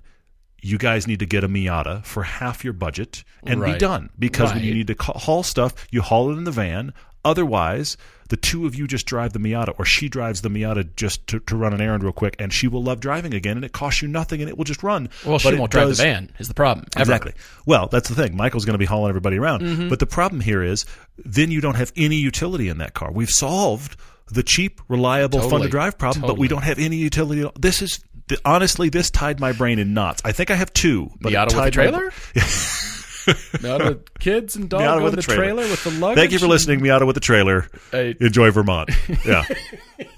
You 0.62 0.78
guys 0.78 1.08
need 1.08 1.20
to 1.20 1.26
get 1.26 1.44
a 1.44 1.48
Miata 1.48 2.04
for 2.04 2.24
half 2.24 2.64
your 2.64 2.74
budget 2.74 3.24
and 3.46 3.64
be 3.64 3.78
done. 3.78 4.10
Because 4.20 4.54
when 4.54 4.64
you 4.64 4.74
need 4.74 4.88
to 4.88 4.96
haul 5.00 5.44
stuff, 5.44 5.88
you 5.92 6.02
haul 6.02 6.32
it 6.32 6.38
in 6.38 6.44
the 6.44 6.52
van. 6.52 6.94
Otherwise, 7.26 7.98
the 8.30 8.38
two 8.38 8.66
of 8.66 8.76
you 8.76 8.88
just 8.88 9.06
drive 9.06 9.34
the 9.34 9.40
Miata, 9.40 9.74
or 9.78 9.86
she 9.86 10.08
drives 10.10 10.42
the 10.42 10.50
Miata 10.50 10.88
just 10.96 11.28
to, 11.28 11.40
to 11.42 11.56
run 11.56 11.74
an 11.74 11.82
errand 11.82 12.04
real 12.04 12.14
quick, 12.14 12.36
and 12.40 12.54
she 12.54 12.68
will 12.68 12.82
love 12.84 13.00
driving 13.00 13.34
again, 13.34 13.58
and 13.58 13.66
it 13.66 13.72
costs 13.74 14.02
you 14.02 14.08
nothing, 14.08 14.42
and 14.42 14.50
it 14.50 14.58
will 14.58 14.64
just 14.64 14.84
run. 14.84 15.10
Well, 15.26 15.38
she 15.40 15.54
won't 15.56 15.72
drive 15.72 15.90
does- 15.90 15.98
the 15.98 16.04
van. 16.04 16.32
Is 16.40 16.48
the 16.48 16.54
problem 16.54 16.86
ever. 16.96 17.02
Exactly. 17.02 17.34
Well, 17.66 17.88
that's 17.88 18.08
the 18.10 18.16
thing. 18.16 18.38
Michael's 18.38 18.66
going 18.66 18.74
to 18.76 18.80
be 18.80 18.86
hauling 18.86 19.10
everybody 19.10 19.38
around. 19.38 19.62
Mm-hmm. 19.62 19.90
But 19.90 20.00
the 20.00 20.06
problem 20.06 20.40
here 20.42 20.64
is 20.64 20.86
then 21.18 21.52
you 21.52 21.62
don't 21.62 21.76
have 21.76 21.92
any 21.98 22.16
utility 22.18 22.70
in 22.70 22.78
that 22.78 22.94
car. 22.94 23.12
We've 23.12 23.30
solved 23.30 23.98
the 24.32 24.44
cheap, 24.44 24.82
reliable, 24.88 25.42
fun 25.50 25.62
to 25.62 25.68
drive 25.68 25.98
problem, 25.98 26.26
but 26.26 26.38
we 26.38 26.48
don't 26.48 26.64
have 26.64 26.80
any 26.80 26.96
utility. 26.98 27.42
at 27.42 27.48
all. 27.48 27.54
This 27.60 27.82
is 27.82 28.00
honestly, 28.44 28.90
this 28.90 29.12
tied 29.12 29.40
my 29.40 29.52
brain 29.52 29.78
in 29.80 29.94
knots. 29.94 30.22
I 30.26 30.32
think 30.32 30.50
I 30.52 30.56
have 30.56 30.74
two. 30.74 31.12
But 31.22 31.32
Miata 31.32 31.46
with 31.46 31.54
a 31.54 31.72
tied 31.72 31.94
my- 31.94 32.10
Miata 33.26 33.90
with 33.90 34.20
kids 34.20 34.56
and 34.56 34.70
dog 34.70 35.02
with 35.04 35.14
in 35.14 35.16
the 35.18 35.22
trailer. 35.22 35.42
trailer 35.44 35.62
with 35.64 35.84
the 35.84 35.92
luggage? 35.92 36.18
Thank 36.18 36.32
you 36.32 36.40
for 36.40 36.48
listening, 36.48 36.80
Miata 36.80 37.06
with 37.06 37.16
the 37.16 37.20
trailer. 37.20 37.68
Hey. 37.92 38.16
Enjoy 38.20 38.52
Vermont. 38.52 38.90
Yeah. 39.26 39.44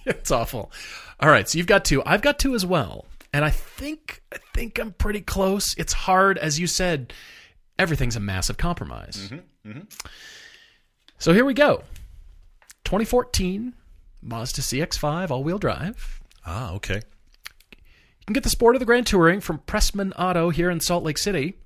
It's 0.05 0.31
awful. 0.31 0.71
All 1.19 1.29
right, 1.29 1.47
so 1.49 1.57
you've 1.57 1.67
got 1.67 1.83
two. 1.83 2.01
I've 2.05 2.21
got 2.21 2.39
two 2.39 2.55
as 2.55 2.65
well. 2.65 3.05
And 3.33 3.43
I 3.43 3.49
think 3.49 4.21
I 4.33 4.37
think 4.53 4.79
I'm 4.79 4.93
pretty 4.93 5.19
close. 5.21 5.75
It's 5.77 5.91
hard, 5.93 6.37
as 6.37 6.59
you 6.59 6.65
said. 6.67 7.11
Everything's 7.77 8.15
a 8.15 8.19
massive 8.21 8.57
compromise. 8.57 9.29
Mm-hmm, 9.65 9.81
So 11.19 11.33
here 11.33 11.43
we 11.45 11.53
go. 11.53 11.83
2014 12.85 13.73
Mazda 14.21 14.61
CX-5 14.61 15.29
all-wheel 15.29 15.57
drive. 15.59 16.21
ah, 16.45 16.71
okay. 16.73 16.95
You 17.75 18.25
can 18.25 18.33
get 18.33 18.43
the 18.43 18.49
Sport 18.49 18.75
of 18.75 18.79
the 18.79 18.85
Grand 18.85 19.05
Touring 19.07 19.41
from 19.41 19.59
Pressman 19.59 20.13
Auto 20.17 20.49
here 20.49 20.69
in 20.69 20.79
Salt 20.79 21.03
Lake 21.03 21.17
City. 21.17 21.57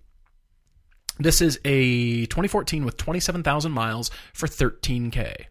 This 1.22 1.42
is 1.42 1.60
a 1.66 2.26
2014 2.28 2.86
with 2.86 2.98
27,000 2.98 3.72
miles 3.72 4.10
for 4.34 4.48
13k. 4.48 5.46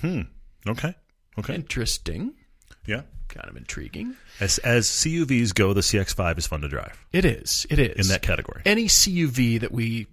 Hmm. 0.00 0.20
Okay. 0.66 0.94
Okay. 1.38 1.54
Interesting, 1.54 2.34
Yeah. 2.86 3.02
kind 3.28 3.48
of 3.48 3.56
intriguing. 3.56 4.14
As 4.40 4.58
as 4.58 4.86
CUVs 4.88 5.54
go, 5.54 5.72
the 5.72 5.80
CX5 5.82 6.38
is 6.38 6.46
fun 6.46 6.60
to 6.62 6.68
drive 6.68 6.98
It 7.12 7.24
is. 7.24 7.66
It 7.70 7.78
is 7.78 8.06
in 8.06 8.12
that 8.12 8.22
category. 8.22 8.62
any 8.64 8.86
CUV 8.86 9.60
that 9.60 9.72
we 9.72 10.06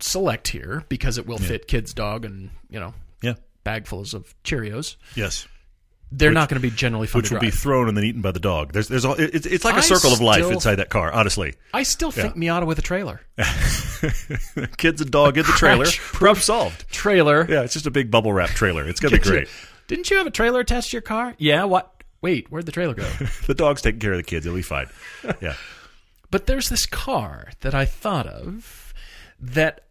select 0.00 0.48
here 0.48 0.84
because 0.88 1.18
it 1.18 1.26
will 1.26 1.38
fit 1.38 1.66
kids' 1.66 1.92
dog 1.92 2.24
and 2.24 2.50
you 2.70 2.78
know 2.78 2.94
Yeah. 3.22 3.34
bagfuls 3.66 4.14
of 4.14 4.34
Cheerios. 4.44 4.96
Yes. 5.16 5.48
They're 6.10 6.32
not 6.32 6.48
going 6.48 6.60
to 6.60 6.66
be 6.66 6.74
generally 6.74 7.06
fun 7.06 7.20
Which 7.20 7.30
will 7.30 7.38
be 7.38 7.50
thrown 7.50 7.86
and 7.88 7.96
then 7.96 8.04
eaten 8.04 8.22
by 8.22 8.32
the 8.32 8.40
dog. 8.40 8.72
There's, 8.72 8.88
there's, 8.88 9.04
all, 9.04 9.14
it's, 9.18 9.44
it's 9.44 9.64
like 9.64 9.74
a 9.74 9.78
I 9.78 9.80
circle 9.80 10.12
of 10.12 10.20
life 10.20 10.44
inside 10.44 10.76
that 10.76 10.88
car. 10.88 11.12
Honestly, 11.12 11.54
I 11.74 11.82
still 11.82 12.10
think 12.10 12.34
Miata 12.34 12.66
with 12.66 12.78
a 12.78 12.82
trailer. 12.82 13.20
kids 14.78 15.02
and 15.02 15.10
dog 15.10 15.36
in 15.36 15.44
the 15.44 15.52
trailer. 15.56 15.86
Problem 15.86 16.40
solved. 16.40 16.88
Trailer. 16.90 17.46
Yeah, 17.48 17.62
it's 17.62 17.74
just 17.74 17.86
a 17.86 17.90
big 17.90 18.10
bubble 18.10 18.32
wrap 18.32 18.50
trailer. 18.50 18.88
It's 18.88 19.00
gonna 19.00 19.18
be 19.18 19.22
great. 19.22 19.48
Didn't 19.86 20.10
you 20.10 20.16
have 20.16 20.26
a 20.26 20.30
trailer 20.30 20.60
attached 20.60 20.90
to 20.90 20.96
your 20.96 21.02
car? 21.02 21.34
Yeah. 21.38 21.64
What? 21.64 22.02
Wait, 22.20 22.50
where'd 22.50 22.66
the 22.66 22.72
trailer 22.72 22.94
go? 22.94 23.08
The 23.46 23.54
dog's 23.54 23.82
taking 23.82 24.00
care 24.00 24.12
of 24.12 24.18
the 24.18 24.24
kids. 24.24 24.44
He'll 24.44 24.54
be 24.54 24.62
fine. 24.62 24.88
Yeah. 25.40 25.54
But 26.30 26.46
there's 26.46 26.68
this 26.68 26.84
car 26.86 27.50
that 27.60 27.74
I 27.74 27.84
thought 27.84 28.26
of 28.26 28.92
that 29.40 29.84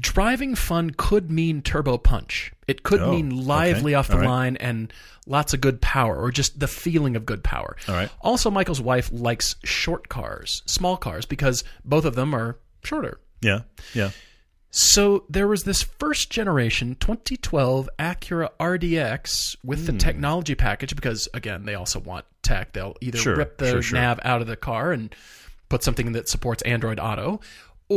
driving 0.00 0.54
fun 0.54 0.90
could 0.96 1.30
mean 1.30 1.62
turbo 1.62 1.98
punch. 1.98 2.52
It 2.68 2.82
could 2.82 3.00
Oh, 3.00 3.10
mean 3.10 3.46
lively 3.46 3.94
okay. 3.94 3.98
off 3.98 4.08
the 4.08 4.18
right. 4.18 4.26
line 4.28 4.56
and 4.56 4.92
lots 5.26 5.52
of 5.54 5.60
good 5.60 5.80
power 5.80 6.16
or 6.16 6.30
just 6.30 6.58
the 6.60 6.68
feeling 6.68 7.16
of 7.16 7.26
good 7.26 7.42
power. 7.44 7.76
All 7.88 7.94
right. 7.94 8.10
Also, 8.20 8.50
Michael's 8.50 8.80
wife 8.80 9.10
likes 9.12 9.56
short 9.64 10.08
cars, 10.08 10.62
small 10.66 10.96
cars, 10.96 11.26
because 11.26 11.64
both 11.84 12.04
of 12.04 12.14
them 12.14 12.34
are 12.34 12.58
shorter. 12.84 13.20
Yeah. 13.40 13.60
Yeah. 13.94 14.10
So 14.74 15.24
there 15.28 15.46
was 15.48 15.64
this 15.64 15.82
first 15.82 16.30
generation 16.30 16.96
2012 16.98 17.90
Acura 17.98 18.48
RDX 18.58 19.56
with 19.62 19.80
Hmm. 19.80 19.84
the 19.86 19.92
technology 19.98 20.54
package 20.54 20.94
because 20.96 21.28
again 21.34 21.64
they 21.66 21.74
also 21.74 22.00
want 22.00 22.24
tech. 22.42 22.72
They'll 22.72 22.96
either 23.02 23.18
Sure, 23.18 23.36
rip 23.36 23.58
the 23.58 23.68
sure, 23.70 23.82
sure. 23.82 23.98
nav 23.98 24.18
out 24.24 24.40
of 24.40 24.46
the 24.46 24.56
car 24.56 24.92
and 24.92 25.14
put 25.68 25.82
something 25.82 26.12
that 26.12 26.28
supports 26.28 26.62
Android 26.62 26.98
Auto, 26.98 27.40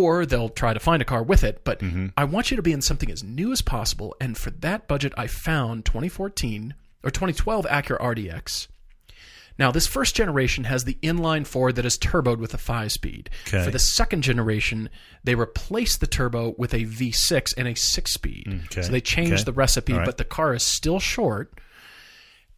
or 0.04 0.26
they'll 0.26 0.50
try 0.50 0.74
to 0.74 0.80
find 0.80 1.02
a 1.02 1.06
car 1.06 1.24
with 1.24 1.44
it. 1.44 1.64
But 1.64 1.80
Mm-hmm. 1.80 2.08
I 2.18 2.24
want 2.26 2.52
you 2.52 2.58
to 2.58 2.64
be 2.64 2.72
in 2.74 2.82
something 2.82 3.10
as 3.12 3.24
new 3.24 3.52
as 3.52 3.62
possible, 3.62 4.16
and 4.20 4.38
for 4.38 4.50
that 4.52 4.88
budget, 4.88 5.14
I 5.18 5.28
found 5.28 5.86
2014 5.86 6.74
or 7.04 7.12
2012 7.12 7.66
Acura 7.66 8.00
RDX. 8.02 8.68
Now, 9.58 9.72
this 9.72 9.88
first 9.88 10.16
generation 10.18 10.66
has 10.66 10.84
the 10.84 10.98
inline 11.02 11.48
four 11.48 11.72
that 11.72 11.86
is 11.86 11.98
turboed 11.98 12.40
with 12.40 12.54
a 12.54 12.58
five 12.58 12.92
speed. 12.92 13.30
Okay. 13.48 13.64
For 13.64 13.72
the 13.72 13.80
second 13.80 14.22
generation, 14.24 14.90
they 15.24 15.34
replaced 15.36 16.02
the 16.02 16.08
turbo 16.08 16.56
with 16.58 16.74
a 16.74 16.80
V6 16.84 17.54
and 17.58 17.66
a 17.68 17.74
six 17.76 18.12
speed. 18.14 18.64
Okay. 18.66 18.82
So 18.82 18.92
they 18.92 19.00
changed 19.00 19.32
Okay. 19.34 19.44
the 19.44 19.54
recipe, 19.54 19.94
right. 19.94 20.06
but 20.06 20.18
the 20.18 20.26
car 20.26 20.54
is 20.54 20.64
still 20.66 21.00
short. 21.00 21.58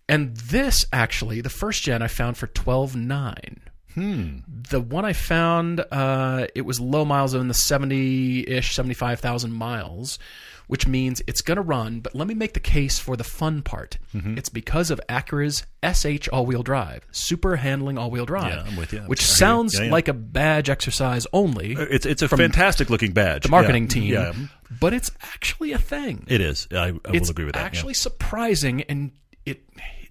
And 0.10 0.36
this 0.38 0.86
actually, 0.92 1.42
the 1.42 1.50
first 1.50 1.84
gen 1.84 2.02
I 2.02 2.08
found 2.08 2.38
for 2.38 2.48
twelve 2.48 2.96
nine. 2.96 3.60
Hmm. 3.94 4.38
The 4.70 4.80
one 4.80 5.06
I 5.06 5.14
found, 5.14 5.84
uh, 5.92 6.48
it 6.54 6.62
was 6.62 6.80
low 6.80 7.06
miles 7.06 7.34
in 7.34 7.48
the 7.48 7.54
70 7.54 8.48
ish, 8.48 8.76
75,000 8.76 9.52
miles, 9.52 10.20
which 10.68 10.86
means 10.86 11.22
it's 11.26 11.42
going 11.42 11.56
to 11.56 11.62
run. 11.62 12.02
But 12.02 12.14
let 12.14 12.28
me 12.28 12.34
make 12.36 12.54
the 12.54 12.60
case 12.60 13.00
for 13.00 13.16
the 13.16 13.24
fun 13.24 13.62
part. 13.64 13.98
Mm-hmm. 14.14 14.38
It's 14.38 14.50
because 14.50 14.92
of 14.92 15.00
Acura's 15.10 15.66
SH 15.84 16.28
all 16.30 16.46
wheel 16.46 16.62
drive, 16.64 17.08
super 17.12 17.56
handling 17.56 17.98
all 17.98 18.12
wheel 18.12 18.26
drive. 18.26 18.54
Yeah, 18.54 18.64
I'm 18.68 18.76
with 18.76 18.94
you. 18.94 19.00
Which 19.02 19.22
I 19.22 19.24
hear 19.24 19.32
you. 19.32 19.38
sounds 19.38 19.74
Yeah, 19.80 19.86
yeah. 19.86 19.92
like 19.92 20.08
a 20.10 20.14
badge 20.14 20.70
exercise 20.70 21.26
only, 21.34 21.72
It's 21.74 22.06
it's 22.06 22.22
a 22.22 22.28
fantastic 22.28 22.90
looking 22.90 23.14
badge. 23.14 23.44
the 23.44 23.50
marketing 23.50 23.84
Yeah. 23.84 23.90
team, 23.90 24.12
Yeah, 24.14 24.34
but 24.80 24.94
it's 24.94 25.10
actually 25.24 25.72
a 25.72 25.78
thing. 25.80 26.26
it 26.28 26.42
is. 26.42 26.68
I, 26.72 26.88
I 26.88 26.92
will 26.92 27.30
agree 27.30 27.46
with 27.46 27.54
that. 27.56 27.62
yeah. 27.62 27.66
actually 27.66 27.94
surprising 27.94 28.82
and 28.84 29.12
it 29.46 29.64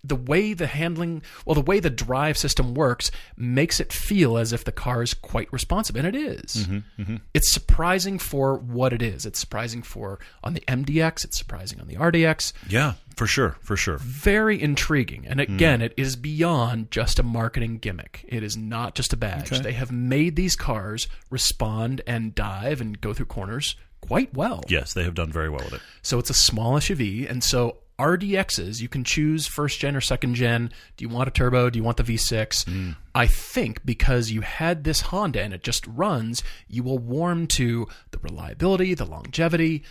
the 0.06 0.16
way 0.16 0.52
the 0.52 0.66
handling 0.66 1.22
well 1.44 1.54
the 1.54 1.60
way 1.60 1.80
the 1.80 1.90
drive 1.90 2.36
system 2.38 2.74
works 2.74 3.10
makes 3.36 3.80
it 3.80 3.92
feel 3.92 4.36
as 4.38 4.52
if 4.52 4.64
the 4.64 4.72
car 4.72 5.02
is 5.02 5.14
quite 5.14 5.52
responsive 5.52 5.96
and 5.96 6.06
it 6.06 6.14
is. 6.14 6.66
Mm-hmm, 6.68 7.16
it's 7.34 7.50
surprising 7.52 8.18
for 8.18 8.56
what 8.56 8.92
it 8.92 9.02
is 9.02 9.26
it's 9.26 9.38
surprising 9.38 9.82
for 9.82 10.18
on 10.44 10.54
the 10.54 10.60
mdx 10.68 11.24
it's 11.24 11.38
surprising 11.38 11.80
on 11.80 11.86
the 11.88 11.96
rdx 11.96 12.52
Yeah, 12.68 12.94
for 13.16 13.26
sure, 13.26 13.56
for 13.60 13.76
sure. 13.76 13.98
very 13.98 14.60
intriguing 14.60 15.26
and 15.26 15.40
Hmm. 15.40 15.54
again 15.54 15.82
it 15.82 15.94
is 15.96 16.16
beyond 16.16 16.90
just 16.90 17.18
a 17.18 17.22
marketing 17.22 17.78
gimmick 17.78 18.24
it 18.28 18.42
is 18.42 18.56
not 18.56 18.94
just 18.94 19.12
a 19.12 19.16
badge 19.16 19.52
Okay. 19.52 19.62
they 19.62 19.72
have 19.72 19.90
made 19.92 20.36
these 20.36 20.56
cars 20.56 21.08
respond 21.30 22.00
and 22.06 22.34
dive 22.34 22.80
and 22.80 23.00
go 23.00 23.12
through 23.12 23.26
corners 23.26 23.76
quite 24.00 24.32
well 24.34 24.62
Yes, 24.68 24.92
they 24.92 25.02
have 25.04 25.14
done 25.14 25.32
very 25.32 25.48
well 25.50 25.64
with 25.64 25.74
it. 25.74 25.80
so 26.02 26.18
it's 26.18 26.30
a 26.30 26.34
small 26.34 26.74
SUV, 26.78 27.28
and 27.28 27.42
so 27.42 27.78
RDXs 27.98 28.80
you 28.80 28.88
can 28.88 29.04
choose 29.04 29.46
first 29.46 29.80
gen 29.80 29.96
or 29.96 30.00
second 30.00 30.34
gen. 30.34 30.70
Do 30.96 31.04
you 31.04 31.08
want 31.08 31.28
a 31.28 31.30
turbo? 31.30 31.70
Do 31.70 31.78
you 31.78 31.82
want 31.82 31.96
the 31.96 32.04
V6? 32.04 32.64
Hmm. 32.64 32.90
I 33.14 33.26
think 33.26 33.84
because 33.86 34.30
you 34.30 34.42
had 34.42 34.84
this 34.84 35.00
Honda 35.02 35.42
and 35.42 35.54
it 35.54 35.62
just 35.62 35.86
runs, 35.86 36.42
you 36.68 36.82
will 36.82 36.98
warm 36.98 37.46
to 37.48 37.88
the 38.10 38.18
reliability, 38.18 38.94
the 38.94 39.06
longevity, 39.06 39.82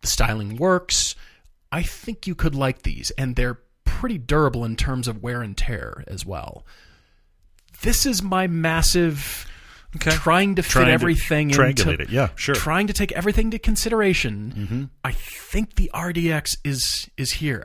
the 0.00 0.06
styling 0.06 0.56
works. 0.56 1.14
I 1.70 1.82
think 1.82 2.26
you 2.26 2.34
could 2.34 2.54
like 2.54 2.82
these, 2.82 3.10
and 3.12 3.36
they're 3.36 3.60
pretty 3.84 4.18
durable 4.18 4.64
in 4.64 4.76
terms 4.76 5.08
of 5.08 5.22
wear 5.22 5.42
and 5.42 5.56
tear 5.56 6.04
as 6.06 6.24
well. 6.24 6.66
This 7.82 8.06
is 8.06 8.22
my 8.22 8.46
massive 8.46 9.46
Okay. 9.96 10.10
trying 10.10 10.54
to 10.54 10.62
fit 10.62 10.70
Trying 10.70 10.86
to 10.86 10.92
everything 10.92 11.50
triangulate 11.50 11.78
into 11.90 12.02
it. 12.02 12.10
Yeah, 12.10 12.28
sure. 12.36 12.54
trying 12.54 12.86
to 12.86 12.92
take 12.92 13.12
everything 13.12 13.46
into 13.46 13.58
consideration. 13.58 14.54
Mm-hmm. 14.56 14.84
I 15.04 15.12
think 15.12 15.74
the 15.76 15.90
RDX 15.94 16.56
is 16.64 17.10
is 17.18 17.32
here. 17.34 17.64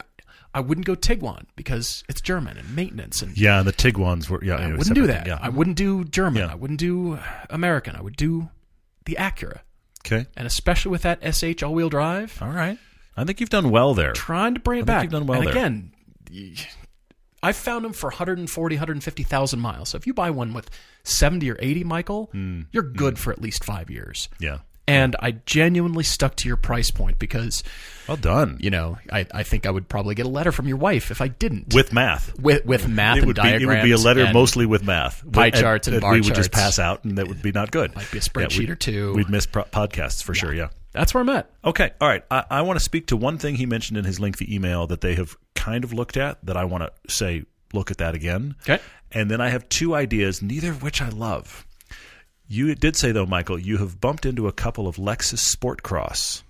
I 0.54 0.60
wouldn't 0.60 0.86
go 0.88 0.96
Tiguan 0.96 1.44
because 1.56 2.04
it's 2.10 2.20
German 2.20 2.58
and 2.58 2.76
maintenance 2.76 3.22
and 3.22 3.38
Yeah, 3.38 3.60
and 3.60 3.68
the 3.68 3.72
Tiguan's 3.74 4.30
were 4.30 4.44
yeah. 4.44 4.56
I 4.56 4.68
wouldn't 4.76 4.96
do 4.96 5.08
that. 5.08 5.26
thing, 5.26 5.38
I 5.40 5.50
wouldn't 5.50 5.78
do 5.78 6.04
German. 6.04 6.42
Yeah. 6.44 6.52
I 6.52 6.56
wouldn't 6.56 6.80
do 6.80 7.20
American. 7.50 7.96
I 7.96 8.02
would 8.02 8.16
do 8.18 8.50
the 9.06 9.16
Acura. 9.20 9.60
Okay. 10.06 10.26
And 10.36 10.48
especially 10.48 10.92
with 10.92 11.04
that 11.04 11.20
SH 11.36 11.62
all-wheel 11.64 11.90
drive, 11.90 12.38
All 12.42 12.50
right. 12.50 12.78
I 13.16 13.24
think 13.26 13.40
you've 13.40 13.50
done 13.50 13.70
well 13.72 13.94
there. 13.94 14.14
trying 14.14 14.54
to 14.54 14.60
bring 14.60 14.80
it 14.80 14.82
think 14.82 14.88
back. 14.88 15.04
you've 15.04 15.12
done 15.12 15.28
well 15.28 15.40
and 15.40 15.48
there. 15.48 15.54
again, 15.56 15.92
I 17.44 17.52
found 17.52 17.86
them 17.86 17.94
for 17.94 18.08
140, 18.10 18.76
150,000 18.76 19.60
miles. 19.60 19.90
So 19.90 19.96
if 19.98 20.08
you 20.08 20.14
buy 20.14 20.30
one 20.32 20.54
with 20.54 20.70
70 21.04 21.50
or 21.52 21.58
80, 21.60 21.84
Michael, 21.84 22.30
Hmm. 22.32 22.62
you're 22.72 22.84
good 22.84 23.20
for 23.20 23.32
at 23.32 23.42
least 23.42 23.64
5 23.64 23.90
years. 23.90 24.28
Yeah. 24.40 24.60
And 24.90 25.18
I 25.20 25.32
genuinely 25.46 26.04
stuck 26.06 26.36
to 26.38 26.48
your 26.48 26.56
price 26.56 26.92
point 26.92 27.20
because 27.20 27.62
Well 28.08 28.16
done. 28.16 28.56
you 28.62 28.70
know, 28.70 28.98
I, 29.12 29.26
I 29.34 29.44
think 29.44 29.66
I 29.66 29.70
would 29.70 29.90
probably 29.90 30.16
get 30.16 30.26
a 30.26 30.30
letter 30.30 30.54
from 30.54 30.66
your 30.70 30.78
wife 30.78 31.12
if 31.12 31.20
I 31.20 31.28
didn't. 31.28 31.74
With 31.74 31.92
math. 31.92 32.40
with, 32.40 32.64
with 32.66 32.88
math 32.88 33.18
It 33.18 33.26
would 33.26 33.38
and 33.38 33.44
be 33.46 33.50
diagrams. 33.52 33.64
it 33.64 33.66
would 33.68 33.84
be 33.84 33.92
a 33.92 33.98
letter 33.98 34.32
mostly 34.34 34.66
with 34.66 34.84
math. 34.84 35.30
pie 35.30 35.48
And- 35.48 35.56
charts 35.56 35.88
and 35.90 36.00
bar 36.00 36.14
we 36.14 36.22
would 36.22 36.36
just 36.36 36.54
pass 36.54 36.80
out 36.80 37.04
and 37.04 37.18
that 37.18 37.28
would 37.28 37.42
be 37.42 37.52
not 37.52 37.70
good. 37.72 37.94
Might 37.96 38.10
be 38.12 38.18
a 38.18 38.22
spreadsheet 38.22 38.60
we'd- 38.60 38.72
or 38.72 38.76
two. 38.76 39.14
We'd 39.14 39.30
miss 39.30 39.46
pro- 39.46 39.66
podcasts 39.66 40.24
for 40.24 40.34
sure, 40.34 40.54
yeah. 40.54 40.70
That's 40.98 41.14
where 41.14 41.22
I'm 41.22 41.30
at. 41.30 41.50
Okay, 41.64 41.92
all 42.02 42.08
right. 42.08 42.24
I, 42.32 42.44
I 42.50 42.62
want 42.62 42.80
to 42.80 42.84
speak 42.84 43.08
to 43.08 43.18
one 43.18 43.38
thing 43.38 43.56
he 43.56 43.66
mentioned 43.66 43.98
in 43.98 44.06
his 44.06 44.20
lengthy 44.20 44.54
email 44.54 44.88
that 44.88 45.02
they 45.02 45.16
have 45.16 45.36
kind 45.56 45.84
of 45.84 45.94
looked 45.94 46.18
at 46.18 46.44
that 46.46 46.58
I 46.58 46.66
want 46.66 46.84
to 46.84 47.12
say, 47.12 47.46
look 47.74 47.92
at 47.92 47.98
that 47.98 48.16
again. 48.16 48.56
Okay. 48.62 48.82
And 49.12 49.30
then 49.30 49.40
I 49.40 49.50
have 49.50 49.70
two 49.70 49.96
ideas, 49.96 50.42
neither 50.42 50.72
of 50.72 50.84
which 50.84 51.02
I 51.02 51.10
love. 51.10 51.66
You 52.48 52.74
did 52.76 52.96
say, 52.96 53.12
though, 53.12 53.26
Michael, 53.26 53.60
you 53.60 53.78
have 53.78 54.00
bumped 54.02 54.26
into 54.26 54.48
a 54.48 54.54
couple 54.54 54.88
of 54.88 54.96
Lexus 54.96 55.40
Sport 55.40 55.84
Cross. 55.84 56.44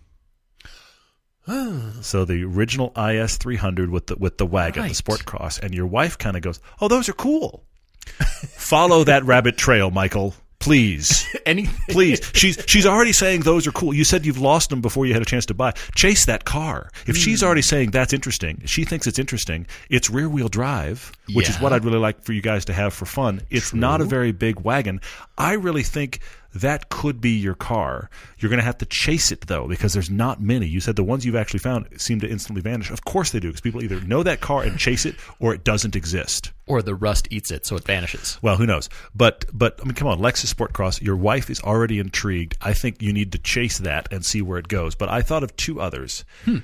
so 2.02 2.26
the 2.26 2.44
original 2.44 2.92
IS 2.98 3.38
300 3.38 3.90
with 3.90 4.08
the 4.08 4.16
with 4.18 4.38
the 4.38 4.46
wagon, 4.46 4.88
the 4.88 4.94
Sport 4.94 5.26
Cross, 5.26 5.60
and 5.60 5.74
your 5.74 5.88
wife 5.88 6.18
kind 6.18 6.36
of 6.36 6.42
goes, 6.42 6.60
"Oh, 6.82 6.88
those 6.88 7.08
are 7.10 7.14
cool." 7.14 7.64
Follow 8.06 9.04
that 9.06 9.24
rabbit 9.24 9.58
trail, 9.58 9.90
Michael. 9.90 10.36
Please. 10.68 11.26
Anything. 11.46 11.74
Please, 11.90 12.20
she's 12.34 12.62
she's 12.68 12.86
already 12.86 13.14
saying 13.14 13.42
those 13.42 13.66
are 13.68 13.72
cool. 13.72 13.94
You 13.94 14.04
said 14.04 14.26
you've 14.26 14.40
lost 14.40 14.70
them 14.70 14.82
before 14.82 15.06
you 15.06 15.14
had 15.14 15.22
a 15.22 15.26
chance 15.26 15.46
to 15.48 15.54
buy. 15.54 15.72
Chase 15.96 16.26
that 16.26 16.46
car. 16.46 16.90
If 17.06 17.16
she's 17.18 17.40
Hmm. 17.42 17.46
already 17.48 17.62
saying 17.62 17.92
that's 17.92 18.14
interesting, 18.14 18.62
she 18.66 18.84
thinks 18.84 19.08
it's 19.08 19.20
interesting. 19.20 19.66
It's 19.90 20.10
rear 20.10 20.28
wheel 20.30 20.50
drive, 20.50 21.12
which 21.34 21.50
is 21.50 21.60
what 21.62 21.74
I'd 21.74 21.86
really 21.86 22.00
like 22.00 22.22
for 22.24 22.34
you 22.34 22.42
guys 22.42 22.66
to 22.66 22.74
have 22.74 22.94
for 22.94 23.06
fun. 23.06 23.42
It's 23.50 23.74
not 23.74 24.02
a 24.02 24.06
very 24.06 24.32
big 24.32 24.60
wagon. 24.60 25.02
I 25.38 25.54
really 25.54 25.84
think 25.84 26.20
that 26.54 26.90
could 26.90 27.22
be 27.22 27.32
your 27.32 27.56
car. 27.56 28.10
You're 28.40 28.50
going 28.50 28.60
to 28.60 28.66
have 28.66 28.78
to 28.80 28.86
chase 28.86 29.32
it 29.32 29.48
though 29.48 29.68
because 29.68 29.94
there's 29.94 30.10
not 30.10 30.42
many. 30.42 30.66
You 30.68 30.80
said 30.80 30.96
the 30.96 31.04
ones 31.04 31.26
you've 31.26 31.36
actually 31.36 31.60
found 31.60 31.88
seem 31.98 32.20
to 32.22 32.30
instantly 32.30 32.62
vanish. 32.62 32.90
Of 32.90 33.06
course 33.06 33.32
they 33.32 33.40
do 33.40 33.50
because 33.50 33.62
people 33.62 33.84
either 33.84 34.02
know 34.02 34.24
that 34.24 34.42
car 34.42 34.64
and 34.64 34.78
chase 34.78 35.06
it 35.06 35.16
or 35.40 35.54
it 35.54 35.64
doesn't 35.64 35.96
exist. 35.96 36.52
Or 36.66 36.82
the 36.82 36.96
rust 36.96 37.28
eats 37.32 37.52
it, 37.52 37.66
so 37.66 37.76
it 37.78 37.86
vanishes. 37.86 38.38
Well, 38.42 38.58
who 38.58 38.66
knows? 38.66 38.90
But 39.16 39.46
but 39.54 39.80
I 39.82 39.86
mean, 39.86 39.94
come 39.94 40.08
on, 40.08 40.20
Lexus 40.20 40.48
Sport 40.48 40.74
Cross. 40.74 41.02
Your 41.02 41.16
wife 41.16 41.50
is 41.50 41.62
already 41.62 42.00
intrigued. 42.00 42.58
I 42.62 42.74
think 42.74 43.02
you 43.02 43.14
need 43.14 43.32
to 43.32 43.38
chase 43.38 43.78
that 43.80 44.12
and 44.12 44.26
see 44.26 44.42
where 44.42 44.58
it 44.58 44.68
goes. 44.68 44.96
But 44.96 45.10
I 45.10 45.22
thought 45.22 45.44
of 45.44 45.56
two 45.56 45.80
others. 45.80 46.26
Hmm. 46.44 46.58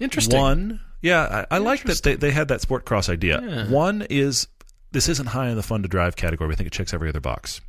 Interesting. 0.00 0.38
One, 0.38 0.80
yeah, 1.02 1.44
I, 1.50 1.56
I 1.56 1.58
like 1.58 1.82
that 1.84 2.02
they, 2.02 2.14
they 2.14 2.30
had 2.30 2.48
that 2.48 2.60
Sport 2.60 2.84
Cross 2.84 3.08
idea. 3.08 3.66
One 3.68 4.06
is 4.08 4.48
this 4.92 5.08
isn't 5.08 5.26
high 5.26 5.48
in 5.48 5.56
the 5.56 5.62
fun 5.62 5.82
to 5.82 5.88
drive 5.88 6.16
category. 6.16 6.52
I 6.52 6.56
think 6.56 6.68
it 6.68 6.72
checks 6.72 6.94
every 6.94 7.08
other 7.08 7.20
box. 7.20 7.60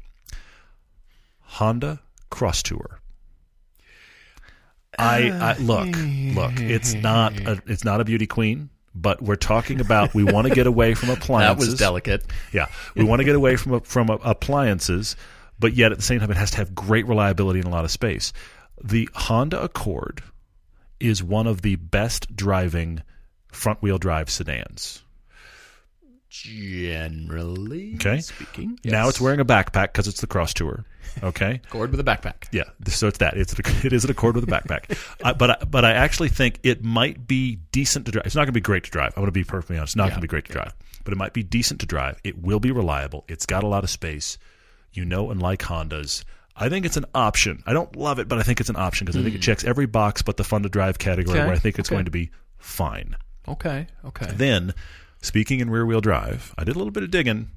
Honda 1.46 2.02
Cross 2.30 2.64
Tour. 2.64 3.00
I, 4.98 5.30
I 5.30 5.58
look 5.58 5.88
look. 6.36 6.60
It's 6.60 6.94
not 6.94 7.38
a 7.40 7.62
it's 7.68 7.84
not 7.84 8.02
a 8.02 8.06
beauty 8.06 8.28
queen. 8.28 8.70
But 8.98 9.22
we're 9.22 9.36
talking 9.36 9.82
about 9.82 10.14
we 10.14 10.24
want 10.24 10.48
to 10.48 10.56
get 10.56 10.68
away 10.68 10.94
from 10.94 11.10
appliances. 11.10 11.58
That 11.68 11.72
was 11.72 11.80
delicate. 11.80 12.24
Yeah, 12.54 12.68
we 12.96 13.04
want 13.04 13.20
to 13.20 13.26
get 13.26 13.36
away 13.36 13.58
from 13.58 13.82
from 13.82 14.10
appliances, 14.10 15.18
but 15.60 15.74
yet 15.74 15.92
at 15.92 15.98
the 15.98 16.04
same 16.04 16.22
time, 16.22 16.32
it 16.32 16.38
has 16.38 16.52
to 16.52 16.58
have 16.58 16.74
great 16.74 17.06
reliability 17.06 17.60
and 17.60 17.68
a 17.68 17.72
lot 17.72 17.84
of 17.84 17.92
space. 17.92 18.32
The 18.82 19.10
Honda 19.14 19.62
Accord 19.62 20.24
is 21.02 21.22
one 21.22 21.46
of 21.46 21.62
the 21.62 21.76
best 21.76 22.34
driving 22.36 23.04
front 23.52 23.82
wheel 23.82 23.98
drive 23.98 24.30
sedans. 24.30 25.04
Generally 26.44 27.96
Okay. 27.96 28.20
speaking. 28.20 28.80
Now 28.84 29.08
it's 29.10 29.22
wearing 29.22 29.40
a 29.40 29.46
backpack 29.46 29.88
because 29.94 30.08
it's 30.08 30.22
the 30.22 30.28
Cross 30.28 30.56
Tour. 30.56 30.86
Okay. 31.24 31.62
cord 31.70 31.92
with 31.92 32.00
a 32.00 32.04
backpack. 32.04 32.48
Yeah, 32.52 32.64
so 32.88 33.08
it's 33.08 33.20
that. 33.20 33.38
It's 33.38 33.54
it 33.86 33.94
is 33.94 34.04
an 34.04 34.12
Accord 34.12 34.36
with 34.36 34.44
a 34.44 34.48
backpack, 34.48 34.98
uh, 35.24 35.34
but 35.34 35.50
I, 35.62 35.66
but 35.66 35.86
I 35.86 35.94
actually 35.94 36.30
think 36.30 36.60
it 36.64 36.84
might 36.84 37.26
be 37.28 37.58
decent 37.72 38.06
to 38.08 38.12
drive. 38.12 38.26
It's 38.26 38.36
not 38.36 38.42
going 38.42 38.48
to 38.48 38.52
be 38.54 38.62
great 38.62 38.84
to 38.86 38.92
drive. 38.92 39.14
I'm 39.16 39.22
going 39.22 39.28
to 39.28 39.32
be 39.32 39.44
perfectly 39.44 39.78
honest. 39.78 39.92
It's 39.92 39.96
not 39.96 40.06
going 40.10 40.16
to 40.16 40.22
be 40.22 40.28
great 40.28 40.46
to 40.46 40.52
drive, 40.52 40.76
but 41.04 41.14
it 41.14 41.18
might 41.18 41.34
be 41.34 41.44
decent 41.44 41.80
to 41.82 41.86
drive. 41.86 42.20
It 42.24 42.42
will 42.42 42.60
be 42.60 42.72
reliable. 42.72 43.24
It's 43.28 43.46
got 43.46 43.64
a 43.64 43.68
lot 43.68 43.84
of 43.84 43.90
space. 43.90 44.38
You 44.92 45.06
know 45.06 45.30
and 45.32 45.42
like 45.42 45.62
Hondas. 45.62 46.24
I 46.56 46.70
think 46.70 46.86
it's 46.86 46.96
an 46.98 47.06
option. 47.14 47.62
I 47.66 47.74
don't 47.74 47.94
love 47.98 48.18
it, 48.20 48.28
but 48.30 48.40
I 48.40 48.44
think 48.44 48.60
it's 48.62 48.70
an 48.70 48.78
option 48.78 49.06
because 49.06 49.20
I 49.20 49.24
think 49.24 49.36
it 49.36 49.42
checks 49.42 49.64
every 49.66 49.86
box 49.88 50.22
but 50.22 50.38
the 50.38 50.44
fun 50.46 50.64
to 50.64 50.70
drive 50.70 50.98
category, 51.00 51.38
Okay, 51.38 51.46
where 51.46 51.54
I 51.56 51.60
think 51.60 51.80
it's 51.80 51.90
okay. 51.90 51.96
going 51.96 52.06
to 52.06 52.12
be 52.12 52.32
fine. 52.58 53.16
Okay. 53.48 53.88
Okay. 54.06 54.28
Then, 54.34 54.74
speaking 55.26 55.60
in 55.60 55.70
rear 55.70 55.86
wheel 55.86 56.02
drive, 56.02 56.54
I 56.58 56.64
did 56.64 56.76
a 56.76 56.78
little 56.78 56.92
bit 56.92 57.04
of 57.04 57.12
digging. 57.12 57.52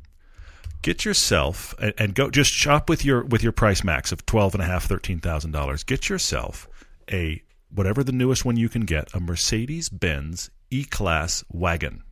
Get 0.82 1.04
yourself 1.04 1.74
and, 1.80 1.92
and 1.98 2.14
go 2.14 2.30
just 2.30 2.52
shop 2.52 2.88
with 2.88 3.04
your 3.04 3.24
with 3.24 3.42
your 3.42 3.52
price 3.52 3.82
max 3.84 4.12
of 4.12 4.24
twelve 4.26 4.54
and 4.54 4.62
a 4.62 4.66
half, 4.66 4.84
thirteen 4.84 5.18
thousand 5.20 5.52
dollars. 5.52 5.84
Get 5.84 6.08
yourself 6.08 6.68
a 7.10 7.42
whatever 7.72 8.02
the 8.02 8.12
newest 8.12 8.44
one 8.44 8.56
you 8.56 8.68
can 8.68 8.82
get, 8.82 9.12
a 9.14 9.20
Mercedes 9.20 9.88
Benz 9.88 10.50
E 10.70 10.84
Class 10.84 11.44
wagon. 11.52 12.02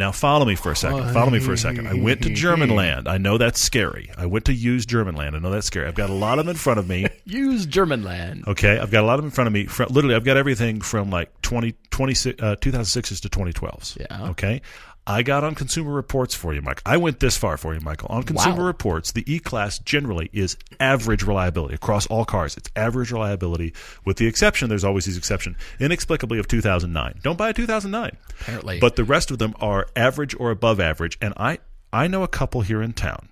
Now 0.00 0.12
follow 0.12 0.46
me 0.46 0.54
for 0.54 0.72
a 0.72 0.76
second. 0.76 1.12
Follow 1.12 1.28
me 1.28 1.40
for 1.40 1.52
a 1.52 1.58
second. 1.58 1.86
I 1.86 1.92
went 1.92 2.22
to 2.22 2.32
German 2.32 2.70
land. 2.70 3.06
I 3.06 3.18
know 3.18 3.36
that's 3.36 3.60
scary. 3.60 4.10
I 4.16 4.24
went 4.24 4.46
to 4.46 4.54
use 4.54 4.86
German 4.86 5.14
land. 5.14 5.36
I 5.36 5.40
know 5.40 5.50
that's 5.50 5.66
scary. 5.66 5.86
I've 5.86 5.94
got 5.94 6.08
a 6.08 6.14
lot 6.14 6.38
of 6.38 6.46
them 6.46 6.52
in 6.52 6.56
front 6.56 6.78
of 6.78 6.88
me. 6.88 7.06
Use 7.26 7.66
German 7.66 8.02
land. 8.02 8.44
Okay, 8.48 8.78
I've 8.78 8.90
got 8.90 9.04
a 9.04 9.06
lot 9.06 9.14
of 9.14 9.18
them 9.18 9.26
in 9.26 9.30
front 9.30 9.46
of 9.46 9.52
me. 9.52 9.68
Literally, 9.90 10.14
I've 10.16 10.24
got 10.24 10.38
everything 10.38 10.80
from 10.80 11.10
like 11.10 11.30
20, 11.42 11.74
20, 11.90 12.12
uh, 12.12 12.56
2006s 12.56 13.20
to 13.20 13.28
2012s. 13.28 14.00
Yeah. 14.00 14.30
Okay. 14.30 14.62
I 15.10 15.22
got 15.22 15.42
on 15.44 15.54
Consumer 15.56 15.92
Reports 15.92 16.34
for 16.34 16.54
you, 16.54 16.62
Mike. 16.62 16.80
I 16.86 16.96
went 16.96 17.18
this 17.20 17.36
far 17.36 17.56
for 17.56 17.74
you, 17.74 17.80
Michael. 17.80 18.08
On 18.10 18.22
Consumer 18.22 18.58
Wow. 18.60 18.66
Reports, 18.66 19.10
the 19.12 19.24
E 19.26 19.38
Class 19.40 19.78
generally 19.80 20.30
is 20.32 20.56
average 20.78 21.24
reliability 21.24 21.74
across 21.74 22.06
all 22.06 22.24
cars. 22.24 22.56
It's 22.56 22.70
average 22.76 23.10
reliability, 23.10 23.74
with 24.04 24.18
the 24.18 24.26
exception, 24.28 24.68
there's 24.68 24.84
always 24.84 25.06
these 25.06 25.16
exception, 25.18 25.56
inexplicably 25.80 26.38
of 26.38 26.46
2009. 26.46 27.18
Don't 27.22 27.36
buy 27.36 27.48
a 27.48 27.52
2009. 27.52 28.16
Apparently. 28.40 28.78
But 28.78 28.94
the 28.96 29.04
rest 29.04 29.30
of 29.32 29.38
them 29.38 29.54
are 29.60 29.86
average 29.96 30.34
or 30.38 30.50
above 30.52 30.78
average, 30.80 31.18
and 31.20 31.34
I 31.36 31.58
I 31.92 32.06
know 32.06 32.22
a 32.22 32.28
couple 32.28 32.60
here 32.60 32.80
in 32.80 32.92
town. 32.92 33.28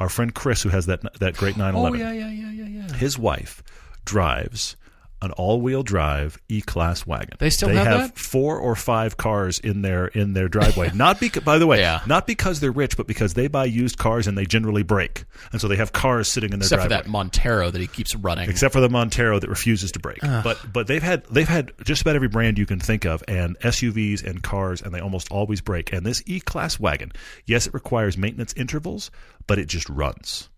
Our 0.00 0.08
friend 0.08 0.34
Chris, 0.34 0.62
who 0.62 0.68
has 0.70 0.86
that 0.86 1.00
that 1.20 1.34
great 1.36 1.56
911, 1.56 2.00
Hmm. 2.00 2.06
Oh 2.06 2.10
yeah, 2.10 2.28
yeah, 2.28 2.50
yeah, 2.50 2.64
yeah, 2.66 2.86
yeah. 2.88 2.96
his 2.96 3.16
wife 3.18 3.62
drives 4.04 4.76
an 5.20 5.32
all-wheel 5.32 5.82
drive 5.82 6.38
E-Class 6.48 7.06
wagon. 7.06 7.36
They 7.38 7.50
still 7.50 7.68
they 7.70 7.74
have 7.74 7.86
have 7.86 8.00
that? 8.14 8.18
four 8.18 8.58
or 8.58 8.76
five 8.76 9.16
cars 9.16 9.58
in 9.58 9.82
their 9.82 10.06
in 10.06 10.32
their 10.34 10.48
driveway. 10.48 10.90
not 10.94 11.18
because, 11.18 11.42
by 11.42 11.58
the 11.58 11.66
way, 11.66 11.80
Yeah. 11.80 12.00
not 12.06 12.26
because 12.26 12.60
they're 12.60 12.70
rich, 12.70 12.96
but 12.96 13.06
because 13.06 13.34
they 13.34 13.48
buy 13.48 13.64
used 13.64 13.98
cars 13.98 14.26
and 14.26 14.38
they 14.38 14.44
generally 14.46 14.82
break, 14.82 15.24
and 15.52 15.60
so 15.60 15.66
they 15.68 15.76
have 15.76 15.92
cars 15.92 16.28
sitting 16.28 16.52
in 16.52 16.60
their 16.60 16.68
driveway. 16.68 16.84
Except 16.86 17.04
for 17.04 17.08
that 17.08 17.10
Montero 17.10 17.70
that 17.70 17.80
he 17.80 17.86
keeps 17.88 18.14
running. 18.14 18.48
Except 18.48 18.72
for 18.72 18.80
the 18.80 18.88
Montero 18.88 19.38
that 19.40 19.48
refuses 19.50 19.90
to 19.92 19.98
break, 19.98 20.20
but 20.20 20.58
but 20.72 20.86
they've 20.86 21.02
had 21.02 21.24
they've 21.26 21.48
had 21.48 21.72
just 21.84 22.02
about 22.02 22.14
every 22.14 22.28
brand 22.28 22.58
you 22.58 22.66
can 22.66 22.78
think 22.78 23.04
of, 23.04 23.24
and 23.26 23.58
SUVs 23.60 24.24
and 24.24 24.42
cars, 24.42 24.80
and 24.82 24.94
they 24.94 25.00
almost 25.00 25.30
always 25.32 25.60
break. 25.60 25.92
And 25.92 26.06
this 26.06 26.22
E-Class 26.26 26.78
wagon, 26.78 27.10
yes, 27.46 27.66
it 27.66 27.74
requires 27.74 28.16
maintenance 28.16 28.52
intervals, 28.54 29.10
but 29.46 29.58
it 29.58 29.66
just 29.66 29.88
runs. 29.88 30.48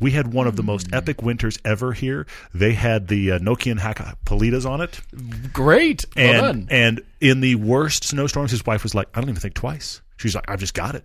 We 0.00 0.10
had 0.12 0.32
one 0.32 0.46
of 0.46 0.56
the 0.56 0.62
most 0.62 0.88
epic 0.92 1.22
winters 1.22 1.58
ever 1.64 1.92
here. 1.92 2.26
They 2.54 2.72
had 2.72 3.08
the 3.08 3.32
uh, 3.32 3.38
Nokian 3.38 3.78
Hakkapeliittas 3.78 4.68
on 4.68 4.80
it, 4.80 5.00
Great. 5.52 6.04
Well 6.16 6.26
and 6.44 6.68
done. 6.68 6.68
and 6.70 7.02
in 7.20 7.40
the 7.40 7.54
worst 7.56 8.04
snowstorms, 8.04 8.50
his 8.50 8.64
wife 8.64 8.82
was 8.82 8.94
like, 8.94 9.08
"I 9.14 9.20
don't 9.20 9.28
even 9.30 9.40
think 9.40 9.54
twice." 9.54 10.00
She's 10.16 10.34
like, 10.34 10.48
"I've 10.48 10.60
just 10.60 10.74
got 10.74 10.94
it." 10.94 11.04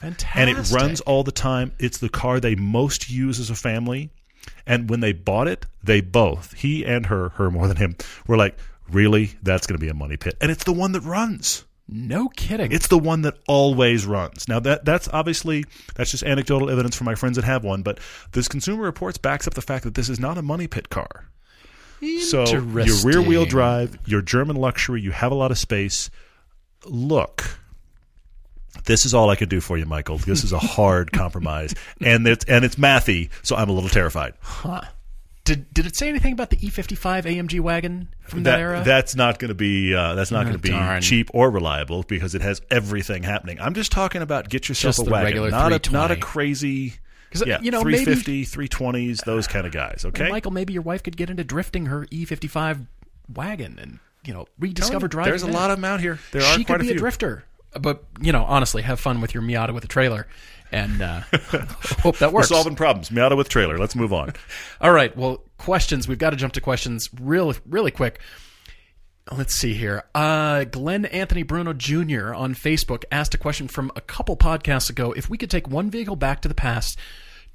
Fantastic. 0.00 0.40
and 0.40 0.50
it 0.50 0.70
runs 0.72 1.00
all 1.02 1.22
the 1.22 1.32
time. 1.32 1.72
It's 1.78 1.98
the 1.98 2.08
car 2.08 2.40
they 2.40 2.54
most 2.56 3.08
use 3.10 3.38
as 3.38 3.50
a 3.50 3.54
family. 3.54 4.10
And 4.66 4.90
when 4.90 4.98
they 5.00 5.12
bought 5.12 5.46
it, 5.46 5.66
they 5.84 6.00
both, 6.00 6.52
he 6.54 6.84
and 6.84 7.06
her, 7.06 7.28
her 7.30 7.48
more 7.52 7.68
than 7.68 7.76
him, 7.76 7.96
were 8.26 8.36
like, 8.36 8.58
really? 8.90 9.30
That's 9.44 9.66
going 9.68 9.78
to 9.78 9.80
be 9.80 9.88
a 9.88 9.94
money 9.94 10.16
pit. 10.16 10.36
And 10.40 10.50
it's 10.50 10.64
the 10.64 10.72
one 10.72 10.90
that 10.92 11.02
runs. 11.02 11.64
No 11.92 12.28
kidding. 12.30 12.72
It's 12.72 12.88
the 12.88 12.98
one 12.98 13.22
that 13.22 13.38
always 13.46 14.06
runs. 14.06 14.48
Now 14.48 14.60
that 14.60 14.84
that's 14.84 15.08
obviously 15.08 15.64
that's 15.94 16.10
just 16.10 16.22
anecdotal 16.24 16.70
evidence 16.70 16.96
from 16.96 17.04
my 17.04 17.14
friends 17.14 17.36
that 17.36 17.44
have 17.44 17.64
one, 17.64 17.82
but 17.82 18.00
this 18.32 18.48
Consumer 18.48 18.82
Reports 18.82 19.18
backs 19.18 19.46
up 19.46 19.54
the 19.54 19.62
fact 19.62 19.84
that 19.84 19.94
this 19.94 20.08
is 20.08 20.18
not 20.18 20.38
a 20.38 20.42
money 20.42 20.66
pit 20.66 20.88
car. 20.88 21.26
So 22.28 22.46
your 22.46 22.60
rear 22.62 23.22
wheel 23.22 23.44
drive, 23.44 23.96
your 24.06 24.22
German 24.22 24.56
luxury, 24.56 25.00
you 25.00 25.12
have 25.12 25.30
a 25.30 25.36
lot 25.36 25.50
of 25.52 25.58
space. 25.58 26.10
Look, 26.84 27.58
this 28.86 29.04
is 29.04 29.14
all 29.14 29.30
I 29.30 29.36
can 29.36 29.48
do 29.48 29.60
for 29.60 29.78
you, 29.78 29.86
Michael. 29.86 30.18
This 30.18 30.42
is 30.42 30.52
a 30.52 30.58
hard 30.58 31.12
compromise, 31.12 31.74
and 32.00 32.26
it's 32.26 32.44
and 32.46 32.64
it's 32.64 32.76
mathy, 32.76 33.30
so 33.42 33.54
I'm 33.54 33.68
a 33.68 33.72
little 33.72 33.90
terrified. 33.90 34.34
Huh. 34.40 34.82
Did 35.44 35.72
did 35.74 35.86
it 35.86 35.96
say 35.96 36.08
anything 36.08 36.32
about 36.32 36.50
the 36.50 36.56
E55 36.56 37.24
AMG 37.24 37.58
wagon 37.60 38.08
from 38.20 38.44
that, 38.44 38.60
era? 38.60 38.82
That's 38.84 39.16
not 39.16 39.40
going 39.40 39.48
to 39.48 39.54
be 39.56 39.92
uh, 39.94 40.14
that's 40.14 40.30
not 40.30 40.42
Oh, 40.42 40.44
going 40.44 40.56
to 40.56 40.62
be 40.62 40.68
darn. 40.70 41.02
cheap 41.02 41.30
or 41.34 41.50
reliable 41.50 42.04
because 42.04 42.34
it 42.36 42.42
has 42.42 42.62
everything 42.70 43.24
happening. 43.24 43.58
I'm 43.60 43.74
just 43.74 43.90
talking 43.90 44.22
about 44.22 44.48
get 44.48 44.68
yourself 44.68 44.90
Just 44.96 45.00
a 45.00 45.04
the 45.06 45.10
wagon, 45.10 45.24
regular 45.26 45.50
not 45.50 45.66
a 45.72 45.90
not 45.90 46.10
a 46.12 46.14
320. 46.14 46.20
crazy. 46.20 46.94
'Cause, 47.32 47.44
yeah, 47.46 47.58
you 47.62 47.70
know, 47.70 47.82
maybe- 47.82 48.04
350, 48.04 48.44
320s, 48.44 49.24
those 49.24 49.46
kind 49.46 49.66
of 49.66 49.72
guys. 49.72 50.04
Okay, 50.04 50.28
Michael, 50.28 50.50
maybe 50.52 50.74
your 50.74 50.82
wife 50.82 51.02
could 51.02 51.16
get 51.16 51.30
into 51.30 51.42
drifting 51.42 51.86
her 51.86 52.04
E55 52.12 52.86
wagon 53.34 53.78
and 53.80 53.98
you 54.24 54.32
know 54.34 54.46
rediscover 54.58 55.08
driving. 55.08 55.30
There's 55.30 55.42
a 55.42 55.46
lot 55.48 55.70
of 55.70 55.78
them 55.78 55.84
out 55.86 56.00
here. 56.00 56.18
There 56.32 56.42
are 56.42 56.54
she 56.58 56.62
could 56.64 56.80
be 56.80 56.90
a 56.90 56.92
a 56.92 56.96
drifter. 56.96 57.44
But 57.80 58.04
you 58.20 58.32
know, 58.32 58.44
honestly, 58.44 58.82
have 58.82 59.00
fun 59.00 59.20
with 59.22 59.32
your 59.34 59.42
Miata 59.42 59.72
with 59.72 59.82
a 59.82 59.88
trailer, 59.88 60.28
and 60.72 61.00
uh, 61.02 61.20
hope 62.00 62.18
that 62.18 62.32
We're 62.32 62.38
works. 62.40 62.48
solving 62.48 62.74
problems. 62.76 63.10
Miata 63.10 63.36
with 63.36 63.48
trailer. 63.48 63.78
Let's 63.78 63.94
move 63.94 64.12
on. 64.12 64.32
All 64.80 64.92
right. 64.92 65.16
Well, 65.16 65.44
questions. 65.58 66.08
We've 66.08 66.18
got 66.18 66.30
to 66.30 66.36
jump 66.36 66.52
to 66.54 66.60
questions 66.60 67.08
real, 67.20 67.54
really 67.66 67.90
quick. 67.90 68.20
Let's 69.30 69.54
see 69.54 69.74
here. 69.74 70.02
Uh, 70.14 70.64
Glenn 70.64 71.04
Anthony 71.06 71.44
Bruno 71.44 71.72
Jr. 71.72 72.34
on 72.34 72.54
Facebook 72.54 73.04
asked 73.12 73.34
a 73.34 73.38
question 73.38 73.68
from 73.68 73.92
a 73.94 74.00
couple 74.00 74.36
podcasts 74.36 74.90
ago. 74.90 75.12
If 75.12 75.30
we 75.30 75.38
could 75.38 75.50
take 75.50 75.68
one 75.68 75.90
vehicle 75.90 76.16
back 76.16 76.40
to 76.42 76.48
the 76.48 76.54
past 76.54 76.98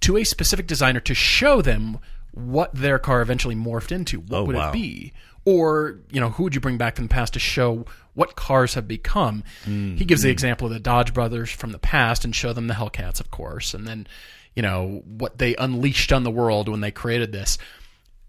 to 0.02 0.16
a 0.16 0.24
specific 0.24 0.66
designer 0.68 1.02
to 1.02 1.14
show 1.14 1.62
them 1.62 2.00
what 2.32 2.74
their 2.74 3.00
car 3.00 3.22
eventually 3.22 3.56
morphed 3.56 3.92
into, 3.92 4.20
what 4.22 4.38
Oh, 4.38 4.44
would 4.46 4.56
wow. 4.56 4.70
it 4.70 4.74
be? 4.74 5.12
Or, 5.44 6.00
you 6.12 6.22
know, 6.22 6.30
who 6.30 6.44
would 6.44 6.56
you 6.56 6.62
bring 6.62 6.78
back 6.78 6.96
from 6.96 7.06
the 7.08 7.14
past 7.14 7.34
to 7.34 7.40
show 7.40 7.86
what 8.18 8.36
cars 8.36 8.74
have 8.74 8.88
become? 8.88 9.44
He 9.64 10.04
gives 10.06 10.24
the 10.24 10.30
example 10.32 10.66
of 10.68 10.74
the 10.74 10.80
Dodge 10.80 11.14
brothers 11.14 11.52
from 11.52 11.72
the 11.72 11.78
past 11.80 12.26
and 12.26 12.36
show 12.36 12.52
them 12.52 12.66
the 12.68 12.74
Hellcats, 12.74 13.20
of 13.20 13.30
course, 13.30 13.74
and 13.76 13.88
then, 13.88 14.08
you 14.56 14.64
know, 14.64 15.04
what 15.06 15.38
they 15.38 15.56
unleashed 15.56 16.12
on 16.12 16.24
the 16.24 16.32
world 16.32 16.68
when 16.68 16.82
they 16.82 16.90
created 16.90 17.32
this. 17.32 17.60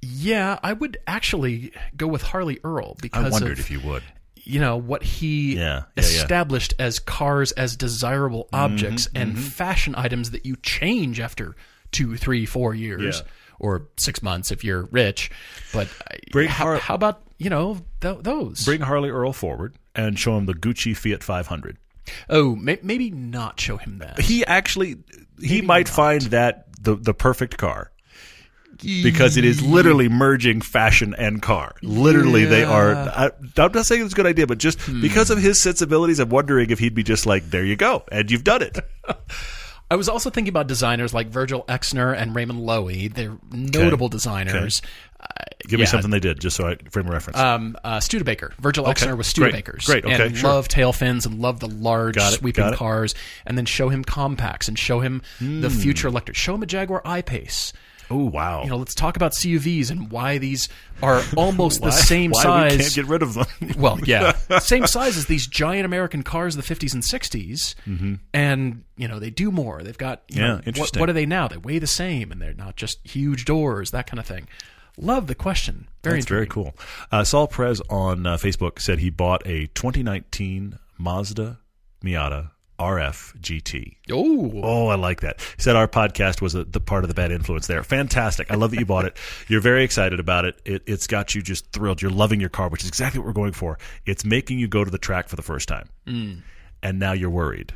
Yeah, 0.02 0.58
I 0.62 0.74
would 0.74 0.98
actually 1.06 1.72
go 1.96 2.06
with 2.06 2.22
Harley 2.22 2.58
Earl 2.62 2.96
because 3.00 3.24
I 3.24 3.30
wondered 3.30 3.52
of, 3.52 3.60
if 3.60 3.70
you 3.70 3.80
would. 3.80 4.02
you 4.36 4.60
know 4.60 4.76
what 4.76 5.02
he 5.02 5.56
Yeah, 5.56 5.62
yeah, 5.62 5.82
yeah. 5.96 6.02
established 6.02 6.74
as 6.78 6.98
cars 6.98 7.52
as 7.52 7.74
desirable 7.76 8.48
objects 8.52 9.08
and 9.14 9.32
Mm-hmm. 9.32 9.40
fashion 9.42 9.94
items 9.96 10.30
that 10.32 10.44
you 10.46 10.56
change 10.62 11.18
after 11.18 11.56
two, 11.92 12.16
three, 12.16 12.44
four 12.46 12.74
years 12.74 13.22
Yeah. 13.24 13.30
or 13.58 13.88
six 13.96 14.22
months 14.22 14.50
if 14.52 14.62
you're 14.62 14.82
rich. 14.92 15.30
But 15.72 15.88
uh, 16.34 16.42
how, 16.46 16.64
Har- 16.66 16.76
how 16.78 16.94
about 16.94 17.22
you 17.38 17.48
know 17.50 17.78
th- 18.00 18.18
those? 18.22 18.64
Bring 18.64 18.80
Harley 18.82 19.10
Earl 19.10 19.32
forward 19.32 19.74
and 19.94 20.18
show 20.18 20.36
him 20.36 20.46
the 20.46 20.54
Gucci 20.54 20.96
Fiat 20.96 21.22
500. 21.24 21.78
oh, 22.28 22.54
may- 22.56 22.78
maybe 22.82 23.10
not 23.10 23.58
show 23.60 23.76
him 23.76 23.98
that. 23.98 24.20
He 24.20 24.44
actually 24.44 24.96
he 25.40 25.62
might 25.62 25.88
find 25.88 26.22
that 26.22 26.66
the 26.80 26.94
the 26.96 27.14
perfect 27.14 27.56
car. 27.58 27.90
Because 28.80 29.36
it 29.36 29.44
is 29.44 29.60
literally 29.60 30.08
merging 30.08 30.60
fashion 30.60 31.12
and 31.18 31.42
car. 31.42 31.74
Literally, 31.82 32.44
they 32.44 32.62
are. 32.62 32.92
I, 32.94 33.30
I'm 33.56 33.72
not 33.72 33.86
saying 33.86 34.04
it's 34.04 34.12
a 34.12 34.16
good 34.16 34.24
idea, 34.26 34.46
but 34.46 34.58
just 34.58 34.80
Hmm. 34.82 35.00
because 35.00 35.30
of 35.30 35.38
his 35.38 35.60
sensibilities, 35.60 36.20
I'm 36.20 36.28
wondering 36.28 36.70
if 36.70 36.78
he'd 36.78 36.94
be 36.94 37.02
just 37.02 37.26
like, 37.26 37.50
"There 37.50 37.64
you 37.64 37.74
go, 37.74 38.04
and 38.12 38.30
you've 38.30 38.44
done 38.44 38.62
it." 38.62 38.78
I 39.90 39.96
was 39.96 40.08
also 40.08 40.28
thinking 40.30 40.50
about 40.50 40.66
designers 40.66 41.14
like 41.14 41.28
Virgil 41.28 41.64
Exner 41.68 42.14
and 42.16 42.34
Raymond 42.34 42.60
Loewy. 42.60 43.12
They're 43.12 43.38
notable 43.50 44.08
designers. 44.08 44.82
Uh, 45.18 45.26
Give 45.66 45.80
yeah, 45.80 45.84
me 45.84 45.86
something 45.86 46.10
they 46.10 46.20
did, 46.20 46.40
just 46.40 46.56
so 46.56 46.68
I 46.68 46.76
frame 46.90 47.08
a 47.08 47.10
reference. 47.10 47.38
Um, 47.38 47.76
uh, 47.82 47.98
Studebaker. 47.98 48.52
Virgil 48.60 48.84
Exner 48.84 49.16
was 49.16 49.32
Great. 49.32 49.54
Studebakers. 49.54 49.86
Great. 49.86 50.04
Okay, 50.04 50.26
And 50.26 50.36
sure. 50.36 50.50
love 50.50 50.68
tail 50.68 50.92
fins 50.92 51.24
and 51.26 51.40
love 51.40 51.60
the 51.60 51.68
large 51.68 52.18
sweeping 52.20 52.72
cars. 52.74 53.14
And 53.46 53.56
then 53.58 53.64
show 53.66 53.88
him 53.88 54.04
compacts 54.04 54.68
and 54.68 54.78
show 54.78 55.00
him 55.00 55.22
Hmm. 55.38 55.62
the 55.62 55.70
future 55.70 56.08
electric. 56.08 56.36
Show 56.36 56.54
him 56.54 56.62
a 56.62 56.66
Jaguar 56.66 57.02
I-Pace. 57.04 57.72
Oh 58.10 58.24
wow! 58.24 58.62
You 58.64 58.70
know, 58.70 58.76
let's 58.76 58.94
talk 58.94 59.16
about 59.16 59.32
CUVs 59.32 59.90
and 59.90 60.10
why 60.10 60.38
these 60.38 60.68
are 61.02 61.22
almost 61.36 61.80
why, 61.80 61.88
the 61.88 61.92
same 61.92 62.30
why 62.32 62.42
size. 62.42 62.72
we 62.72 62.78
can't 62.82 62.94
get 62.94 63.06
rid 63.06 63.22
of 63.22 63.34
them? 63.34 63.46
well, 63.78 63.98
yeah, 64.04 64.32
same 64.60 64.86
size 64.86 65.16
as 65.16 65.26
these 65.26 65.46
giant 65.46 65.84
American 65.84 66.22
cars 66.22 66.56
of 66.56 66.66
the 66.66 66.74
50s 66.74 66.94
and 66.94 67.02
60s, 67.02 67.74
and 68.34 68.84
you 68.96 69.08
know 69.08 69.18
they 69.18 69.30
do 69.30 69.50
more. 69.50 69.82
They've 69.82 69.96
got 69.98 70.22
you 70.28 70.36
Mm-hmm. 70.36 70.40
Yeah, 70.40 70.46
know, 70.48 70.54
what, 70.56 70.66
interesting. 70.68 71.00
what 71.00 71.08
are 71.10 71.14
they 71.14 71.26
now? 71.26 71.48
They 71.48 71.56
weigh 71.56 71.78
the 71.78 71.86
same, 71.86 72.30
and 72.32 72.40
they're 72.40 72.54
not 72.54 72.76
just 72.76 73.06
huge 73.06 73.44
doors, 73.44 73.90
that 73.90 74.06
kind 74.06 74.20
of 74.20 74.26
thing. 74.26 74.48
Love 75.00 75.28
the 75.28 75.34
question. 75.36 75.88
Very 76.02 76.16
That's 76.18 76.26
very 76.28 76.46
cool. 76.48 76.74
Uh, 77.12 77.22
Saul 77.22 77.46
Prez 77.46 77.80
on 77.88 78.26
uh, 78.26 78.36
Facebook 78.36 78.80
said 78.80 78.98
he 78.98 79.10
bought 79.10 79.46
a 79.46 79.66
2019 79.68 80.76
Mazda 80.98 81.60
Miata 82.04 82.50
RF 82.78 83.34
GT. 83.40 83.96
Oh, 84.10 84.50
Oh, 84.62 84.86
I 84.88 84.94
like 84.94 85.20
that. 85.20 85.40
He 85.40 85.62
said 85.62 85.76
our 85.76 85.88
podcast 85.88 86.40
was 86.40 86.54
a, 86.54 86.64
the 86.64 86.80
part 86.80 87.04
of 87.04 87.08
the 87.08 87.14
bad 87.14 87.32
influence 87.32 87.66
there. 87.66 87.82
Fantastic. 87.82 88.50
I 88.50 88.54
love 88.54 88.70
that 88.70 88.78
you 88.80 88.86
bought 88.86 89.04
it. 89.04 89.16
You're 89.48 89.60
very 89.60 89.84
excited 89.84 90.20
about 90.20 90.44
it. 90.44 90.60
it. 90.64 90.82
It's 90.86 91.06
got 91.06 91.34
you 91.34 91.42
just 91.42 91.70
thrilled. 91.72 92.00
You're 92.02 92.10
loving 92.10 92.40
your 92.40 92.50
car, 92.50 92.68
which 92.68 92.82
is 92.82 92.88
exactly 92.88 93.18
what 93.18 93.26
we're 93.26 93.32
going 93.32 93.52
for. 93.52 93.78
It's 94.06 94.24
making 94.24 94.58
you 94.58 94.68
go 94.68 94.84
to 94.84 94.90
the 94.90 94.98
track 94.98 95.28
for 95.28 95.36
the 95.36 95.42
first 95.42 95.68
time. 95.68 95.88
Mm. 96.06 96.42
And 96.82 96.98
now 96.98 97.12
you're 97.12 97.30
worried. 97.30 97.72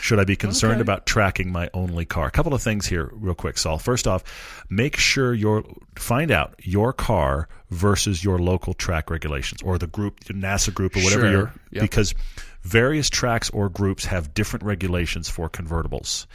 Should 0.00 0.18
I 0.18 0.24
be 0.24 0.34
concerned 0.34 0.74
Okay. 0.74 0.80
about 0.80 1.06
tracking 1.06 1.52
my 1.52 1.70
only 1.72 2.04
car? 2.04 2.26
A 2.26 2.30
couple 2.32 2.52
of 2.52 2.60
things 2.60 2.86
here, 2.86 3.08
real 3.12 3.36
quick, 3.36 3.56
Saul. 3.56 3.78
First 3.78 4.08
off, 4.08 4.64
make 4.68 4.96
sure 4.96 5.32
your 5.32 5.62
find 5.94 6.32
out 6.32 6.54
your 6.64 6.92
car 6.92 7.48
versus 7.70 8.24
your 8.24 8.40
local 8.40 8.74
track 8.74 9.10
regulations 9.10 9.62
or 9.62 9.78
the 9.78 9.86
group, 9.86 10.24
the 10.24 10.34
NASA 10.34 10.74
group, 10.74 10.96
or 10.96 11.00
whatever 11.04 11.22
Sure. 11.22 11.30
you're 11.30 11.52
Yep. 11.70 11.82
because 11.82 12.14
various 12.66 13.08
tracks 13.08 13.48
or 13.50 13.68
groups 13.68 14.04
have 14.06 14.34
different 14.34 14.64
regulations 14.64 15.28
for 15.28 15.48
convertibles. 15.48 16.26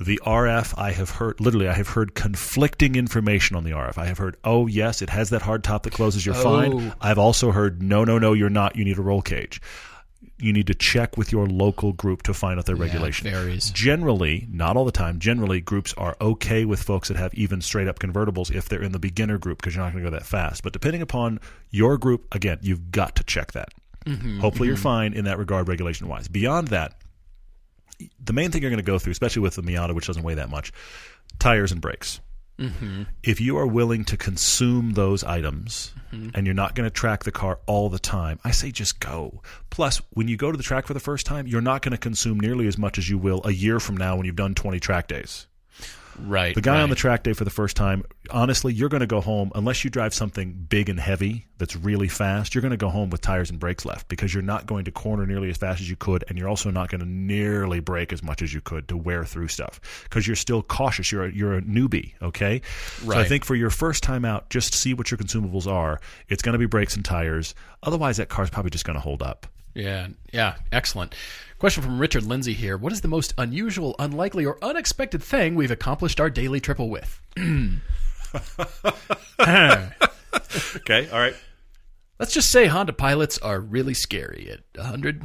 The 0.00 0.20
RF, 0.24 0.74
I 0.78 0.92
have 0.92 1.10
heard, 1.10 1.40
literally, 1.40 1.68
I 1.68 1.72
have 1.72 1.88
heard 1.88 2.14
conflicting 2.14 2.94
information 2.94 3.56
on 3.56 3.64
the 3.64 3.70
RF. 3.72 3.98
I 3.98 4.06
have 4.06 4.18
heard, 4.18 4.36
oh, 4.44 4.66
yes, 4.68 5.02
it 5.02 5.10
has 5.10 5.30
that 5.30 5.42
hard 5.42 5.64
top 5.64 5.82
that 5.84 5.92
closes, 5.92 6.24
you're 6.24 6.36
Oh. 6.36 6.42
fine. 6.42 6.94
I've 7.00 7.18
also 7.18 7.50
heard, 7.50 7.82
no, 7.82 8.04
no, 8.04 8.18
no, 8.18 8.32
you're 8.32 8.48
not, 8.50 8.76
you 8.76 8.84
need 8.84 8.98
a 8.98 9.02
roll 9.02 9.22
cage. 9.22 9.60
You 10.40 10.52
need 10.52 10.68
to 10.68 10.74
check 10.74 11.16
with 11.16 11.32
your 11.32 11.48
local 11.48 11.92
group 11.92 12.22
to 12.24 12.34
find 12.34 12.60
out 12.60 12.66
their 12.66 12.76
Yeah, 12.76 12.82
regulation. 12.82 13.28
varies. 13.28 13.70
Generally, 13.70 14.46
not 14.52 14.76
all 14.76 14.84
the 14.84 14.92
time, 14.92 15.18
generally, 15.18 15.60
groups 15.60 15.92
are 15.96 16.16
okay 16.20 16.64
with 16.64 16.80
folks 16.80 17.08
that 17.08 17.16
have 17.16 17.34
even 17.34 17.60
straight 17.60 17.88
up 17.88 17.98
convertibles 17.98 18.54
if 18.54 18.68
they're 18.68 18.82
in 18.82 18.92
the 18.92 19.00
beginner 19.00 19.36
group 19.36 19.58
because 19.58 19.74
you're 19.74 19.84
not 19.84 19.92
going 19.92 20.04
to 20.04 20.10
go 20.10 20.16
that 20.16 20.26
fast. 20.26 20.62
But 20.62 20.72
depending 20.72 21.02
upon 21.02 21.40
your 21.70 21.98
group, 21.98 22.32
again, 22.32 22.58
you've 22.62 22.92
got 22.92 23.16
to 23.16 23.24
check 23.24 23.50
that. 23.52 23.70
Mm-hmm, 24.08 24.40
Hopefully, 24.40 24.68
you're 24.68 24.76
mm-hmm. 24.76 24.82
fine 24.82 25.12
in 25.12 25.26
that 25.26 25.38
regard, 25.38 25.68
regulation 25.68 26.08
wise. 26.08 26.28
Beyond 26.28 26.68
that, 26.68 26.94
the 28.22 28.32
main 28.32 28.50
thing 28.50 28.62
you're 28.62 28.70
going 28.70 28.78
to 28.78 28.82
go 28.82 28.98
through, 28.98 29.12
especially 29.12 29.42
with 29.42 29.56
the 29.56 29.62
Miata, 29.62 29.94
which 29.94 30.06
doesn't 30.06 30.22
weigh 30.22 30.34
that 30.34 30.50
much, 30.50 30.72
tires 31.38 31.72
and 31.72 31.80
brakes. 31.80 32.20
Mm-hmm. 32.58 33.04
If 33.22 33.40
you 33.40 33.56
are 33.56 33.66
willing 33.66 34.04
to 34.06 34.16
consume 34.16 34.94
those 34.94 35.22
items 35.22 35.92
mm-hmm. 36.12 36.30
and 36.34 36.44
you're 36.44 36.54
not 36.54 36.74
going 36.74 36.88
to 36.88 36.92
track 36.92 37.22
the 37.22 37.30
car 37.30 37.60
all 37.66 37.88
the 37.88 38.00
time, 38.00 38.40
I 38.42 38.50
say 38.50 38.72
just 38.72 38.98
go. 38.98 39.42
Plus, 39.70 40.00
when 40.10 40.26
you 40.26 40.36
go 40.36 40.50
to 40.50 40.56
the 40.56 40.64
track 40.64 40.86
for 40.86 40.94
the 40.94 41.00
first 41.00 41.24
time, 41.24 41.46
you're 41.46 41.60
not 41.60 41.82
going 41.82 41.92
to 41.92 41.98
consume 41.98 42.40
nearly 42.40 42.66
as 42.66 42.76
much 42.76 42.98
as 42.98 43.08
you 43.08 43.16
will 43.16 43.42
a 43.44 43.52
year 43.52 43.78
from 43.78 43.96
now 43.96 44.16
when 44.16 44.26
you've 44.26 44.34
done 44.34 44.54
20 44.54 44.80
track 44.80 45.06
days. 45.06 45.46
Right. 46.20 46.54
The 46.54 46.60
guy 46.60 46.76
right. 46.76 46.82
on 46.82 46.90
the 46.90 46.96
track 46.96 47.22
day 47.22 47.32
for 47.32 47.44
the 47.44 47.50
first 47.50 47.76
time, 47.76 48.04
honestly, 48.30 48.72
you're 48.72 48.88
going 48.88 49.00
to 49.00 49.06
go 49.06 49.20
home 49.20 49.52
unless 49.54 49.84
you 49.84 49.90
drive 49.90 50.14
something 50.14 50.52
big 50.68 50.88
and 50.88 50.98
heavy 50.98 51.46
that's 51.58 51.76
really 51.76 52.08
fast. 52.08 52.54
You're 52.54 52.62
going 52.62 52.70
to 52.70 52.76
go 52.76 52.88
home 52.88 53.10
with 53.10 53.20
tires 53.20 53.50
and 53.50 53.58
brakes 53.58 53.84
left 53.84 54.08
because 54.08 54.32
you're 54.32 54.42
not 54.42 54.66
going 54.66 54.84
to 54.84 54.90
corner 54.90 55.26
nearly 55.26 55.50
as 55.50 55.56
fast 55.56 55.80
as 55.80 55.88
you 55.88 55.96
could, 55.96 56.24
and 56.28 56.38
you're 56.38 56.48
also 56.48 56.70
not 56.70 56.88
going 56.88 57.00
to 57.00 57.06
nearly 57.06 57.80
brake 57.80 58.12
as 58.12 58.22
much 58.22 58.42
as 58.42 58.52
you 58.52 58.60
could 58.60 58.88
to 58.88 58.96
wear 58.96 59.24
through 59.24 59.48
stuff 59.48 59.80
because 60.04 60.26
you're 60.26 60.36
still 60.36 60.62
cautious. 60.62 61.10
You're 61.12 61.26
a, 61.26 61.32
you're 61.32 61.54
a 61.54 61.62
newbie, 61.62 62.14
okay? 62.22 62.62
Right. 63.04 63.16
So 63.16 63.20
I 63.20 63.24
think 63.24 63.44
for 63.44 63.54
your 63.54 63.70
first 63.70 64.02
time 64.02 64.24
out, 64.24 64.50
just 64.50 64.74
see 64.74 64.94
what 64.94 65.10
your 65.10 65.18
consumables 65.18 65.66
are. 65.66 66.00
It's 66.28 66.42
going 66.42 66.54
to 66.54 66.58
be 66.58 66.66
brakes 66.66 66.96
and 66.96 67.04
tires. 67.04 67.54
Otherwise, 67.82 68.16
that 68.16 68.28
car's 68.28 68.50
probably 68.50 68.70
just 68.70 68.84
going 68.84 68.96
to 68.96 69.00
hold 69.00 69.22
up. 69.22 69.46
Yeah, 69.78 70.08
yeah, 70.32 70.56
excellent. 70.72 71.14
Question 71.60 71.84
from 71.84 72.00
Richard 72.00 72.24
Lindsay 72.24 72.52
here. 72.52 72.76
What 72.76 72.92
is 72.92 73.00
the 73.00 73.06
most 73.08 73.32
unusual, 73.38 73.94
unlikely, 74.00 74.44
or 74.44 74.58
unexpected 74.60 75.22
thing 75.22 75.54
we've 75.54 75.70
accomplished 75.70 76.20
our 76.20 76.28
daily 76.28 76.58
triple 76.60 76.90
with? 76.90 77.20
Okay, 80.76 81.08
all 81.10 81.18
right. 81.20 81.34
Let's 82.18 82.32
just 82.34 82.50
say 82.50 82.66
Honda 82.66 82.92
pilots 82.92 83.38
are 83.38 83.60
really 83.60 83.94
scary 83.94 84.50
at 84.50 84.60
100. 84.74 85.22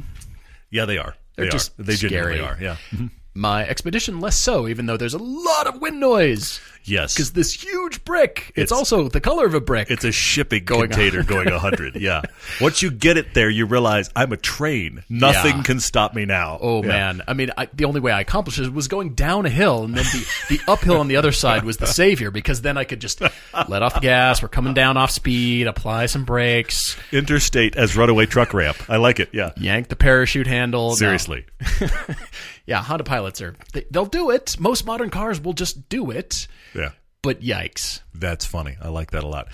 Yeah, 0.70 0.84
they 0.84 0.98
are. 0.98 1.16
They're 1.36 1.46
they 1.46 1.50
just 1.50 1.78
are. 1.78 1.82
They 1.82 1.96
genuinely 1.96 2.38
scary. 2.38 2.48
are. 2.48 2.76
Yeah. 2.92 3.08
My 3.34 3.66
expedition 3.66 4.20
less 4.20 4.38
so, 4.38 4.68
even 4.68 4.86
though 4.86 4.96
there's 4.96 5.14
a 5.14 5.18
lot 5.18 5.66
of 5.66 5.80
wind 5.80 5.98
noise. 5.98 6.60
Yes. 6.84 7.14
Because 7.14 7.32
this 7.32 7.52
huge 7.52 8.04
brick, 8.04 8.48
it's, 8.50 8.70
It's- 8.70 8.72
also 8.72 9.08
the 9.08 9.20
color 9.20 9.46
of 9.46 9.54
a 9.54 9.60
brick. 9.60 9.90
It's 9.90 10.04
a 10.04 10.12
shipping 10.12 10.64
Going 10.64 10.88
container 10.90 11.22
going 11.22 11.50
100. 11.50 11.96
Yeah. 12.00 12.22
Once 12.60 12.82
you 12.82 12.90
get 12.90 13.16
it 13.16 13.34
there, 13.34 13.48
you 13.48 13.66
realize 13.66 14.10
I'm 14.14 14.32
a 14.32 14.36
train. 14.36 15.02
Nothing 15.08 15.56
Yeah. 15.56 15.62
can 15.62 15.80
stop 15.80 16.14
me 16.14 16.24
now. 16.24 16.58
Oh 16.60 16.82
Yeah. 16.82 16.88
man! 16.88 17.22
I 17.26 17.32
mean, 17.34 17.50
I, 17.56 17.68
the 17.72 17.84
only 17.86 18.00
way 18.00 18.12
I 18.12 18.20
accomplished 18.20 18.58
it 18.58 18.72
was 18.72 18.88
going 18.88 19.14
down 19.14 19.46
a 19.46 19.50
hill, 19.50 19.84
and 19.84 19.94
then 19.94 20.04
the, 20.04 20.56
the 20.56 20.60
uphill 20.70 20.98
on 21.00 21.08
the 21.08 21.16
other 21.16 21.32
side 21.32 21.64
was 21.64 21.76
the 21.78 21.86
savior 21.86 22.30
because 22.30 22.60
then 22.62 22.76
I 22.76 22.84
could 22.84 23.00
just 23.00 23.20
let 23.20 23.82
off 23.82 23.94
the 23.94 24.00
gas. 24.00 24.42
We're 24.42 24.48
coming 24.48 24.74
down 24.74 24.96
off 24.96 25.10
speed, 25.10 25.66
apply 25.66 26.06
some 26.06 26.24
brakes, 26.24 26.96
Interstate 27.12 27.76
as 27.76 27.96
runaway 27.96 28.26
truck 28.26 28.52
ramp. 28.54 28.76
I 28.88 28.96
like 28.96 29.20
it. 29.20 29.30
Yeah. 29.32 29.52
yank 29.56 29.88
the 29.88 29.96
parachute 29.96 30.46
handle. 30.46 30.90
No. 30.90 30.94
Seriously. 30.96 31.46
yeah. 32.66 32.82
Honda 32.82 33.04
pilots 33.04 33.40
are 33.40 33.54
they, 33.72 33.84
they'll 33.90 34.04
do 34.06 34.30
it. 34.30 34.58
Most 34.60 34.84
modern 34.86 35.10
cars 35.10 35.40
will 35.40 35.52
just 35.52 35.88
do 35.88 36.10
it, 36.10 36.46
Yeah. 36.74 36.90
but 37.22 37.40
yikes! 37.40 38.00
That's 38.14 38.44
funny. 38.44 38.76
I 38.82 38.88
like 38.88 39.12
that 39.12 39.24
a 39.24 39.28
lot. 39.28 39.48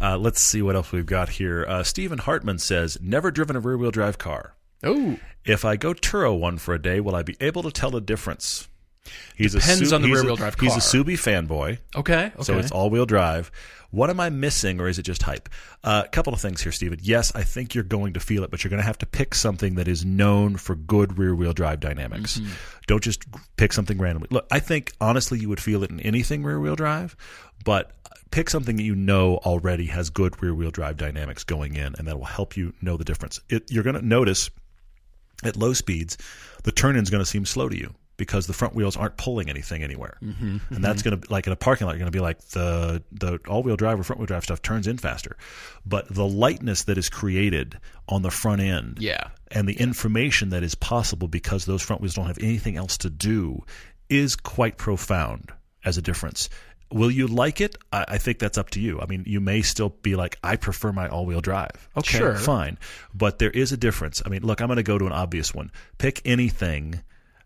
Uh, 0.00 0.16
let's 0.16 0.42
see 0.42 0.62
what 0.62 0.76
else 0.76 0.92
we've 0.92 1.04
got 1.04 1.28
here. 1.28 1.66
Uh, 1.68 1.82
Stephen 1.82 2.16
Hartman 2.18 2.58
says, 2.58 2.96
never 3.02 3.30
driven 3.30 3.54
a 3.56 3.60
rear 3.60 3.76
wheel 3.76 3.90
drive 3.90 4.16
car. 4.16 4.54
Oh, 4.82 5.18
If 5.44 5.62
I 5.66 5.76
go 5.76 5.92
Turo 5.92 6.38
one 6.38 6.56
for 6.56 6.72
a 6.72 6.80
day, 6.80 7.00
will 7.00 7.14
I 7.14 7.22
be 7.22 7.36
able 7.38 7.62
to 7.64 7.70
tell 7.70 7.90
the 7.90 8.00
difference? 8.00 8.66
He's 9.34 9.54
Depends 9.54 9.92
a 9.92 9.94
on 9.94 10.02
the 10.02 10.12
rear-wheel 10.12 10.36
drive 10.36 10.58
He's 10.60 10.76
a 10.76 10.80
Subi 10.80 11.14
fanboy. 11.14 11.78
okay, 11.96 12.26
okay. 12.26 12.42
So 12.42 12.58
it's 12.58 12.70
all 12.70 12.90
wheel 12.90 13.06
drive. 13.06 13.50
What 13.90 14.08
am 14.08 14.20
I 14.20 14.30
missing, 14.30 14.80
or 14.80 14.88
is 14.88 14.98
it 14.98 15.02
just 15.02 15.22
hype? 15.22 15.48
A 15.82 16.06
couple 16.12 16.32
of 16.32 16.40
things 16.40 16.60
here, 16.60 16.70
Steven. 16.70 17.00
Yes, 17.02 17.34
I 17.34 17.42
think 17.42 17.74
you're 17.74 17.82
going 17.82 18.12
to 18.12 18.20
feel 18.20 18.44
it, 18.44 18.50
but 18.50 18.62
you're 18.62 18.68
going 18.68 18.82
to 18.82 18.86
have 18.86 18.98
to 18.98 19.06
pick 19.06 19.34
something 19.34 19.74
that 19.76 19.88
is 19.88 20.04
known 20.04 20.56
for 20.56 20.76
good 20.76 21.18
rear 21.18 21.34
wheel 21.34 21.52
drive 21.52 21.80
dynamics. 21.80 22.38
Mm-hmm. 22.38 22.52
Don't 22.86 23.02
just 23.02 23.24
pick 23.56 23.72
something 23.72 23.98
randomly. 23.98 24.28
Look, 24.30 24.46
I 24.50 24.60
think 24.60 24.92
honestly 25.00 25.40
you 25.40 25.48
would 25.48 25.60
feel 25.60 25.82
it 25.82 25.90
in 25.90 25.98
anything 26.00 26.44
rear 26.44 26.60
wheel 26.60 26.76
drive, 26.76 27.16
but 27.64 27.92
pick 28.30 28.48
something 28.48 28.76
that 28.76 28.84
you 28.84 28.94
know 28.94 29.38
already 29.38 29.86
has 29.86 30.08
good 30.10 30.40
rear 30.40 30.54
wheel 30.54 30.70
drive 30.70 30.96
dynamics 30.96 31.42
going 31.42 31.74
in, 31.74 31.94
and 31.98 32.06
that 32.06 32.16
will 32.16 32.26
help 32.26 32.56
you 32.56 32.72
know 32.80 32.96
the 32.96 33.04
difference. 33.04 33.40
It, 33.48 33.70
you're 33.72 33.84
going 33.84 33.96
to 33.96 34.06
notice 34.06 34.50
at 35.42 35.56
low 35.56 35.72
speeds, 35.72 36.16
the 36.64 36.70
turn 36.70 36.96
in 36.96 37.02
is 37.02 37.10
going 37.10 37.22
to 37.22 37.28
seem 37.28 37.46
slow 37.46 37.68
to 37.68 37.76
you 37.76 37.94
because 38.20 38.46
the 38.46 38.52
front 38.52 38.74
wheels 38.76 38.96
aren't 38.96 39.16
pulling 39.16 39.48
anything 39.50 39.82
anywhere. 39.82 40.16
Mm-hmm, 40.22 40.74
and 40.74 40.84
that's 40.84 41.02
going 41.02 41.20
to 41.20 41.32
like 41.32 41.48
in 41.48 41.52
a 41.52 41.56
parking 41.56 41.86
lot, 41.88 41.94
you're 41.94 41.98
going 41.98 42.12
to 42.12 42.16
be 42.16 42.20
like 42.20 42.38
the 42.50 43.02
the 43.10 43.40
all 43.48 43.64
wheel 43.64 43.74
drive 43.76 43.98
or 43.98 44.04
front 44.04 44.20
wheel 44.20 44.26
drive 44.26 44.44
stuff 44.44 44.62
turns 44.62 44.86
in 44.86 44.98
faster, 44.98 45.36
but 45.84 46.06
the 46.14 46.26
lightness 46.26 46.84
that 46.84 46.96
is 46.98 47.08
created 47.08 47.78
on 48.08 48.22
the 48.22 48.30
front 48.30 48.60
end, 48.60 48.98
Yeah. 49.00 49.28
and 49.50 49.68
the 49.68 49.74
information 49.80 50.50
that 50.50 50.62
is 50.62 50.74
possible 50.76 51.26
because 51.28 51.64
those 51.64 51.82
front 51.82 52.02
wheels 52.02 52.14
don't 52.14 52.26
have 52.26 52.38
anything 52.40 52.76
else 52.76 52.96
to 52.98 53.10
do, 53.10 53.64
is 54.08 54.36
quite 54.36 54.76
profound 54.76 55.50
as 55.84 55.96
a 55.98 56.02
difference. 56.02 56.48
Will 56.92 57.10
you 57.12 57.28
like 57.28 57.60
it? 57.60 57.76
I, 57.92 58.04
I 58.08 58.18
think 58.18 58.40
that's 58.40 58.58
up 58.58 58.70
to 58.70 58.80
you. 58.80 59.00
I 59.00 59.06
mean, 59.06 59.22
you 59.24 59.40
may 59.40 59.62
still 59.62 59.90
be 60.02 60.16
like, 60.16 60.36
I 60.42 60.56
prefer 60.56 60.90
my 60.92 61.06
all 61.08 61.24
wheel 61.24 61.40
drive. 61.40 61.88
Okay, 61.96 62.18
Sure. 62.18 62.34
fine. 62.34 62.78
But 63.14 63.38
there 63.38 63.52
is 63.52 63.70
a 63.70 63.76
difference. 63.76 64.20
I 64.26 64.28
mean, 64.28 64.42
look, 64.42 64.60
I'm 64.60 64.66
going 64.66 64.76
to 64.78 64.82
go 64.82 64.98
to 64.98 65.06
an 65.06 65.12
obvious 65.12 65.54
one. 65.54 65.70
Pick 65.98 66.20
anything 66.24 67.00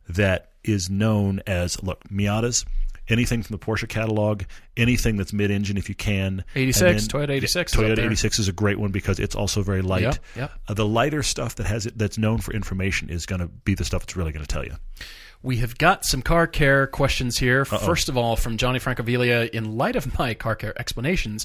that 0.08 0.52
is 0.64 0.90
known 0.90 1.40
as, 1.46 1.82
look, 1.82 2.02
Miatas, 2.08 2.64
anything 3.08 3.42
from 3.42 3.56
the 3.56 3.64
Porsche 3.64 3.88
catalog, 3.88 4.42
anything 4.76 5.16
that's 5.16 5.32
mid 5.32 5.50
engine 5.50 5.76
if 5.76 5.88
you 5.88 5.94
can. 5.94 6.44
86, 6.54 7.02
And 7.02 7.12
Toyota 7.12 7.30
86 7.30 7.72
is 7.72 7.78
Toyota 7.78 7.96
there. 7.96 8.06
86 8.06 8.38
is 8.38 8.48
a 8.48 8.52
great 8.52 8.78
one 8.78 8.90
because 8.90 9.18
it's 9.18 9.34
also 9.34 9.62
very 9.62 9.82
light. 9.82 10.02
Yep, 10.02 10.18
yep. 10.36 10.52
Uh, 10.68 10.74
the 10.74 10.86
lighter 10.86 11.22
stuff 11.22 11.56
that 11.56 11.66
has 11.66 11.86
it 11.86 11.98
that's 11.98 12.18
known 12.18 12.38
for 12.38 12.52
information 12.52 13.10
is 13.10 13.26
going 13.26 13.40
to 13.40 13.48
be 13.48 13.74
the 13.74 13.84
stuff 13.84 14.02
that's 14.02 14.16
really 14.16 14.32
going 14.32 14.44
to 14.44 14.52
tell 14.52 14.64
you. 14.64 14.74
We 15.42 15.58
have 15.58 15.76
got 15.76 16.06
some 16.06 16.22
car 16.22 16.46
care 16.46 16.86
questions 16.86 17.36
here. 17.38 17.66
First 17.66 18.08
of 18.08 18.16
all, 18.16 18.34
from 18.34 18.56
Johnny 18.56 18.78
Francavilla, 18.78 19.50
in 19.50 19.76
light 19.76 19.94
of 19.94 20.18
my 20.18 20.32
car 20.32 20.56
care 20.56 20.72
explanations, 20.80 21.44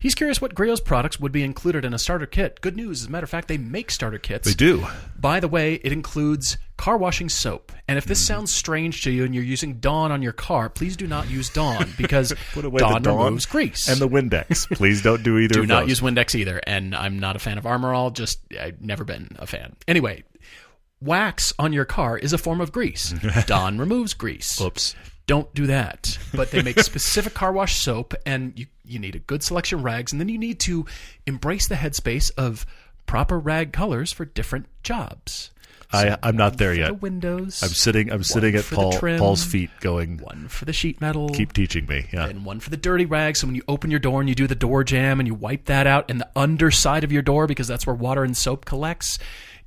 he's 0.00 0.16
curious 0.16 0.40
what 0.40 0.54
Griot's 0.56 0.80
products 0.80 1.20
would 1.20 1.30
be 1.30 1.44
included 1.44 1.84
in 1.84 1.94
a 1.94 1.98
starter 1.98 2.26
kit. 2.26 2.60
Good 2.60 2.74
news, 2.74 3.02
as 3.02 3.06
a 3.08 3.10
matter 3.10 3.22
of 3.24 3.30
fact, 3.30 3.46
they 3.46 3.56
make 3.58 3.92
starter 3.92 4.18
kits. 4.18 4.48
They 4.48 4.54
do. 4.54 4.84
By 5.18 5.38
the 5.38 5.46
way, 5.46 5.74
it 5.74 5.92
includes 5.92 6.58
car 6.76 6.96
washing 6.96 7.28
soap. 7.28 7.70
And 7.86 7.98
if 7.98 8.06
this 8.06 8.18
Mm-hmm. 8.20 8.34
sounds 8.34 8.52
strange 8.54 9.02
to 9.04 9.10
you 9.12 9.24
and 9.24 9.34
you're 9.34 9.44
using 9.44 9.74
Dawn 9.80 10.10
on 10.10 10.22
your 10.22 10.32
car, 10.32 10.68
please 10.68 10.96
do 10.96 11.06
not 11.06 11.30
use 11.30 11.48
Dawn 11.50 11.92
because 11.98 12.32
Put 12.52 12.64
away 12.64 12.78
Dawn, 12.80 13.02
Dawn 13.02 13.24
removes 13.26 13.46
grease. 13.46 13.86
and 13.88 14.00
the 14.00 14.08
Windex. 14.08 14.66
Please 14.76 15.02
don't 15.02 15.22
do 15.22 15.38
either 15.38 15.54
do 15.60 15.66
not 15.66 15.80
those. 15.82 15.90
use 15.90 16.00
Windex 16.00 16.34
either. 16.34 16.60
And 16.66 16.94
I'm 16.94 17.18
not 17.18 17.36
a 17.36 17.38
fan 17.38 17.58
of 17.58 17.66
Armor 17.66 17.92
All. 17.94 18.10
Just 18.10 18.40
I've 18.58 18.80
never 18.80 19.04
been 19.04 19.28
a 19.38 19.46
fan. 19.46 19.76
Anyway, 19.86 20.24
wax 21.00 21.52
on 21.58 21.72
your 21.72 21.84
car 21.84 22.16
is 22.18 22.32
a 22.32 22.38
form 22.38 22.60
of 22.60 22.72
grease. 22.72 23.12
Dawn 23.46 23.78
removes 23.78 24.14
grease. 24.14 24.60
Oops. 24.60 24.94
Don't 25.26 25.52
do 25.54 25.66
that. 25.68 26.18
But 26.34 26.50
they 26.50 26.62
make 26.62 26.80
specific 26.80 27.34
car 27.34 27.52
wash 27.52 27.76
soap, 27.76 28.14
and 28.26 28.58
you 28.58 28.66
you 28.90 28.98
need 28.98 29.14
a 29.14 29.20
good 29.20 29.42
selection 29.42 29.78
of 29.78 29.84
rags, 29.84 30.12
and 30.12 30.20
then 30.20 30.28
you 30.28 30.38
need 30.38 30.60
to 30.60 30.86
embrace 31.26 31.68
the 31.68 31.76
headspace 31.76 32.30
of 32.36 32.66
proper 33.06 33.38
rag 33.38 33.72
colors 33.72 34.12
for 34.12 34.24
different 34.24 34.66
jobs. 34.82 35.50
I, 35.92 36.16
I'm 36.22 36.36
not 36.36 36.56
there 36.58 36.72
yet. 36.72 36.88
The 36.88 36.94
windows. 36.94 37.62
I'm 37.62 37.70
sitting. 37.70 38.12
I'm 38.12 38.22
sitting 38.22 38.54
at 38.54 38.64
Paul, 38.64 38.92
trim. 38.92 39.18
Paul's 39.18 39.42
feet, 39.44 39.70
going, 39.80 40.18
one 40.18 40.46
for 40.46 40.64
the 40.64 40.72
sheet 40.72 41.00
metal. 41.00 41.28
"Keep 41.30 41.52
teaching 41.52 41.86
me." 41.86 42.06
Yeah. 42.12 42.26
and 42.26 42.44
one 42.44 42.60
for 42.60 42.70
the 42.70 42.76
dirty 42.76 43.06
rag. 43.06 43.36
So 43.36 43.48
when 43.48 43.56
you 43.56 43.62
open 43.66 43.90
your 43.90 43.98
door 43.98 44.20
and 44.20 44.28
you 44.28 44.36
do 44.36 44.46
the 44.46 44.54
door 44.54 44.84
jamb 44.84 45.18
and 45.18 45.26
you 45.26 45.34
wipe 45.34 45.64
that 45.64 45.88
out 45.88 46.08
and 46.08 46.20
the 46.20 46.28
underside 46.36 47.02
of 47.02 47.10
your 47.10 47.22
door 47.22 47.48
because 47.48 47.66
that's 47.66 47.86
where 47.86 47.96
water 47.96 48.22
and 48.22 48.36
soap 48.36 48.64
collects, 48.66 49.18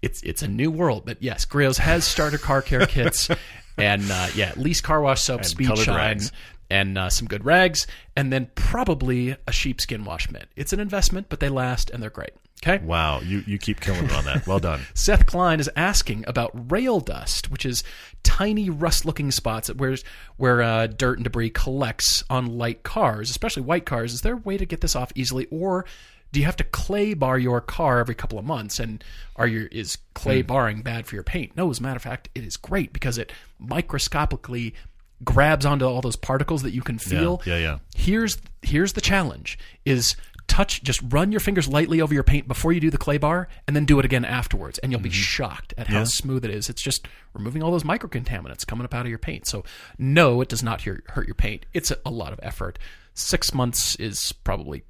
it's 0.01 0.21
it's 0.23 0.41
a 0.41 0.47
new 0.47 0.71
world. 0.71 1.03
But 1.05 1.21
yes, 1.21 1.45
Griot's 1.45 1.77
has 1.79 2.05
starter 2.05 2.37
car 2.37 2.61
care 2.61 2.85
kits, 2.85 3.29
and 3.77 4.09
uh, 4.09 4.27
yeah, 4.33 4.47
at 4.47 4.57
least 4.57 4.83
car 4.83 5.01
wash 5.01 5.21
soap, 5.21 5.43
speed 5.43 5.77
shine, 5.77 5.95
rags. 5.95 6.31
And 6.73 6.97
uh, 6.97 7.09
some 7.09 7.27
good 7.27 7.45
rags, 7.45 7.85
and 8.15 8.33
then 8.33 8.49
probably 8.55 9.35
a 9.47 9.51
sheepskin 9.51 10.03
wash 10.03 10.29
mitt. 10.31 10.47
It's 10.55 10.73
an 10.73 10.79
investment, 10.79 11.27
but 11.29 11.39
they 11.39 11.49
last 11.49 11.91
and 11.91 12.01
they're 12.01 12.09
great. 12.09 12.31
Okay. 12.65 12.83
Wow, 12.83 13.19
you 13.19 13.43
you 13.45 13.57
keep 13.57 13.79
killing 13.81 14.05
it 14.05 14.13
on 14.13 14.23
that. 14.25 14.47
Well 14.47 14.59
done. 14.59 14.79
Seth 14.93 15.25
Klein 15.25 15.59
is 15.59 15.69
asking 15.75 16.23
about 16.27 16.71
rail 16.71 16.99
dust, 17.01 17.51
which 17.51 17.65
is 17.65 17.83
tiny 18.23 18.69
rust-looking 18.69 19.31
spots 19.31 19.67
where 19.73 19.95
where 20.37 20.61
uh, 20.61 20.87
dirt 20.87 21.17
and 21.17 21.25
debris 21.25 21.49
collects 21.51 22.23
on 22.29 22.57
light 22.57 22.83
cars, 22.83 23.29
especially 23.29 23.63
white 23.63 23.85
cars. 23.85 24.13
Is 24.13 24.21
there 24.21 24.35
a 24.35 24.37
way 24.37 24.57
to 24.57 24.65
get 24.65 24.79
this 24.81 24.95
off 24.95 25.11
easily, 25.13 25.45
or 25.51 25.85
do 26.31 26.39
you 26.39 26.45
have 26.45 26.55
to 26.55 26.63
clay 26.63 27.13
bar 27.13 27.37
your 27.37 27.59
car 27.61 27.99
every 27.99 28.15
couple 28.15 28.39
of 28.39 28.45
months? 28.45 28.79
And 28.79 29.03
are 29.35 29.45
your 29.45 29.67
is 29.67 29.97
clay 30.15 30.41
Hmm. 30.41 30.47
barring 30.47 30.81
bad 30.83 31.05
for 31.05 31.15
your 31.15 31.23
paint? 31.23 31.55
No, 31.57 31.69
as 31.69 31.79
a 31.79 31.83
matter 31.83 31.97
of 31.97 32.01
fact, 32.03 32.29
it 32.33 32.43
is 32.45 32.55
great 32.55 32.93
because 32.93 33.17
it 33.17 33.31
microscopically 33.59 34.73
grabs 35.23 35.65
onto 35.65 35.85
all 35.85 36.01
those 36.01 36.15
particles 36.15 36.63
that 36.63 36.71
you 36.73 36.81
can 36.81 36.97
feel. 36.97 37.41
yeah, 37.45 37.57
yeah. 37.57 37.77
Here's 37.95 38.37
here's 38.61 38.93
the 38.93 39.01
challenge: 39.01 39.57
is 39.85 40.15
touch 40.47 40.83
just 40.83 41.01
run 41.09 41.31
your 41.31 41.39
fingers 41.39 41.67
lightly 41.69 42.01
over 42.01 42.13
your 42.13 42.23
paint 42.23 42.47
before 42.47 42.73
you 42.73 42.79
do 42.79 42.89
the 42.89 42.97
clay 42.97 43.17
bar, 43.17 43.47
and 43.67 43.75
then 43.75 43.85
do 43.85 43.97
it 43.99 44.05
again 44.05 44.25
afterwards, 44.25 44.77
and 44.79 44.91
you'll 44.91 45.01
be 45.01 45.09
shocked 45.09 45.73
at 45.77 45.87
how 45.87 45.93
Mm-hmm. 45.93 45.99
Yeah. 46.01 46.03
smooth 46.05 46.45
it 46.45 46.51
is. 46.51 46.69
It's 46.69 46.81
just 46.81 47.07
removing 47.33 47.63
all 47.63 47.71
those 47.71 47.83
microcontaminants 47.83 48.67
coming 48.67 48.83
up 48.85 48.93
out 48.93 49.05
of 49.05 49.09
your 49.09 49.19
paint. 49.19 49.47
So 49.47 49.63
no, 49.97 50.41
it 50.41 50.49
does 50.49 50.61
not 50.63 50.81
hurt 50.81 51.25
your 51.27 51.35
paint. 51.35 51.65
It's 51.73 51.91
a, 51.91 51.97
a 52.05 52.11
lot 52.11 52.33
of 52.33 52.39
effort. 52.43 52.77
Six 53.13 53.53
months 53.53 53.95
is 53.97 54.33
probably 54.43 54.83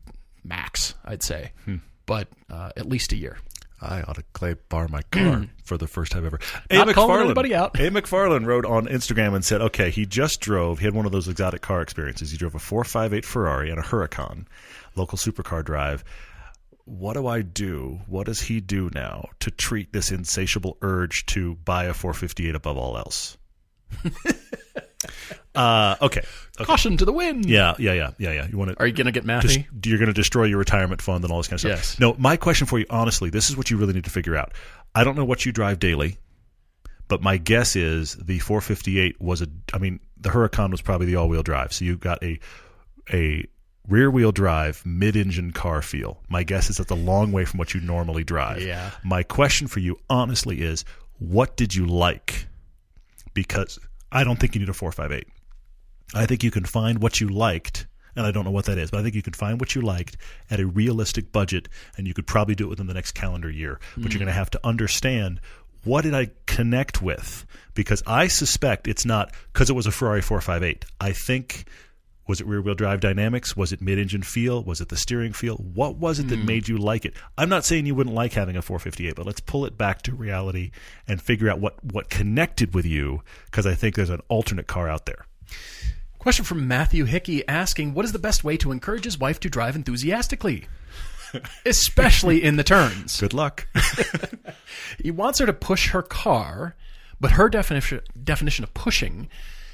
max, 0.43 0.95
I'd 1.05 1.23
say, 1.23 1.51
Hmm. 1.65 1.77
but 2.05 2.27
uh, 2.49 2.71
at 2.75 2.87
least 2.87 3.11
a 3.13 3.15
year. 3.15 3.37
I 3.83 4.01
ought 4.01 4.15
to 4.15 4.23
clay 4.33 4.55
bar 4.69 4.87
my 4.87 5.01
car 5.11 5.37
mm. 5.37 5.49
for 5.63 5.77
the 5.77 5.87
first 5.87 6.11
time 6.11 6.25
ever. 6.25 6.39
Not 6.71 6.93
calling 6.93 7.25
anybody 7.25 7.53
out. 7.53 7.79
A. 7.79 7.89
McFarland 7.89 8.45
wrote 8.45 8.65
on 8.65 8.87
Instagram 8.87 9.35
and 9.35 9.43
said, 9.43 9.61
okay, 9.61 9.89
he 9.89 10.05
just 10.05 10.39
drove, 10.39 10.79
he 10.79 10.85
had 10.85 10.93
one 10.93 11.05
of 11.05 11.11
those 11.11 11.27
exotic 11.27 11.61
car 11.61 11.81
experiences. 11.81 12.31
He 12.31 12.37
drove 12.37 12.55
a 12.55 12.59
458 12.59 13.25
Ferrari 13.25 13.69
and 13.69 13.79
a 13.79 13.83
Huracan, 13.83 14.45
local 14.95 15.17
supercar 15.17 15.63
drive. 15.63 16.03
What 16.85 17.13
do 17.13 17.27
I 17.27 17.41
do? 17.41 18.01
What 18.07 18.25
does 18.25 18.41
he 18.41 18.59
do 18.59 18.89
now 18.93 19.29
to 19.39 19.51
treat 19.51 19.93
this 19.93 20.11
insatiable 20.11 20.77
urge 20.81 21.25
to 21.27 21.55
buy 21.55 21.85
a 21.85 21.93
458 21.93 22.55
above 22.55 22.77
all 22.77 22.97
else? 22.97 23.37
uh, 25.55 25.95
okay. 26.01 26.21
okay. 26.21 26.65
Caution 26.65 26.97
to 26.97 27.05
the 27.05 27.13
wind. 27.13 27.45
Yeah, 27.45 27.73
yeah, 27.79 27.93
yeah, 27.93 28.11
yeah, 28.17 28.31
yeah. 28.31 28.47
You 28.47 28.57
want 28.57 28.71
to 28.71 28.79
Are 28.79 28.87
you 28.87 28.93
going 28.93 29.05
to 29.05 29.11
get 29.11 29.25
just, 29.25 29.59
mathy? 29.59 29.85
you're 29.85 29.97
going 29.97 30.07
to 30.07 30.13
destroy 30.13 30.45
your 30.45 30.59
retirement 30.59 31.01
fund 31.01 31.23
and 31.23 31.31
all 31.31 31.39
this 31.39 31.47
kind 31.47 31.55
of 31.55 31.59
stuff. 31.61 31.71
Yes. 31.71 31.99
No, 31.99 32.15
my 32.17 32.37
question 32.37 32.67
for 32.67 32.79
you, 32.79 32.85
honestly, 32.89 33.29
this 33.29 33.49
is 33.49 33.57
what 33.57 33.69
you 33.69 33.77
really 33.77 33.93
need 33.93 34.05
to 34.05 34.09
figure 34.09 34.35
out. 34.35 34.53
I 34.95 35.03
don't 35.03 35.15
know 35.15 35.25
what 35.25 35.45
you 35.45 35.51
drive 35.51 35.79
daily, 35.79 36.17
but 37.07 37.21
my 37.21 37.37
guess 37.37 37.75
is 37.75 38.15
the 38.15 38.39
458 38.39 39.21
was 39.21 39.41
a. 39.41 39.47
I 39.73 39.77
mean, 39.77 39.99
the 40.19 40.29
Huracan 40.29 40.71
was 40.71 40.81
probably 40.81 41.07
the 41.07 41.15
all-wheel 41.15 41.43
drive, 41.43 41.73
so 41.73 41.85
you 41.85 41.97
got 41.97 42.23
a 42.23 42.39
a 43.11 43.45
rear-wheel 43.87 44.31
drive 44.31 44.81
mid-engine 44.85 45.51
car 45.51 45.81
feel. 45.81 46.21
My 46.29 46.43
guess 46.43 46.69
is 46.69 46.77
that's 46.77 46.91
a 46.91 46.95
long 46.95 47.31
way 47.31 47.45
from 47.45 47.57
what 47.57 47.73
you 47.73 47.81
normally 47.81 48.23
drive. 48.23 48.61
Yeah. 48.61 48.91
My 49.03 49.23
question 49.23 49.67
for 49.67 49.79
you, 49.79 49.97
honestly, 50.09 50.61
is 50.61 50.85
what 51.19 51.57
did 51.57 51.75
you 51.75 51.85
like? 51.85 52.47
Because 53.33 53.79
I 54.13 54.23
don't 54.23 54.39
think 54.39 54.55
you 54.55 54.59
need 54.59 54.69
a 54.69 54.73
458. 54.73 55.27
I 56.15 56.25
think 56.25 56.43
you 56.43 56.51
can 56.51 56.63
find 56.63 57.01
what 57.01 57.19
you 57.19 57.27
liked, 57.27 57.87
and 58.15 58.25
I 58.25 58.31
don't 58.31 58.45
know 58.45 58.51
what 58.51 58.65
that 58.65 58.77
is, 58.77 58.91
but 58.91 58.99
I 58.99 59.03
think 59.03 59.15
you 59.15 59.23
can 59.23 59.33
find 59.33 59.59
what 59.59 59.73
you 59.73 59.81
liked 59.81 60.15
at 60.51 60.59
a 60.59 60.67
realistic 60.67 61.31
budget, 61.31 61.67
and 61.97 62.07
you 62.07 62.13
could 62.13 62.27
probably 62.27 62.53
do 62.53 62.65
it 62.65 62.69
within 62.69 62.87
the 62.87 62.93
next 62.93 63.13
calendar 63.13 63.49
year. 63.49 63.79
But 63.95 64.03
you're 64.03 64.11
hmm. 64.11 64.17
going 64.19 64.27
to 64.27 64.33
have 64.33 64.51
to 64.51 64.59
understand 64.63 65.41
what 65.83 66.03
did 66.03 66.13
I 66.13 66.29
connect 66.45 67.01
with? 67.01 67.45
Because 67.73 68.03
I 68.07 68.27
suspect 68.27 68.87
it's 68.87 69.05
not 69.05 69.33
because 69.51 69.69
it 69.69 69.73
was 69.73 69.87
a 69.87 69.91
Ferrari 69.91 70.21
458. 70.21 70.85
I 71.01 71.11
think 71.11 71.65
was 72.27 72.39
it 72.39 72.47
rear 72.47 72.61
wheel 72.61 72.75
drive 72.75 72.99
dynamics? 72.99 73.55
Was 73.55 73.71
it 73.71 73.81
mid 73.81 73.99
engine 73.99 74.23
feel? 74.23 74.63
Was 74.63 74.81
it 74.81 74.89
the 74.89 74.97
steering 74.97 75.33
feel? 75.33 75.55
What 75.55 75.97
was 75.97 76.19
it 76.19 76.29
that 76.29 76.39
hmm. 76.39 76.45
made 76.45 76.67
you 76.67 76.77
like 76.77 77.05
it? 77.05 77.13
I'm 77.37 77.49
not 77.49 77.65
saying 77.65 77.85
you 77.85 77.95
wouldn't 77.95 78.15
like 78.15 78.33
having 78.33 78.55
a 78.55 78.61
458, 78.61 79.15
but 79.15 79.25
let's 79.25 79.41
pull 79.41 79.65
it 79.65 79.77
back 79.77 80.01
to 80.03 80.15
reality 80.15 80.71
and 81.07 81.21
figure 81.21 81.49
out 81.49 81.59
what, 81.59 81.83
what 81.83 82.09
connected 82.09 82.73
with 82.73 82.85
you 82.85 83.21
because 83.45 83.67
I 83.67 83.75
think 83.75 83.95
there's 83.95 84.09
an 84.09 84.21
alternate 84.29 84.67
car 84.67 84.87
out 84.87 85.05
there. 85.05 85.25
Question 86.19 86.45
from 86.45 86.67
Matthew 86.67 87.03
Hickey 87.05 87.45
asking, 87.49 87.93
"What 87.93 88.05
is 88.05 88.13
the 88.13 88.19
best 88.19 88.43
way 88.43 88.55
to 88.57 88.71
encourage 88.71 89.03
his 89.03 89.19
wife 89.19 89.41
to 89.41 89.49
drive 89.49 89.75
enthusiastically, 89.75 90.67
especially 91.65 92.41
in 92.41 92.55
the 92.55 92.63
turns?" 92.63 93.19
Good 93.19 93.33
luck. 93.33 93.67
He 95.01 95.11
wants 95.11 95.39
her 95.39 95.45
to 95.45 95.53
push 95.53 95.89
her 95.89 96.01
car, 96.01 96.75
but 97.19 97.31
her 97.31 97.49
definition 97.49 98.01
definition 98.21 98.63
of 98.63 98.73
pushing 98.73 99.29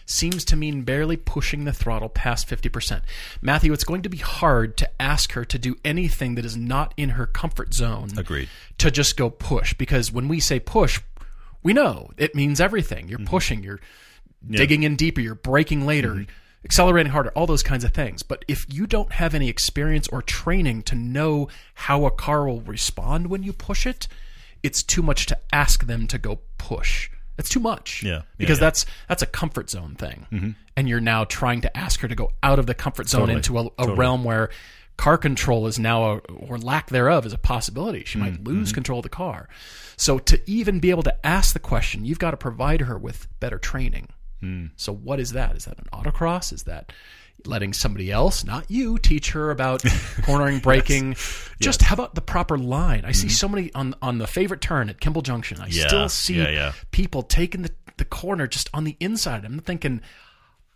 seems 0.09 0.43
to 0.45 0.55
mean 0.55 0.81
barely 0.81 1.15
pushing 1.15 1.65
the 1.65 1.73
throttle 1.73 2.09
past 2.09 2.47
50%. 2.47 3.01
Matthew, 3.41 3.71
it's 3.71 3.83
going 3.83 4.01
to 4.01 4.09
be 4.09 4.17
hard 4.17 4.75
to 4.77 4.89
ask 5.01 5.33
her 5.33 5.45
to 5.45 5.59
do 5.59 5.75
anything 5.85 6.35
that 6.35 6.45
is 6.45 6.57
not 6.57 6.93
in 6.97 7.09
her 7.09 7.27
comfort 7.27 7.73
zone. 7.73 8.09
Agreed. 8.17 8.49
To 8.79 8.89
just 8.89 9.17
go 9.17 9.29
push 9.29 9.73
because 9.73 10.11
when 10.11 10.27
we 10.27 10.39
say 10.39 10.59
push, 10.59 10.99
we 11.61 11.73
know 11.73 12.09
it 12.17 12.33
means 12.33 12.59
everything. 12.59 13.07
You're 13.07 13.19
mm-hmm. 13.19 13.27
pushing, 13.27 13.63
you're 13.63 13.79
digging 14.49 14.83
in 14.83 14.95
deeper, 14.95 15.21
you're 15.21 15.35
braking 15.35 15.85
later, 15.85 16.11
mm-hmm. 16.11 16.31
accelerating 16.65 17.11
harder, 17.11 17.29
all 17.31 17.45
those 17.45 17.63
kinds 17.63 17.83
of 17.83 17.93
things. 17.93 18.23
But 18.23 18.45
if 18.47 18.65
you 18.73 18.87
don't 18.87 19.11
have 19.13 19.35
any 19.35 19.47
experience 19.47 20.07
or 20.07 20.21
training 20.21 20.83
to 20.83 20.95
know 20.95 21.49
how 21.75 22.05
a 22.05 22.11
car 22.11 22.47
will 22.47 22.61
respond 22.61 23.27
when 23.27 23.43
you 23.43 23.53
push 23.53 23.85
it, 23.85 24.07
it's 24.63 24.81
too 24.81 25.03
much 25.03 25.27
to 25.27 25.37
ask 25.53 25.85
them 25.85 26.07
to 26.07 26.17
go 26.17 26.39
push. 26.57 27.09
It's 27.39 27.49
too 27.49 27.59
much. 27.59 28.03
Yeah. 28.03 28.09
Yeah, 28.09 28.21
because 28.37 28.57
yeah. 28.57 28.65
that's 28.65 28.85
that's 29.07 29.21
a 29.21 29.25
comfort 29.25 29.69
zone 29.69 29.95
thing. 29.95 30.55
And 30.75 30.89
you're 30.89 30.99
now 30.99 31.23
trying 31.23 31.61
to 31.61 31.77
ask 31.77 31.99
her 32.01 32.07
to 32.07 32.15
go 32.15 32.31
out 32.43 32.59
of 32.59 32.65
the 32.65 32.73
comfort 32.73 33.09
zone 33.09 33.21
Totally. 33.21 33.37
into 33.37 33.57
a, 33.57 33.65
a 33.65 33.69
Totally. 33.77 33.97
realm 33.97 34.23
where 34.23 34.49
car 34.97 35.17
control 35.17 35.67
is 35.67 35.79
now 35.79 36.03
a, 36.03 36.17
or 36.17 36.57
lack 36.57 36.89
thereof 36.89 37.25
is 37.25 37.33
a 37.33 37.37
possibility. 37.37 38.03
She 38.05 38.17
might 38.17 38.43
lose 38.43 38.69
mm-hmm. 38.69 38.75
control 38.75 38.99
of 38.99 39.03
the 39.03 39.09
car. 39.09 39.47
So 39.95 40.19
to 40.19 40.41
even 40.49 40.79
be 40.79 40.89
able 40.89 41.03
to 41.03 41.25
ask 41.25 41.53
the 41.53 41.59
question, 41.59 42.05
you've 42.05 42.19
got 42.19 42.31
to 42.31 42.37
provide 42.37 42.81
her 42.81 42.97
with 42.97 43.27
better 43.39 43.57
training. 43.57 44.09
Mm. 44.43 44.71
So 44.75 44.93
what 44.93 45.19
is 45.19 45.31
that? 45.33 45.55
Is 45.55 45.65
that 45.65 45.77
an 45.79 45.87
autocross? 45.93 46.53
Is 46.53 46.63
that 46.63 46.91
letting 47.45 47.73
somebody 47.73 48.11
else, 48.11 48.43
not 48.43 48.69
you, 48.69 48.97
teach 48.97 49.31
her 49.31 49.51
about 49.51 49.83
cornering, 50.23 50.59
braking? 50.59 51.15
Just 51.59 51.81
how 51.81 51.93
about 51.93 52.15
the 52.15 52.21
proper 52.21 52.57
line? 52.57 53.03
I 53.05 53.11
see 53.11 53.29
so 53.29 53.47
many 53.47 53.73
on 53.73 53.95
on 54.01 54.17
the 54.17 54.27
favorite 54.27 54.61
turn 54.61 54.89
at 54.89 54.99
Kimball 54.99 55.21
Junction. 55.21 55.59
I 55.61 55.69
Mm-hmm. 55.69 55.77
Yeah, 55.79 55.87
still 55.87 56.09
see 56.09 56.35
yeah, 56.37 56.49
yeah. 56.49 56.71
people 56.91 57.23
taking 57.23 57.61
the, 57.61 57.71
the 57.97 58.05
corner 58.05 58.47
just 58.47 58.69
on 58.73 58.83
the 58.83 58.95
inside. 58.99 59.45
I'm 59.45 59.59
thinking, 59.59 60.01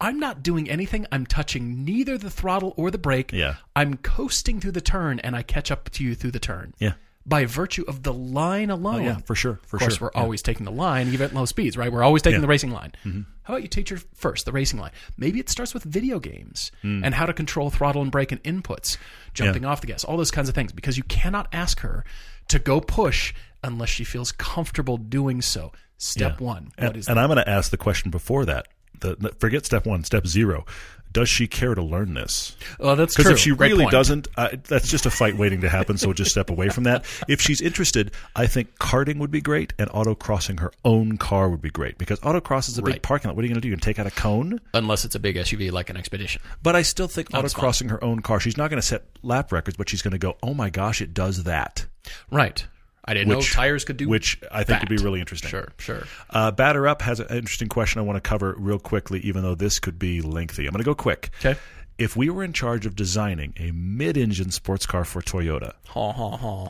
I'm 0.01 0.19
not 0.19 0.43
doing 0.43 0.69
anything. 0.69 1.05
I'm 1.11 1.25
touching 1.25 1.85
neither 1.85 2.17
the 2.17 2.29
throttle 2.29 2.73
or 2.77 2.91
the 2.91 2.97
brake. 2.97 3.31
Yeah. 3.31 3.55
I'm 3.75 3.97
coasting 3.97 4.59
through 4.59 4.71
the 4.73 4.81
turn 4.81 5.19
and 5.19 5.35
I 5.35 5.43
catch 5.43 5.71
up 5.71 5.89
to 5.91 6.03
you 6.03 6.13
through 6.15 6.31
the 6.31 6.39
turn. 6.39 6.73
Yeah. 6.79 6.93
By 7.25 7.45
virtue 7.45 7.85
of 7.87 8.03
the 8.03 8.11
line 8.13 8.69
alone. 8.69 8.95
Oh, 8.95 9.03
yeah, 9.05 9.17
for 9.19 9.33
sure, 9.33 9.59
for 9.65 9.77
of 9.77 9.81
course, 9.81 9.97
sure. 9.97 10.11
we're 10.13 10.21
always 10.21 10.41
taking 10.41 10.65
the 10.65 10.71
line, 10.73 11.07
even 11.07 11.21
at 11.21 11.33
low 11.33 11.45
speeds, 11.45 11.77
right? 11.77 11.89
We're 11.89 12.03
always 12.03 12.21
taking 12.21 12.33
Yeah. 12.33 12.37
Mm-hmm. 12.37 12.41
the 12.41 12.47
racing 12.49 12.71
line. 12.71 13.25
How 13.43 13.53
about 13.53 13.61
you 13.61 13.69
teach 13.69 13.89
her 13.89 13.99
first 14.13 14.45
the 14.45 14.51
racing 14.51 14.79
line? 14.79 14.91
Maybe 15.17 15.39
it 15.39 15.49
starts 15.49 15.73
with 15.73 15.83
video 15.83 16.19
games 16.19 16.71
and 16.83 17.13
how 17.13 17.25
to 17.25 17.31
control 17.33 17.69
throttle 17.69 18.01
and 18.01 18.11
brake 18.11 18.31
and 18.33 18.43
inputs, 18.43 18.97
jumping 19.33 19.61
Mm. 19.61 19.65
Yeah. 19.65 19.71
off 19.71 19.79
the 19.81 19.87
gas, 19.87 20.03
all 20.03 20.17
those 20.17 20.31
kinds 20.31 20.49
of 20.49 20.55
things. 20.55 20.73
Because 20.73 20.97
you 20.97 21.03
cannot 21.03 21.47
ask 21.53 21.79
her 21.79 22.03
to 22.49 22.59
go 22.59 22.81
push 22.81 23.33
unless 23.63 23.89
she 23.89 24.03
feels 24.03 24.33
comfortable 24.33 24.97
doing 24.97 25.41
so. 25.41 25.71
Step 25.97 26.41
Yeah. 26.41 26.45
one. 26.45 26.63
What 26.77 26.95
and, 26.97 27.09
and 27.09 27.19
I'm 27.19 27.27
going 27.27 27.37
to 27.37 27.49
ask 27.49 27.71
the 27.71 27.77
question 27.77 28.11
before 28.11 28.43
that. 28.45 28.67
The, 28.99 29.33
forget 29.39 29.65
step 29.65 29.85
one, 29.85 30.03
step 30.03 30.27
zero. 30.27 30.65
Does 31.11 31.29
she 31.29 31.45
care 31.45 31.75
to 31.75 31.81
learn 31.83 32.15
this? 32.15 32.57
Well, 32.79 32.95
that's 32.95 33.15
Because 33.15 33.31
if 33.33 33.37
she 33.37 33.51
Great 33.55 33.71
really 33.73 33.83
point. 33.83 33.91
doesn't, 33.91 34.27
uh, 34.35 34.49
that's 34.63 34.89
just 34.89 35.05
a 35.05 35.11
fight 35.11 35.37
waiting 35.37 35.61
to 35.61 35.69
happen. 35.69 35.95
So 35.95 36.07
we'll 36.07 36.15
just 36.15 36.31
step 36.31 36.49
away 36.49 36.69
from 36.69 36.85
that. 36.85 37.05
If 37.27 37.39
she's 37.39 37.61
interested, 37.61 38.11
I 38.35 38.47
think 38.47 38.79
karting 38.79 39.19
would 39.19 39.29
be 39.29 39.39
great, 39.39 39.73
and 39.77 39.87
autocrossing 39.91 40.59
her 40.59 40.71
own 40.83 41.17
car 41.19 41.49
would 41.49 41.61
be 41.61 41.69
great 41.69 41.99
because 41.99 42.19
autocross 42.21 42.67
is 42.67 42.79
a 42.79 42.81
big 42.81 43.03
parking 43.03 43.29
lot. 43.29 43.35
What 43.35 43.43
are 43.43 43.47
you 43.47 43.53
going 43.53 43.61
to 43.61 43.61
do? 43.61 43.67
You're 43.67 43.75
going 43.75 43.81
to 43.81 43.85
take 43.85 43.99
out 43.99 44.07
a 44.07 44.11
cone? 44.11 44.59
unless 44.73 45.05
it's 45.05 45.13
a 45.13 45.19
big 45.19 45.35
SUV 45.35 45.71
like 45.71 45.91
an 45.91 45.97
Expedition. 45.97 46.41
But 46.63 46.75
I 46.75 46.81
still 46.81 47.07
think 47.07 47.29
That's 47.29 47.53
autocrossing 47.53 47.91
her 47.91 48.03
own 48.03 48.21
car, 48.23 48.39
she's 48.39 48.57
not 48.57 48.71
going 48.71 48.81
to 48.81 48.87
set 48.87 49.03
lap 49.21 49.51
records, 49.51 49.77
but 49.77 49.89
she's 49.89 50.01
going 50.01 50.13
to 50.13 50.17
go, 50.17 50.35
"Oh 50.41 50.55
my 50.55 50.71
gosh, 50.71 50.99
it 50.99 51.13
does 51.13 51.43
that," 51.43 51.85
Right. 52.31 52.65
I 53.05 53.13
didn't 53.13 53.29
Which- 53.35 53.37
know 53.53 53.55
tires 53.61 53.83
could 53.83 53.97
do 53.97 54.07
which 54.07 54.39
I 54.51 54.63
think 54.63 54.79
would 54.79 54.89
be 54.89 54.97
really 55.03 55.19
interesting. 55.19 55.49
Sure, 55.49 55.67
sure. 55.77 56.03
Uh, 56.29 56.51
Batter 56.51 56.87
Up 56.87 57.01
has 57.01 57.19
an 57.19 57.27
interesting 57.35 57.67
question 57.67 57.99
I 57.99 58.03
want 58.03 58.15
to 58.15 58.21
cover 58.21 58.55
real 58.57 58.79
quickly, 58.79 59.19
even 59.21 59.43
though 59.43 59.55
this 59.55 59.79
could 59.79 59.99
be 59.99 60.21
lengthy. 60.21 60.65
I'm 60.65 60.71
going 60.71 60.79
to 60.83 60.85
go 60.85 60.95
quick. 60.95 61.29
Okay. 61.43 61.59
If 61.97 62.15
we 62.15 62.29
were 62.29 62.43
in 62.43 62.53
charge 62.53 62.85
of 62.85 62.95
designing 62.95 63.53
a 63.57 63.71
mid-engine 63.71 64.51
sports 64.51 64.85
car 64.85 65.03
for 65.05 65.21
Toyota, 65.21 65.73
Ha 65.89 66.11
ha 66.11 66.37
ha. 66.37 66.69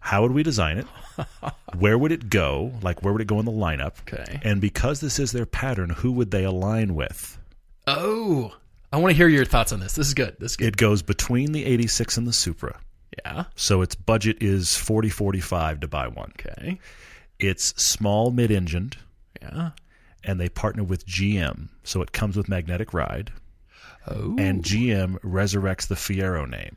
how 0.00 0.22
would 0.22 0.32
we 0.32 0.42
design 0.42 0.78
it? 0.78 0.86
where 1.76 1.96
would 1.98 2.12
it 2.12 2.28
go? 2.30 2.72
Like 2.82 3.02
where 3.02 3.12
would 3.12 3.22
it 3.22 3.26
go 3.26 3.38
in 3.40 3.46
the 3.46 3.52
lineup? 3.52 3.94
Okay. 4.02 4.40
And 4.44 4.60
because 4.60 5.00
this 5.00 5.18
is 5.18 5.32
their 5.32 5.46
pattern, 5.46 5.90
who 5.90 6.12
would 6.12 6.30
they 6.30 6.44
align 6.44 6.94
with? 6.94 7.38
Oh, 7.86 8.54
I 8.92 8.98
want 8.98 9.10
to 9.12 9.16
hear 9.16 9.28
your 9.28 9.44
thoughts 9.44 9.72
on 9.72 9.80
this. 9.80 9.94
This 9.94 10.06
is 10.08 10.14
good. 10.14 10.36
This 10.38 10.52
is 10.52 10.56
good. 10.56 10.68
It 10.68 10.76
goes 10.76 11.02
between 11.02 11.52
the 11.52 11.64
86 11.64 12.16
and 12.18 12.26
the 12.26 12.32
Supra. 12.32 12.78
Yeah. 13.24 13.44
So 13.54 13.82
its 13.82 13.94
budget 13.94 14.38
is 14.40 14.76
40 14.76 15.08
45 15.08 15.80
to 15.80 15.88
buy 15.88 16.08
one. 16.08 16.32
Okay. 16.38 16.78
It's 17.38 17.74
small 17.82 18.30
mid-engined 18.30 18.96
Yeah. 19.42 19.70
and 20.22 20.40
they 20.40 20.48
partner 20.48 20.82
with 20.84 21.06
GM. 21.06 21.68
So 21.82 22.00
it 22.02 22.12
comes 22.12 22.36
with 22.36 22.48
magnetic 22.48 22.92
ride 22.94 23.32
Oh. 24.06 24.36
and 24.38 24.62
GM 24.62 25.18
resurrects 25.20 25.86
the 25.86 25.94
Fiero 25.94 26.48
name 26.48 26.76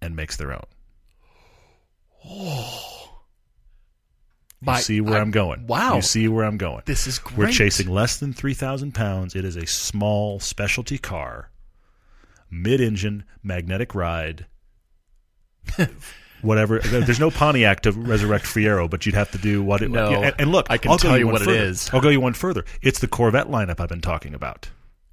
and 0.00 0.14
makes 0.16 0.36
their 0.36 0.52
own. 0.52 0.64
You 4.60 4.66
By- 4.66 4.78
see 4.80 5.00
where 5.00 5.18
I, 5.18 5.20
am 5.22 5.32
going. 5.32 5.66
wow. 5.66 5.96
You 5.96 6.02
see 6.02 6.28
where 6.28 6.44
I'm 6.44 6.56
going. 6.56 6.82
this 6.86 7.08
is 7.08 7.18
great. 7.18 7.36
We're 7.36 7.50
chasing 7.50 7.88
less 7.90 8.18
than 8.18 8.32
3,000 8.32 8.92
pounds. 8.94 9.34
It 9.34 9.44
is 9.44 9.56
a 9.56 9.66
small 9.66 10.38
specialty 10.38 10.98
car, 10.98 11.50
mid 12.48 12.80
engine, 12.80 13.24
magnetic 13.42 13.92
ride. 13.92 14.46
Whatever. 16.42 16.80
There's 16.80 17.20
no 17.20 17.30
Pontiac 17.30 17.82
to 17.82 17.92
resurrect 17.92 18.46
Fiero, 18.46 18.90
but 18.90 19.06
you'd 19.06 19.14
have 19.14 19.30
to 19.30 19.38
do 19.38 19.62
what 19.62 19.80
it. 19.80 19.90
No. 19.90 20.10
yeah, 20.10 20.20
and, 20.26 20.34
and 20.40 20.52
look, 20.52 20.66
I 20.70 20.76
can 20.76 20.90
I'll 20.90 20.98
tell 20.98 21.16
you 21.16 21.26
what 21.26 21.40
it 21.42 21.44
further. 21.44 21.56
is. 21.56 21.88
I'll 21.92 22.00
go 22.00 22.08
you 22.08 22.20
one 22.20 22.34
further. 22.34 22.64
It's 22.82 22.98
the 22.98 23.06
Corvette 23.06 23.46
lineup 23.46 23.78
I've 23.78 23.88
been 23.88 24.00
talking 24.00 24.34
about. 24.34 24.68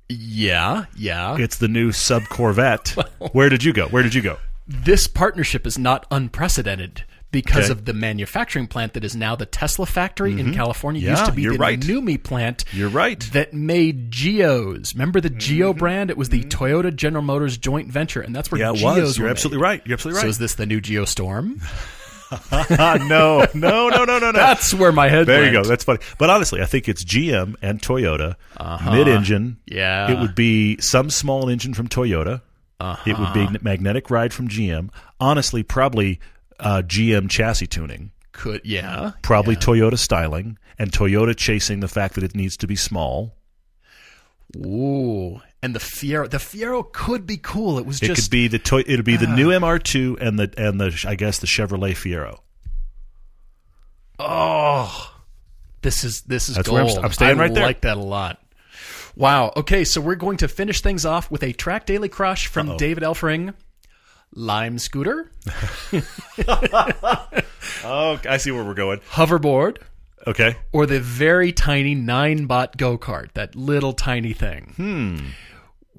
Yeah. 0.10 0.86
Yeah. 0.96 1.38
It's 1.38 1.58
the 1.58 1.68
new 1.68 1.92
sub 1.92 2.24
Corvette. 2.30 2.96
Where 3.32 3.50
did 3.50 3.64
you 3.64 3.74
go? 3.74 3.88
Where 3.90 4.02
did 4.02 4.14
you 4.16 4.22
go? 4.22 4.38
this 4.72 5.08
partnership 5.08 5.66
is 5.66 5.80
not 5.80 6.06
unprecedented 6.12 7.04
because 7.32 7.66
Okay. 7.66 7.72
of 7.72 7.86
the 7.86 7.94
manufacturing 7.94 8.68
plant 8.68 8.94
that 8.94 9.04
is 9.04 9.16
now 9.16 9.36
the 9.36 9.46
Tesla 9.46 9.86
factory 9.86 10.32
in 10.32 10.48
mm-hmm. 10.48 10.54
California. 10.54 11.02
Yeah, 11.02 11.12
used 11.12 11.26
to 11.26 11.32
be 11.32 11.44
you're 11.44 11.54
the 11.54 11.60
right. 11.60 11.80
NUMMI 11.80 12.24
plant. 12.24 12.66
You're 12.74 12.90
right. 12.90 13.20
That 13.34 13.54
made 13.54 14.12
Geos. 14.12 14.94
Remember 14.94 15.22
the 15.22 15.30
Geo 15.30 15.72
mm-hmm. 15.72 15.80
brand? 15.80 16.10
It 16.10 16.18
was 16.18 16.30
the 16.30 16.42
mm-hmm. 16.42 16.64
Toyota 16.64 16.96
General 16.96 17.24
Motors 17.24 17.58
joint 17.58 17.90
venture, 17.90 18.22
and 18.22 18.36
that's 18.36 18.52
where 18.52 18.60
Yeah, 18.60 18.72
it 18.72 18.78
Geos 18.78 18.96
was. 18.96 19.18
You're 19.18 19.28
were 19.28 19.32
absolutely 19.32 19.58
made. 19.58 19.64
right. 19.64 19.82
You're 19.86 19.94
absolutely 19.94 20.18
right. 20.18 20.24
So 20.24 20.30
is 20.30 20.38
this 20.40 20.56
the 20.56 20.66
new 20.66 20.82
Geo 20.82 21.06
Storm? 21.06 21.62
no, 22.52 22.68
no, 23.10 23.48
no, 23.56 23.90
no, 23.90 24.06
no, 24.06 24.20
no. 24.20 24.32
That's 24.32 24.74
where 24.74 24.92
my 24.92 25.10
head 25.10 25.26
There 25.26 25.46
you 25.46 25.52
go. 25.52 25.64
That's 25.64 25.84
funny. 25.84 26.00
But 26.18 26.30
honestly, 26.30 26.62
I 26.62 26.66
think 26.66 26.88
it's 26.88 27.04
GM 27.04 27.56
and 27.62 27.82
Toyota 27.82 28.36
uh-huh. 28.56 28.92
mid-engine. 28.92 29.58
Uh-huh. 29.60 29.76
Yeah. 29.76 30.12
It 30.12 30.20
would 30.20 30.36
be 30.36 30.80
some 30.80 31.10
small 31.10 31.50
engine 31.50 31.74
from 31.74 31.88
Toyota. 31.88 32.42
It 33.06 33.18
would 33.18 33.34
be 33.34 33.42
uh-huh. 33.42 33.58
magnetic 33.62 34.10
ride 34.10 34.34
from 34.34 34.48
GM. 34.48 34.90
Honestly, 35.20 35.64
probably 35.64 36.20
uh, 36.60 36.82
GM 36.86 37.30
chassis 37.30 37.68
tuning. 37.68 38.12
Could 38.32 38.62
yeah. 38.64 39.12
Probably 39.22 39.56
Toyota 39.56 39.98
styling 39.98 40.58
and 40.78 40.92
Toyota 40.92 41.36
chasing 41.36 41.82
the 41.82 41.88
fact 41.88 42.16
that 42.16 42.24
it 42.24 42.36
needs 42.36 42.56
to 42.58 42.68
be 42.68 42.76
small. 42.76 43.36
Ooh. 44.56 45.42
And 45.62 45.76
the 45.76 45.80
Fiero 45.80 46.30
the 46.30 46.38
Fiero 46.38 46.90
could 46.90 47.26
be 47.26 47.38
cool. 47.38 47.78
It 47.78 47.86
was 47.86 48.00
just 48.00 48.12
It 48.12 48.22
could 48.24 48.32
be 48.32 48.48
the 48.48 48.60
toy. 48.60 48.84
It'll 48.88 49.04
be 49.04 49.18
the 49.18 49.28
new 49.28 49.50
MR2 49.50 50.22
and 50.22 50.40
the 50.40 50.54
and 50.58 50.80
the 50.80 51.06
I 51.08 51.16
guess 51.16 51.40
the 51.40 51.48
Chevrolet 51.48 51.92
Fiero. 51.92 52.40
Oh, 54.18 55.14
this 55.82 56.04
is 56.04 56.22
this 56.22 56.50
is 56.50 56.56
That's 56.56 56.70
where 56.70 56.84
I'm 56.84 57.06
I'm 57.06 57.12
staying 57.12 57.38
I 57.38 57.42
right 57.42 57.54
there. 57.54 57.66
like 57.66 57.82
that 57.82 57.98
a 57.98 58.02
lot. 58.02 58.42
Wow. 59.16 59.52
Okay, 59.58 59.84
so 59.84 60.00
we're 60.00 60.16
going 60.16 60.38
to 60.38 60.48
finish 60.48 60.82
things 60.82 61.06
off 61.06 61.30
with 61.30 61.44
a 61.44 61.52
track 61.52 61.86
daily 61.86 62.10
crush 62.10 62.48
from 62.48 62.78
David 62.78 63.04
Elfring. 63.04 63.54
Lime 64.34 64.78
scooter, 64.80 65.32
Oh, 67.84 68.20
I 68.30 68.38
see 68.38 68.52
where 68.52 68.64
we're 68.64 68.74
going. 68.74 69.00
hoverboard, 69.12 69.78
Okay. 70.28 70.56
or 70.72 70.86
the 70.86 71.00
very 71.00 71.52
tiny 71.52 71.96
Ninebot 71.96 72.78
go 72.78 72.98
kart, 72.98 73.32
that 73.34 73.56
little 73.56 73.94
tiny 73.94 74.34
thing. 74.34 74.74
Hmm. 74.76 75.18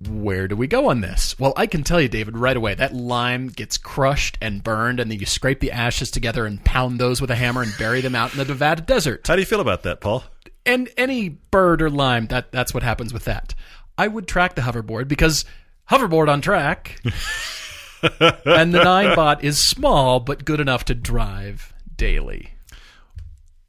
Where 0.09 0.49
do 0.49 0.57
we 0.57 0.67
go 0.67 0.89
on 0.89 1.01
this? 1.03 1.39
Well, 1.39 1.53
I 1.57 1.67
can 1.67 1.83
tell 1.83 2.01
you, 2.01 2.09
David, 2.09 2.37
right 2.37 2.57
away. 2.57 2.75
That 2.75 2.95
lime 2.95 3.49
gets 3.49 3.77
crushed 3.77 4.39
and 4.41 4.63
burned, 4.65 4.99
and 5.01 5.11
then 5.11 5.19
you 5.19 5.27
scrape 5.27 5.61
the 5.61 5.73
ashes 5.73 6.11
together 6.11 6.47
and 6.47 6.65
pound 6.65 6.99
those 6.99 7.21
with 7.21 7.31
a 7.31 7.35
hammer 7.35 7.63
and 7.63 7.73
bury 7.79 8.01
them 8.01 8.15
out 8.15 8.33
in 8.33 8.39
the 8.39 8.45
Nevada 8.47 8.81
desert. 8.83 9.27
How 9.27 9.35
do 9.37 9.43
you 9.43 9.47
feel 9.47 9.61
about 9.61 9.83
that, 9.83 10.01
Paul? 10.01 10.25
and 10.67 10.91
any 10.99 11.27
bird 11.31 11.81
or 11.81 11.89
lime 11.89 12.27
that 12.27 12.53
that's 12.53 12.75
what 12.75 12.83
happens 12.83 13.15
with 13.15 13.25
that 13.25 13.55
i 13.97 14.07
would 14.07 14.29
track 14.29 14.55
the 14.55 14.61
hoverboard 14.61 15.09
because 15.09 15.47
hoverboard 15.91 16.29
on 16.29 16.43
track 16.43 17.01
and 18.03 18.73
the 18.75 18.81
Ninebot 18.85 19.43
is 19.43 19.69
small 19.69 20.21
but 20.21 20.45
good 20.45 20.61
enough 20.61 20.85
to 20.87 20.95
drive 20.95 21.73
daily 21.97 22.51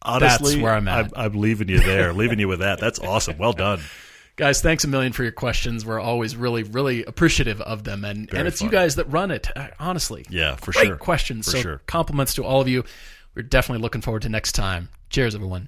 Honestly, 0.03 0.53
That's 0.55 0.63
where 0.63 0.73
I'm 0.73 0.87
at. 0.87 1.05
I'm, 1.05 1.11
I'm 1.15 1.33
leaving 1.39 1.69
you 1.69 1.79
there, 1.79 2.11
leaving 2.11 2.39
you 2.39 2.47
with 2.47 2.61
that. 2.61 2.79
That's 2.79 2.97
awesome. 2.97 3.37
Well 3.37 3.53
done. 3.53 3.81
guys 4.35 4.59
thanks 4.61 4.83
a 4.83 4.87
million 4.87 5.11
for 5.13 5.21
your 5.23 5.31
questions 5.31 5.85
we're 5.85 5.99
always 5.99 6.35
really 6.35 6.63
really 6.63 7.03
appreciative 7.05 7.61
of 7.61 7.83
them 7.83 8.03
and 8.03 8.33
and 8.33 8.47
it's 8.47 8.61
you 8.61 8.69
guys 8.69 8.95
that 8.95 9.05
run 9.11 9.29
it 9.29 9.49
uh, 9.55 9.67
honestly 9.79 10.25
Yeah, 10.29 10.55
for 10.55 10.71
great 10.71 10.87
sure. 10.87 10.95
questions 10.97 11.45
For 11.45 11.57
so 11.57 11.61
sure. 11.61 11.81
compliments 11.85 12.33
to 12.35 12.43
all 12.43 12.61
of 12.61 12.67
you 12.67 12.83
we're 13.35 13.43
definitely 13.43 13.81
looking 13.83 14.01
forward 14.01 14.23
to 14.23 14.29
next 14.29 14.53
time 14.53 14.89
cheers 15.09 15.35
everyone 15.35 15.67